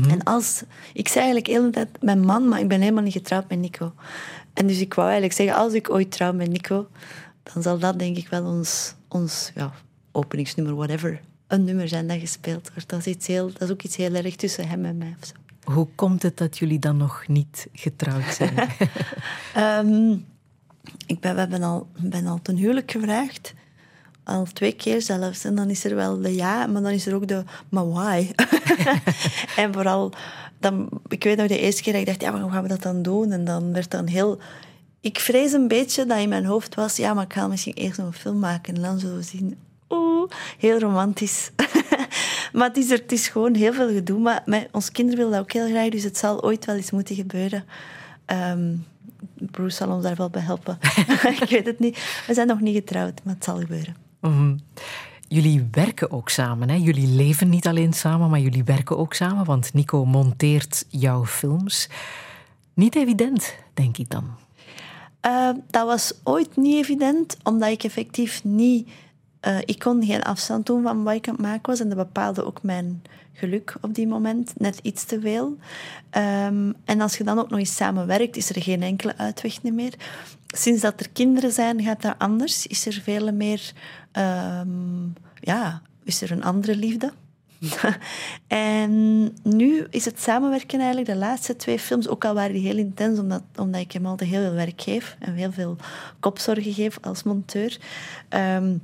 [0.09, 0.61] En als,
[0.93, 3.59] ik zei eigenlijk de hele tijd mijn man, maar ik ben helemaal niet getrouwd met
[3.59, 3.93] Nico.
[4.53, 6.87] En dus ik wou eigenlijk zeggen, als ik ooit trouw met Nico,
[7.53, 9.71] dan zal dat denk ik wel ons, ons ja,
[10.11, 12.89] openingsnummer, whatever, een nummer zijn dat gespeeld wordt.
[12.89, 15.15] Dat is, iets heel, dat is ook iets heel erg tussen hem en mij.
[15.63, 18.53] Hoe komt het dat jullie dan nog niet getrouwd zijn?
[19.53, 20.11] Ehm,
[21.05, 23.53] ik ben, we hebben al, ben al ten huwelijk gevraagd.
[24.23, 25.45] Al twee keer zelfs.
[25.45, 28.27] En dan is er wel de ja, maar dan is er ook de maar why.
[29.63, 30.11] en vooral,
[30.59, 32.69] dan, ik weet nog de eerste keer dat ik dacht, ja, maar hoe gaan we
[32.69, 33.31] dat dan doen?
[33.31, 34.39] En dan werd dan heel...
[35.01, 37.97] Ik vrees een beetje dat in mijn hoofd was, ja, maar ik ga misschien eerst
[37.97, 38.75] nog een film maken.
[38.75, 39.57] En dan zullen we zien,
[39.89, 41.51] oeh, heel romantisch.
[42.53, 44.19] maar het is, er, het is gewoon heel veel gedoe.
[44.19, 46.91] Maar met, ons kinderen willen dat ook heel graag, dus het zal ooit wel eens
[46.91, 47.65] moeten gebeuren.
[48.25, 48.75] Ehm,
[49.33, 50.77] Bruce zal ons daar wel bij helpen.
[51.41, 52.23] ik weet het niet.
[52.27, 53.95] We zijn nog niet getrouwd, maar het zal gebeuren.
[54.19, 54.55] Mhm.
[55.27, 56.69] Jullie werken ook samen.
[56.69, 56.75] Hè?
[56.75, 59.45] Jullie leven niet alleen samen, maar jullie werken ook samen.
[59.45, 61.89] Want Nico monteert jouw films.
[62.73, 64.23] Niet evident, denk ik dan.
[65.25, 68.89] Uh, dat was ooit niet evident, omdat ik effectief niet...
[69.47, 71.79] Uh, ik kon geen afstand doen van wat ik aan het maken was.
[71.79, 73.01] En dat bepaalde ook mijn
[73.33, 74.53] geluk op die moment.
[74.57, 75.57] Net iets te veel.
[76.17, 79.93] Um, en als je dan ook nog eens samenwerkt, is er geen enkele uitweg meer.
[80.47, 82.67] Sinds dat er kinderen zijn, gaat dat anders.
[82.67, 83.71] Is er veel meer...
[84.13, 87.13] Um, ja, is er een andere liefde.
[88.47, 92.77] en nu is het samenwerken eigenlijk de laatste twee films, ook al waren die heel
[92.77, 95.75] intens, omdat, omdat ik hem altijd heel veel werk geef en heel veel
[96.19, 97.77] kopzorgen geef als monteur.
[98.29, 98.81] Um,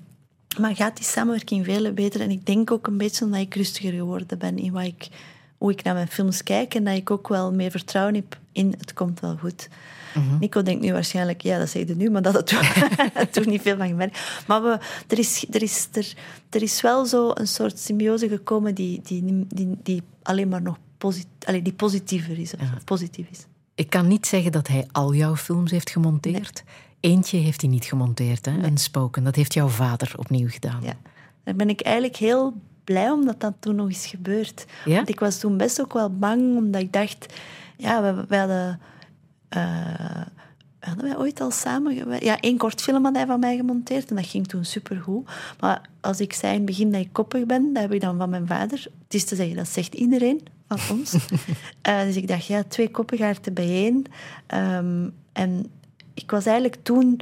[0.60, 2.22] maar gaat die samenwerking veel beter.
[2.22, 5.08] En ik denk ook een beetje omdat ik rustiger geworden ben in wat ik,
[5.58, 8.76] hoe ik naar mijn films kijk en dat ik ook wel meer vertrouwen heb in
[8.78, 9.70] het komt wel goed.
[10.16, 10.40] Mm-hmm.
[10.40, 12.60] Nico denkt nu waarschijnlijk, ja, dat zeg je nu, maar dat had toen,
[13.32, 14.20] toen niet veel van gemerkt.
[14.48, 16.14] Maar we, er, is, er, is, er,
[16.50, 20.78] er is wel zo een soort symbiose gekomen die, die, die, die alleen maar nog
[20.98, 22.78] posit, allee, die positiever is, of ja.
[22.86, 23.46] positief is.
[23.76, 26.64] Ik kan niet zeggen dat hij al jouw films heeft gemonteerd.
[26.66, 26.76] Nee.
[27.06, 28.52] Eentje heeft hij niet gemonteerd, hè?
[28.52, 28.72] Nee.
[28.72, 29.24] een spoken.
[29.24, 30.80] Dat heeft jouw vader opnieuw gedaan.
[30.82, 30.94] Ja,
[31.44, 32.54] daar ben ik eigenlijk heel
[32.84, 34.66] blij omdat dat toen nog is gebeurd.
[34.86, 34.96] Ja?
[34.96, 37.34] Want ik was toen best ook wel bang, omdat ik dacht...
[37.78, 38.80] Ja, we, we hadden...
[39.58, 40.22] Uh,
[40.80, 42.20] hadden wij ooit al samen?
[42.24, 45.30] Ja, één kort film had hij van mij gemonteerd en dat ging toen supergoed.
[45.60, 48.18] Maar als ik zei in het begin dat ik koppig ben, dat heb ik dan
[48.18, 48.88] van mijn vader.
[49.04, 51.14] Het is te zeggen, dat zegt iedereen van ons.
[51.14, 54.06] uh, dus ik dacht, ja, twee koppigaarten bijeen.
[54.54, 55.66] Um, en
[56.16, 57.20] ik was eigenlijk toen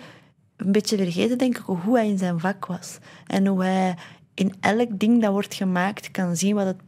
[0.57, 2.97] een beetje vergeten, denk ik, hoe hij in zijn vak was.
[3.27, 3.95] En hoe hij
[4.33, 6.81] in elk ding dat wordt gemaakt kan zien wat het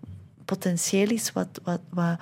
[0.45, 2.19] potentieel is, wat, wat, wat,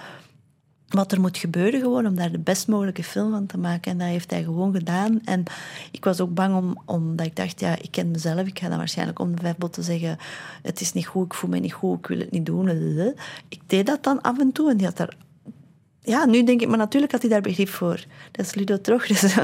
[0.88, 3.91] wat er moet gebeuren gewoon om daar de best mogelijke film van te maken.
[3.91, 5.22] En dat heeft hij gewoon gedaan.
[5.23, 5.43] En
[5.91, 8.47] ik was ook bang om, omdat ik dacht, ja, ik ken mezelf.
[8.47, 10.18] Ik ga dan waarschijnlijk om de vijf botten zeggen,
[10.61, 12.68] het is niet goed, ik voel me niet goed, ik wil het niet doen.
[13.49, 15.15] Ik deed dat dan af en toe en die had daar
[16.04, 18.04] ja, nu denk ik, maar natuurlijk had hij daar begrip voor.
[18.32, 19.06] Dat is Ludo toch.
[19.14, 19.36] Dus,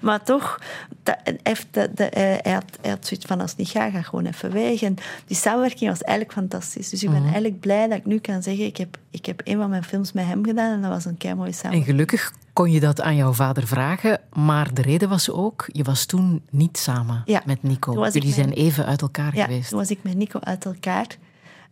[0.00, 0.58] maar toch,
[1.02, 4.26] dat, hij, heeft hij, had, hij had zoiets van, als het niet gaat, ga gewoon
[4.26, 4.82] even weg.
[4.82, 4.96] En
[5.26, 6.88] die samenwerking was eigenlijk fantastisch.
[6.90, 9.56] Dus ik ben eigenlijk blij dat ik nu kan zeggen, ik heb, ik heb een
[9.58, 11.90] van mijn films met hem gedaan en dat was een kei mooie En samenwerking.
[11.94, 16.04] gelukkig kon je dat aan jouw vader vragen, maar de reden was ook, je was
[16.04, 17.42] toen niet samen Ja.
[17.46, 17.92] met Nico.
[18.04, 19.68] Jullie met- zijn even uit elkaar Ja, geweest.
[19.68, 21.06] toen was ik met Nico uit elkaar.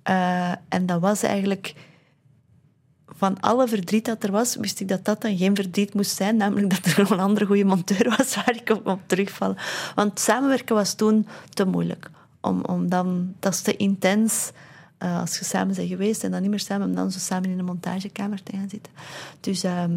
[0.03, 1.74] Eh, en dat was eigenlijk...
[3.06, 6.36] Van alle verdriet dat er was, wist ik dat dat dan geen verdriet moest zijn.
[6.36, 9.56] Namelijk dat er nog een andere goede monteur was waar ik op mocht terugvallen.
[9.94, 12.10] Want samenwerken was toen te moeilijk.
[12.40, 14.50] Om, om dan, dat is te intens
[15.02, 17.50] eh, als je samen bent geweest en dan niet meer samen, om dan zo samen
[17.50, 18.92] in een montagekamer te gaan zitten.
[19.40, 19.92] Dus ehm,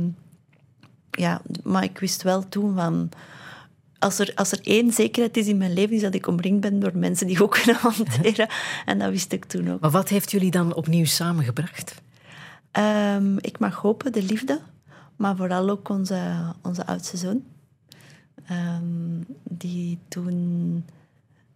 [1.11, 3.09] ja, maar ik wist wel toen van...
[3.99, 6.79] Als er, als er één zekerheid is in mijn leven, is dat ik omringd ben
[6.79, 8.47] door mensen die ook kunnen hanteren.
[8.85, 9.79] En dat wist ik toen ook.
[9.79, 11.95] Maar wat heeft jullie dan opnieuw samengebracht?
[12.75, 14.59] Ehm, ik mag hopen, de liefde.
[15.15, 17.43] Maar vooral ook onze, onze oudste zoon.
[18.45, 20.85] Ehm, die toen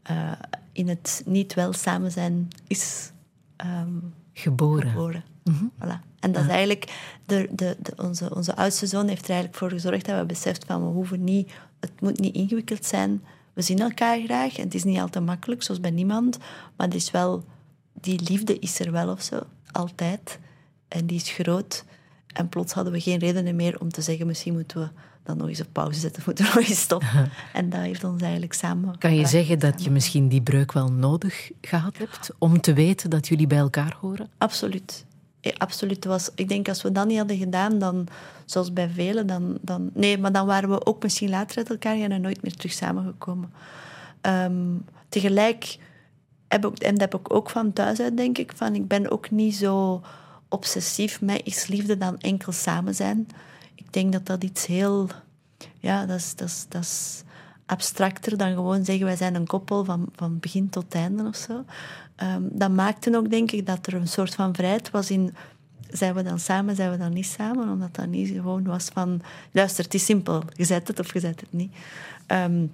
[0.01, 0.31] eh,
[0.71, 3.11] in het niet wel samen zijn is
[3.55, 3.97] ehm,
[4.33, 4.89] Geboren.
[4.89, 5.23] geboren.
[5.51, 5.99] Voilà.
[6.19, 9.69] En dat is eigenlijk, de, de, de, onze, onze oudste zoon heeft er eigenlijk voor
[9.69, 13.23] gezorgd dat we beseft van, we hoeven niet, het moet niet ingewikkeld zijn.
[13.53, 16.37] We zien elkaar graag en het is niet altijd makkelijk, zoals bij niemand.
[16.75, 17.43] Maar het is wel,
[17.93, 19.41] die liefde is er wel of zo,
[19.71, 20.39] altijd.
[20.89, 21.83] En die is groot.
[22.33, 24.89] En plots hadden we geen redenen meer om te zeggen, misschien moeten we
[25.23, 27.31] dan nog eens op pauze zetten, moeten we nog eens stoppen.
[27.53, 28.97] En dat heeft ons eigenlijk samen...
[28.97, 33.09] Kan je zeggen dat je misschien die breuk wel nodig gehad hebt om te weten
[33.09, 34.29] dat jullie bij elkaar horen?
[34.37, 35.05] Absoluut.
[35.57, 36.05] Absoluut.
[36.05, 38.07] Was, ik denk als we dat niet hadden gedaan, dan,
[38.45, 39.89] zoals bij velen, dan, dan...
[39.93, 43.53] Nee, maar dan waren we ook misschien later uit elkaar en nooit meer terug samengekomen.
[44.21, 44.75] Ehm,
[45.09, 45.77] tegelijk
[46.47, 49.11] heb ik, en dat heb ik ook van thuis uit, denk ik, van ik ben
[49.11, 50.01] ook niet zo
[50.49, 53.27] obsessief met is liefde dan enkel samen zijn.
[53.75, 55.09] Ik denk dat dat iets heel...
[55.79, 57.23] Ja, dat is, dat is, dat is
[57.65, 61.65] abstracter dan gewoon zeggen wij zijn een koppel van, van begin tot einde of zo.
[62.15, 65.35] Ehm, dat maakte ook, denk ik, dat er een soort van vrijheid was in...
[65.89, 67.69] Zijn we dan samen, zijn we dan niet samen?
[67.69, 69.21] Omdat dat niet gewoon was van...
[69.51, 70.43] Luister, het is simpel.
[70.53, 71.75] Je zet het of je zet het niet.
[72.25, 72.65] Ehm,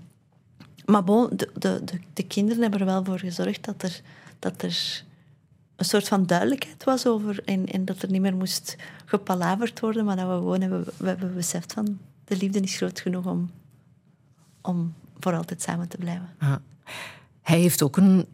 [0.85, 4.02] maar bon, de, de, de, de kinderen hebben er wel voor gezorgd dat er,
[4.39, 5.03] dat er
[5.76, 7.43] een soort van duidelijkheid was over...
[7.43, 8.76] En, en dat er niet meer moest
[9.06, 11.97] gepalaverd worden, maar dat we gewoon hebben, we hebben beseft van...
[12.26, 13.52] De liefde is groot genoeg om,
[14.61, 16.30] om voor altijd samen te blijven.
[16.38, 16.56] Ah.
[17.41, 18.26] Hij heeft ook een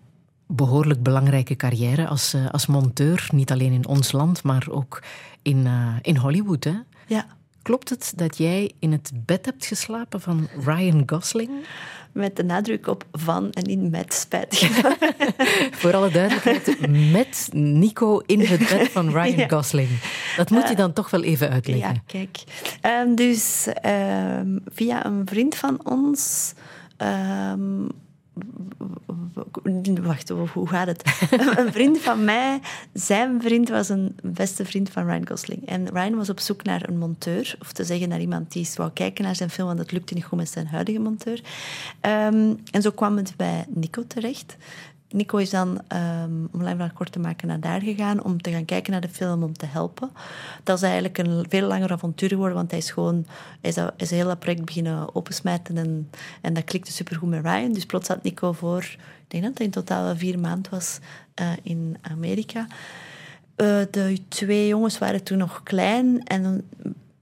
[0.47, 3.29] behoorlijk belangrijke carrière als, eh, als monteur.
[3.31, 5.03] Niet alleen in ons land, maar ook
[5.41, 6.63] in, eh, in Hollywood.
[6.63, 6.75] Hè?
[7.07, 7.25] Ja,
[7.61, 11.65] Klopt het dat jij in het bed hebt geslapen van Ryan Gosling?
[12.13, 14.69] Met de nadruk op van en niet met, spijtig.
[15.81, 19.47] Voor alle duidelijkheid, met Nico in het bed van Ryan Ja.
[19.47, 19.89] Gosling.
[20.37, 21.93] Dat moet je dan toch wel even uitleggen.
[21.93, 22.43] Ja, kijk.
[22.81, 26.53] Ehm, dus ehm, via een vriend van ons.
[26.97, 27.87] ehm,
[30.01, 31.03] wacht, hoe gaat het?
[31.57, 32.59] een vriend van mij,
[32.93, 35.67] zijn vriend was een beste vriend van Ryan Gosling.
[35.67, 38.91] En Ryan was op zoek naar een monteur, of te zeggen naar iemand die wou
[38.91, 41.41] kijken naar zijn film, want dat lukte niet goed met zijn huidige monteur.
[41.99, 44.57] Ehm, en zo kwam het bij Nico terecht.
[45.11, 48.91] Nico is dan, ehm, om kort te maken, naar daar gegaan om te gaan kijken
[48.91, 50.09] naar de film, om te helpen.
[50.63, 53.25] Dat is eigenlijk een veel langer avontuur geworden, want hij is gewoon...
[53.61, 56.09] Hij is, dat- is heel project beginnen opensmijten en,
[56.41, 57.73] en dat klikte supergoed met Ryan.
[57.73, 58.97] Dus plots had Nico voor, ik
[59.27, 60.99] denk dat het in totaal vier maanden was,
[61.33, 62.67] eh, in Amerika.
[63.55, 66.69] Eh, de twee jongens waren toen nog klein en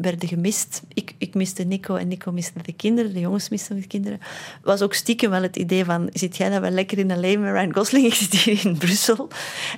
[0.01, 0.81] werden gemist.
[0.93, 3.13] Ik, ik miste Nico en Nico miste de kinderen.
[3.13, 4.19] De jongens misten de kinderen.
[4.63, 6.09] was ook stiekem wel het idee van...
[6.13, 7.39] Zit jij dan wel lekker in L.A.
[7.39, 8.05] met Ryan Gosling?
[8.09, 9.27] Ik zit hier in Brussel.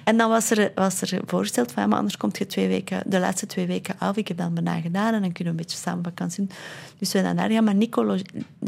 [0.03, 1.81] En dan was er, was er voorgesteld van...
[1.83, 4.17] Ja, maar anders komt je twee weken, de laatste twee weken af.
[4.17, 6.55] Ik heb dan bijna gedaan en dan kunnen we een beetje samen vakantie doen.
[6.97, 7.63] Dus we zijn daar gaan.
[7.63, 8.17] Maar Nico...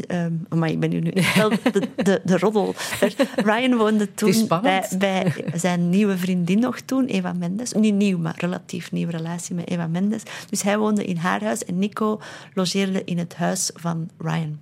[0.06, 1.12] ehm, maar ik ben nu...
[1.34, 2.74] wel de, de, de roddel.
[3.36, 7.72] Ryan woonde toen bij, bij zijn nieuwe vriendin nog toen, Eva Mendes.
[7.72, 10.22] Niet nieuw, maar relatief nieuwe relatie met Eva Mendes.
[10.50, 12.20] Dus hij woonde in haar huis en Nico
[12.54, 14.58] logeerde in het huis van Ryan.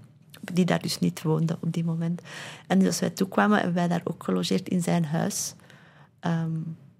[0.53, 2.23] Die daar dus niet woonde op die moment.
[2.67, 5.55] En dus als wij toekwamen, hebben wij daar ook gelogeerd in zijn huis.
[6.21, 6.51] Ehm,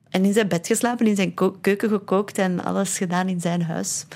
[0.09, 4.07] en in zijn bed geslapen, in zijn keuken gekookt en alles gedaan in zijn huis.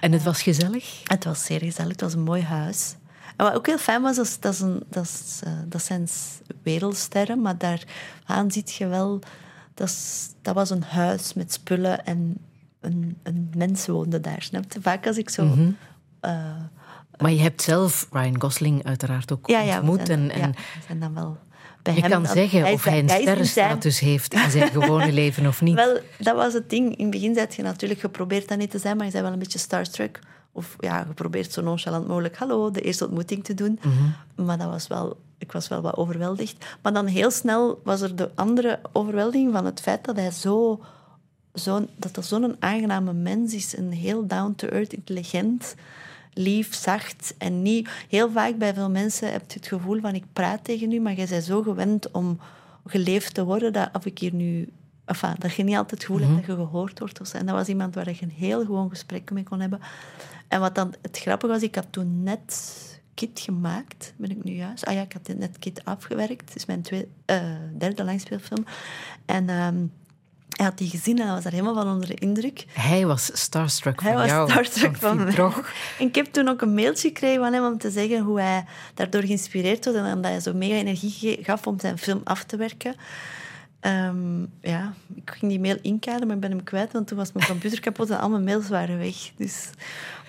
[0.00, 1.00] En het was gezellig?
[1.04, 2.94] Het was zeer gezellig, het was een mooi huis.
[3.36, 5.82] En wat ook heel fijn was, dat, is, dat, is een, dat, is, eh, dat
[5.82, 6.08] zijn
[6.62, 9.18] wereldsterren, maar daaraan ziet je wel...
[9.74, 12.36] Dat, is- dat was een huis met spullen en
[12.80, 14.42] een, een mens woonde daar.
[14.42, 14.80] Snap je?
[14.80, 15.44] Vaak als ik zo...
[15.44, 15.70] Mhm.
[16.20, 16.32] eh,
[17.18, 20.08] Maar je hebt zelf Ryan Gosling uiteraard ook ja, ontmoet.
[20.08, 20.50] en, en ja,
[20.86, 21.38] zijn dan wel
[21.82, 22.10] bij Je hem...
[22.10, 25.74] kan zeggen hij of hij een zijn- sterrenstatus heeft in zijn gewone leven of niet.
[25.74, 26.96] Wel, dat was het ding.
[26.96, 29.32] In het begin had je natuurlijk geprobeerd dat niet te zijn, maar je bent wel
[29.32, 30.18] een beetje starstruck.
[30.52, 33.78] Of ja, geprobeerd zo nonchalant mogelijk, hallo, de eerste ontmoeting te doen.
[33.82, 34.46] Mhm.
[34.46, 36.64] Maar dat was wel, ik was wel wat overweldigd.
[36.82, 40.80] Maar dan heel snel was er de andere overweldiging van het feit dat hij zo,
[41.54, 43.76] zo dat er zo'n aangename mens is.
[43.76, 45.74] Een heel down-to-earth, intelligent,
[46.32, 47.34] lief, zacht.
[47.38, 47.90] En niet...
[48.08, 51.14] Heel vaak bij veel mensen heb je het gevoel van, ik praat tegen u, maar
[51.14, 52.38] jij bent zo gewend om
[52.86, 54.68] geleefd te worden, dat of ik hier nu...
[55.04, 57.20] Enfin, dat je niet altijd het gevoel hebt dat je gehoord wordt.
[57.20, 57.36] Of zo.
[57.36, 59.80] En dat was iemand waar je een heel gewoon gesprek mee kon hebben.
[60.48, 62.78] En wat dan het grappige was, ik had toen net
[63.14, 64.84] Kit gemaakt, ben ik nu juist.
[64.84, 66.48] Ah ja, ik had net Kit afgewerkt.
[66.48, 67.42] Het is mijn tweede, eh,
[67.78, 68.64] derde langspeelfilm.
[69.24, 69.84] En ehm,
[70.56, 72.64] hij had die gezien en hij was daar helemaal van onder de indruk.
[72.72, 74.50] Hij was starstruck Hij van was jou.
[74.50, 75.34] starstruck van mij.
[75.34, 75.72] Toch?
[75.98, 78.64] En ik heb toen ook een mailtje gekregen van hem om te zeggen hoe hij
[78.94, 82.56] daardoor geïnspireerd was en omdat hij zo mega energie gaf om zijn film af te
[82.56, 82.94] werken.
[83.80, 87.32] Ehm, ja, ik ging die mail inkaderen, maar ik ben hem kwijt, want toen was
[87.32, 89.16] mijn computer kapot en al mijn mails waren weg.
[89.36, 89.70] Dus,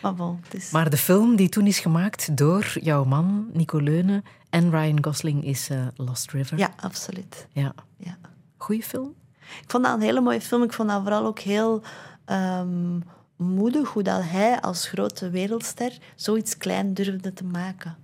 [0.01, 0.71] maar bon, is...
[0.71, 5.45] Maar de film die toen is gemaakt door jouw man, Nico Leunen, en Ryan Gosling
[5.45, 6.57] is eh, Lost River.
[6.57, 7.47] Ja, absoluut.
[7.51, 7.73] ja.
[7.97, 8.17] Ja.
[8.57, 9.13] Goeie film?
[9.63, 10.63] Ik vond dat een hele mooie film.
[10.63, 11.81] Ik vond dat vooral ook heel
[12.25, 12.99] ehm,
[13.35, 17.97] moedig hoe dat hij als grote wereldster zoiets klein durfde te maken.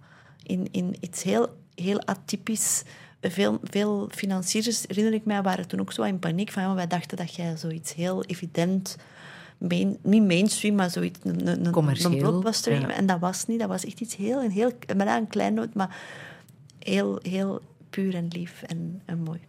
[0.44, 2.84] In, in iets heel, heel atypisch.
[3.22, 6.88] Veel, veel financiers, herinner ik mij, waren toen ook zo in paniek van ja, wij
[6.88, 8.96] dachten dat jij zoiets heel evident,
[9.58, 11.72] main, niet mainstream, maar zoiets, een, een, een-
[12.22, 12.72] blockbuster.
[12.82, 12.96] ja.
[12.96, 15.98] En dat was niet, dat was echt iets heel, een heel, een klein noot, maar
[16.80, 19.40] heel, heel puur en lief en, en mooi.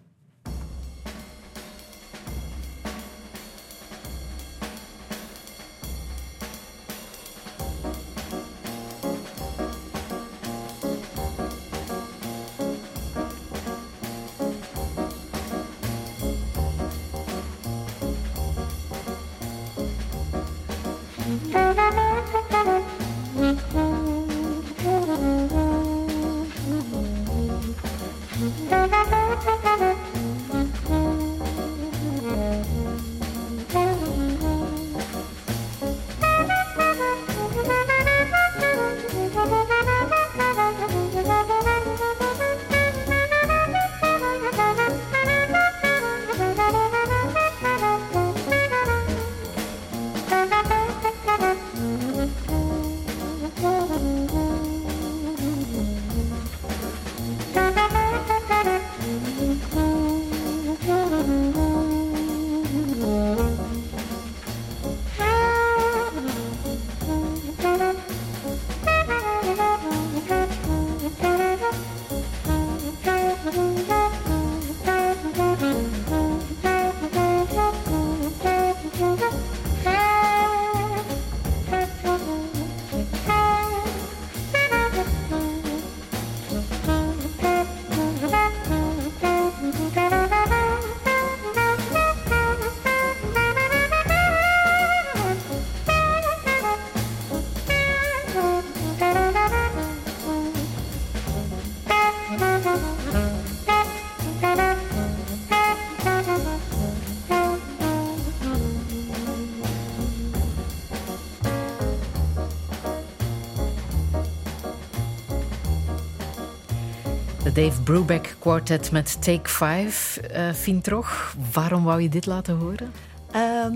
[117.58, 120.16] Dave Brubeck Quartet met Take 5.
[120.16, 122.92] eh Fintrog, waarom wou je dit laten horen?
[123.30, 123.74] Ehm,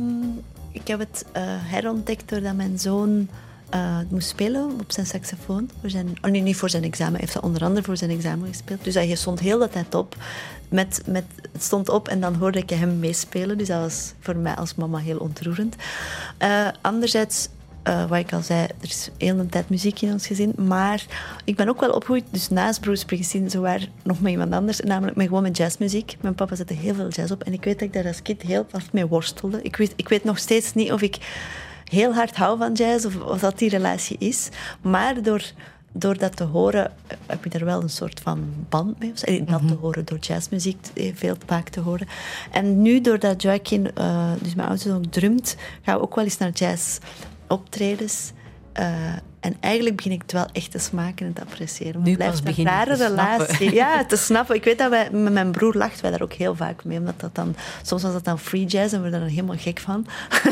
[0.70, 3.28] ik heb het eh, herontdekt doordat mijn zoon
[3.68, 5.70] eh, moest spelen op zijn saxofoon.
[5.80, 7.12] Voor zijn, oh niet voor zijn examen.
[7.12, 8.84] Hij heeft dat onder andere voor zijn examen gespeeld.
[8.84, 10.16] Dus hij stond heel de tijd op.
[10.68, 13.58] Met, met, het stond op en dan hoorde ik hem meespelen.
[13.58, 15.76] Dus dat was voor mij als mama heel ontroerend.
[16.80, 17.48] Anderzijds,
[17.82, 20.52] eh, wat ik al zei, er is heel de tijd muziek in ons gezin.
[20.56, 21.06] Maar
[21.44, 24.80] ik ben ook wel opgegroeid, dus naast Bruce Springsteen, zowaar nog met iemand anders.
[24.80, 26.16] Namelijk met gewoon met jazzmuziek.
[26.20, 27.42] Mijn papa zette heel veel jazz op.
[27.42, 29.62] En ik weet dat ik daar als kind heel hard mee worstelde.
[29.62, 31.18] Ik weet, ik weet nog steeds niet of ik
[31.84, 34.48] heel hard hou van jazz of, of dat die relatie is.
[34.80, 35.42] Maar door,
[35.92, 36.92] door dat te horen
[37.26, 39.10] heb je er wel een soort van band mee.
[39.12, 39.26] of zo.
[39.26, 42.08] Eh, Dat te horen, door jazzmuziek eh, veel vaak te horen.
[42.50, 46.38] En nu, doordat Joaquin, eh, dus mijn oudste zoon, drumt, gaan we ook wel eens
[46.38, 46.98] naar jazz
[47.52, 48.32] optredens.
[48.72, 52.00] Eh, en eigenlijk begin ik het wel echt te smaken en te appreciëren.
[52.00, 53.46] Maar Nu blijft pas een rare te snappen.
[53.46, 53.74] relatie.
[53.74, 54.54] Ja, te snappen.
[54.56, 56.98] Ik weet dat wij, met mijn broer lacht wij daar ook heel vaak mee.
[56.98, 59.78] Omdat dat dan, soms was dat dan free jazz en we worden er helemaal gek
[59.78, 60.06] van.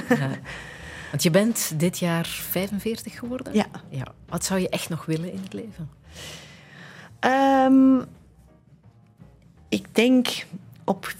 [0.08, 0.28] Ja.
[1.10, 3.54] Want je bent dit jaar 45 geworden?
[3.54, 3.66] Ja.
[3.88, 4.04] ja.
[4.28, 5.90] Wat zou je echt nog willen in het leven?
[7.20, 7.98] Ehm,
[9.68, 10.28] Ik denk
[10.84, 11.14] op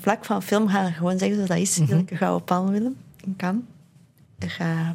[0.00, 1.78] vlak van film gaan gewoon zeggen zoals dat is.
[1.78, 1.90] Mhm.
[1.90, 3.62] Dat ik een gouden palm willen in Cannes.
[4.38, 4.94] Ik ga...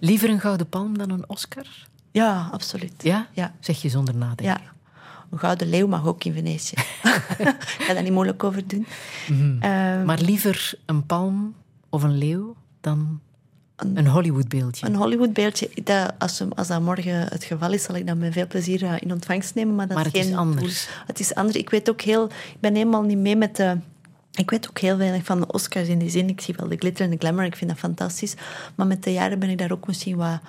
[0.00, 1.66] Liever een gouden palm dan een Oscar?
[2.10, 3.02] Ja, absoluut.
[3.02, 3.28] Ja?
[3.32, 3.54] Ja.
[3.60, 4.44] Zeg je zonder nadenken.
[4.44, 4.60] Ja.
[5.30, 6.76] Een gouden leeuw mag ook in Venetië.
[7.38, 8.86] ik ga daar niet moeilijk over doen.
[9.28, 9.62] Mhm.
[9.62, 11.54] Ehm, Maar liever een palm
[11.88, 13.20] of een leeuw dan
[13.76, 14.86] een Hollywood-beeldje.
[14.86, 18.46] Een Hollywood-beeldje, dat, als, als dat morgen het geval is, zal ik dat met veel
[18.46, 19.74] plezier eh, in ontvangst nemen.
[19.74, 20.88] Maar, dat Maar het is geen anders.
[21.06, 21.56] Het is anders.
[21.56, 22.24] Ik weet ook heel...
[22.24, 23.76] Ik ben helemaal niet mee met de...
[24.32, 26.28] Ik weet ook heel weinig van de Oscars in die zin.
[26.28, 28.34] Ik zie wel de glitter en de glamour, ik vind dat fantastisch.
[28.74, 30.40] Maar met de jaren ben ik daar ook misschien wat...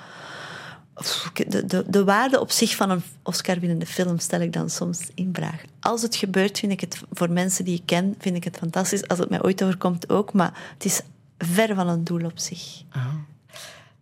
[1.48, 5.30] De, de, de waarde op zich van een Oscar-winnende film stel ik dan soms in
[5.34, 5.64] vraag.
[5.80, 9.08] Als het gebeurt, vind ik het voor mensen die ik ken, vind ik het fantastisch.
[9.08, 10.34] Als het mij ooit overkomt ook.
[10.34, 11.02] Maar het is
[11.38, 12.84] ver van een doel op zich.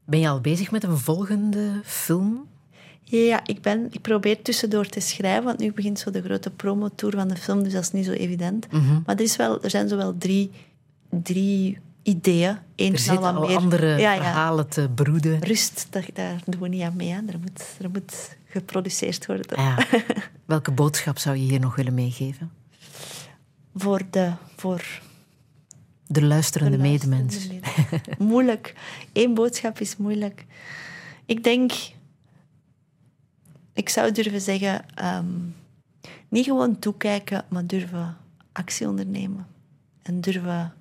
[0.05, 2.47] Ben je al bezig met een volgende film?
[3.11, 7.11] Ja, ik, ben, ik probeer tussendoor te schrijven, want nu begint zo de grote promotour
[7.11, 8.71] van de film, dus dat is niet zo evident.
[8.71, 8.93] Mhm.
[9.05, 10.51] Maar er, is wel, er zijn zo wel drie,
[11.09, 12.57] drie ideeën.
[12.75, 13.57] Eén Er zitten al meer...
[13.57, 14.21] andere Ja, ja.
[14.21, 15.39] verhalen te broeden.
[15.39, 17.09] Rust, daar, daar doen we niet aan mee.
[17.09, 17.17] Hè.
[17.27, 19.57] Er, moet, er moet geproduceerd worden.
[19.57, 19.85] Ah Ja.
[20.45, 22.51] Welke boodschap zou je hier nog willen meegeven?
[23.75, 24.31] Voor de...
[24.55, 25.01] Voor
[26.07, 27.33] De luisterende de medemens.
[27.33, 28.17] luisterende medemens.
[28.31, 28.73] moeilijk.
[29.13, 30.45] Eén boodschap is moeilijk.
[31.25, 31.71] Ik denk...
[33.73, 34.85] Ik zou durven zeggen...
[34.95, 35.26] ehm,
[36.30, 38.18] niet gewoon toekijken, maar durven
[38.52, 39.48] actie ondernemen.
[40.02, 40.73] En durven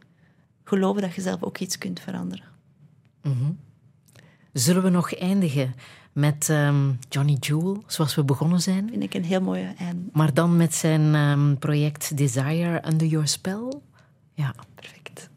[0.65, 2.49] geloven dat je zelf ook iets kunt veranderen.
[4.53, 5.75] Zullen we nog eindigen
[6.12, 8.89] met ehm, Johnny Jewel, zoals we begonnen zijn?
[8.89, 13.29] Vind ik een heel mooie en Maar dan met zijn ehm, project Desire Under Your
[13.29, 13.73] Spell?
[14.35, 14.55] Ja.
[14.75, 15.31] perfect.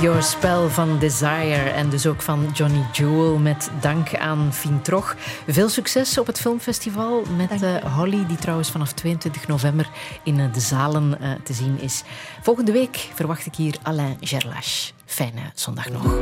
[0.00, 5.16] Your Spell van Desire en dus ook van Johnny Jewel met dank aan Fien Troch.
[5.46, 9.90] Veel succes op het filmfestival met eh, Holly, die trouwens vanaf 22 november
[10.24, 12.02] in eh, de zalen eh, te zien is.
[12.42, 14.92] Volgende week verwacht ik hier Alain Gerlache.
[15.04, 16.18] Fijne zondag nog.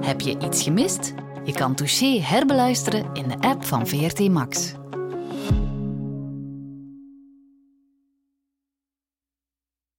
[0.00, 1.14] Heb je iets gemist?
[1.44, 4.74] Je kan Touché herbeluisteren in de app van VRT Max.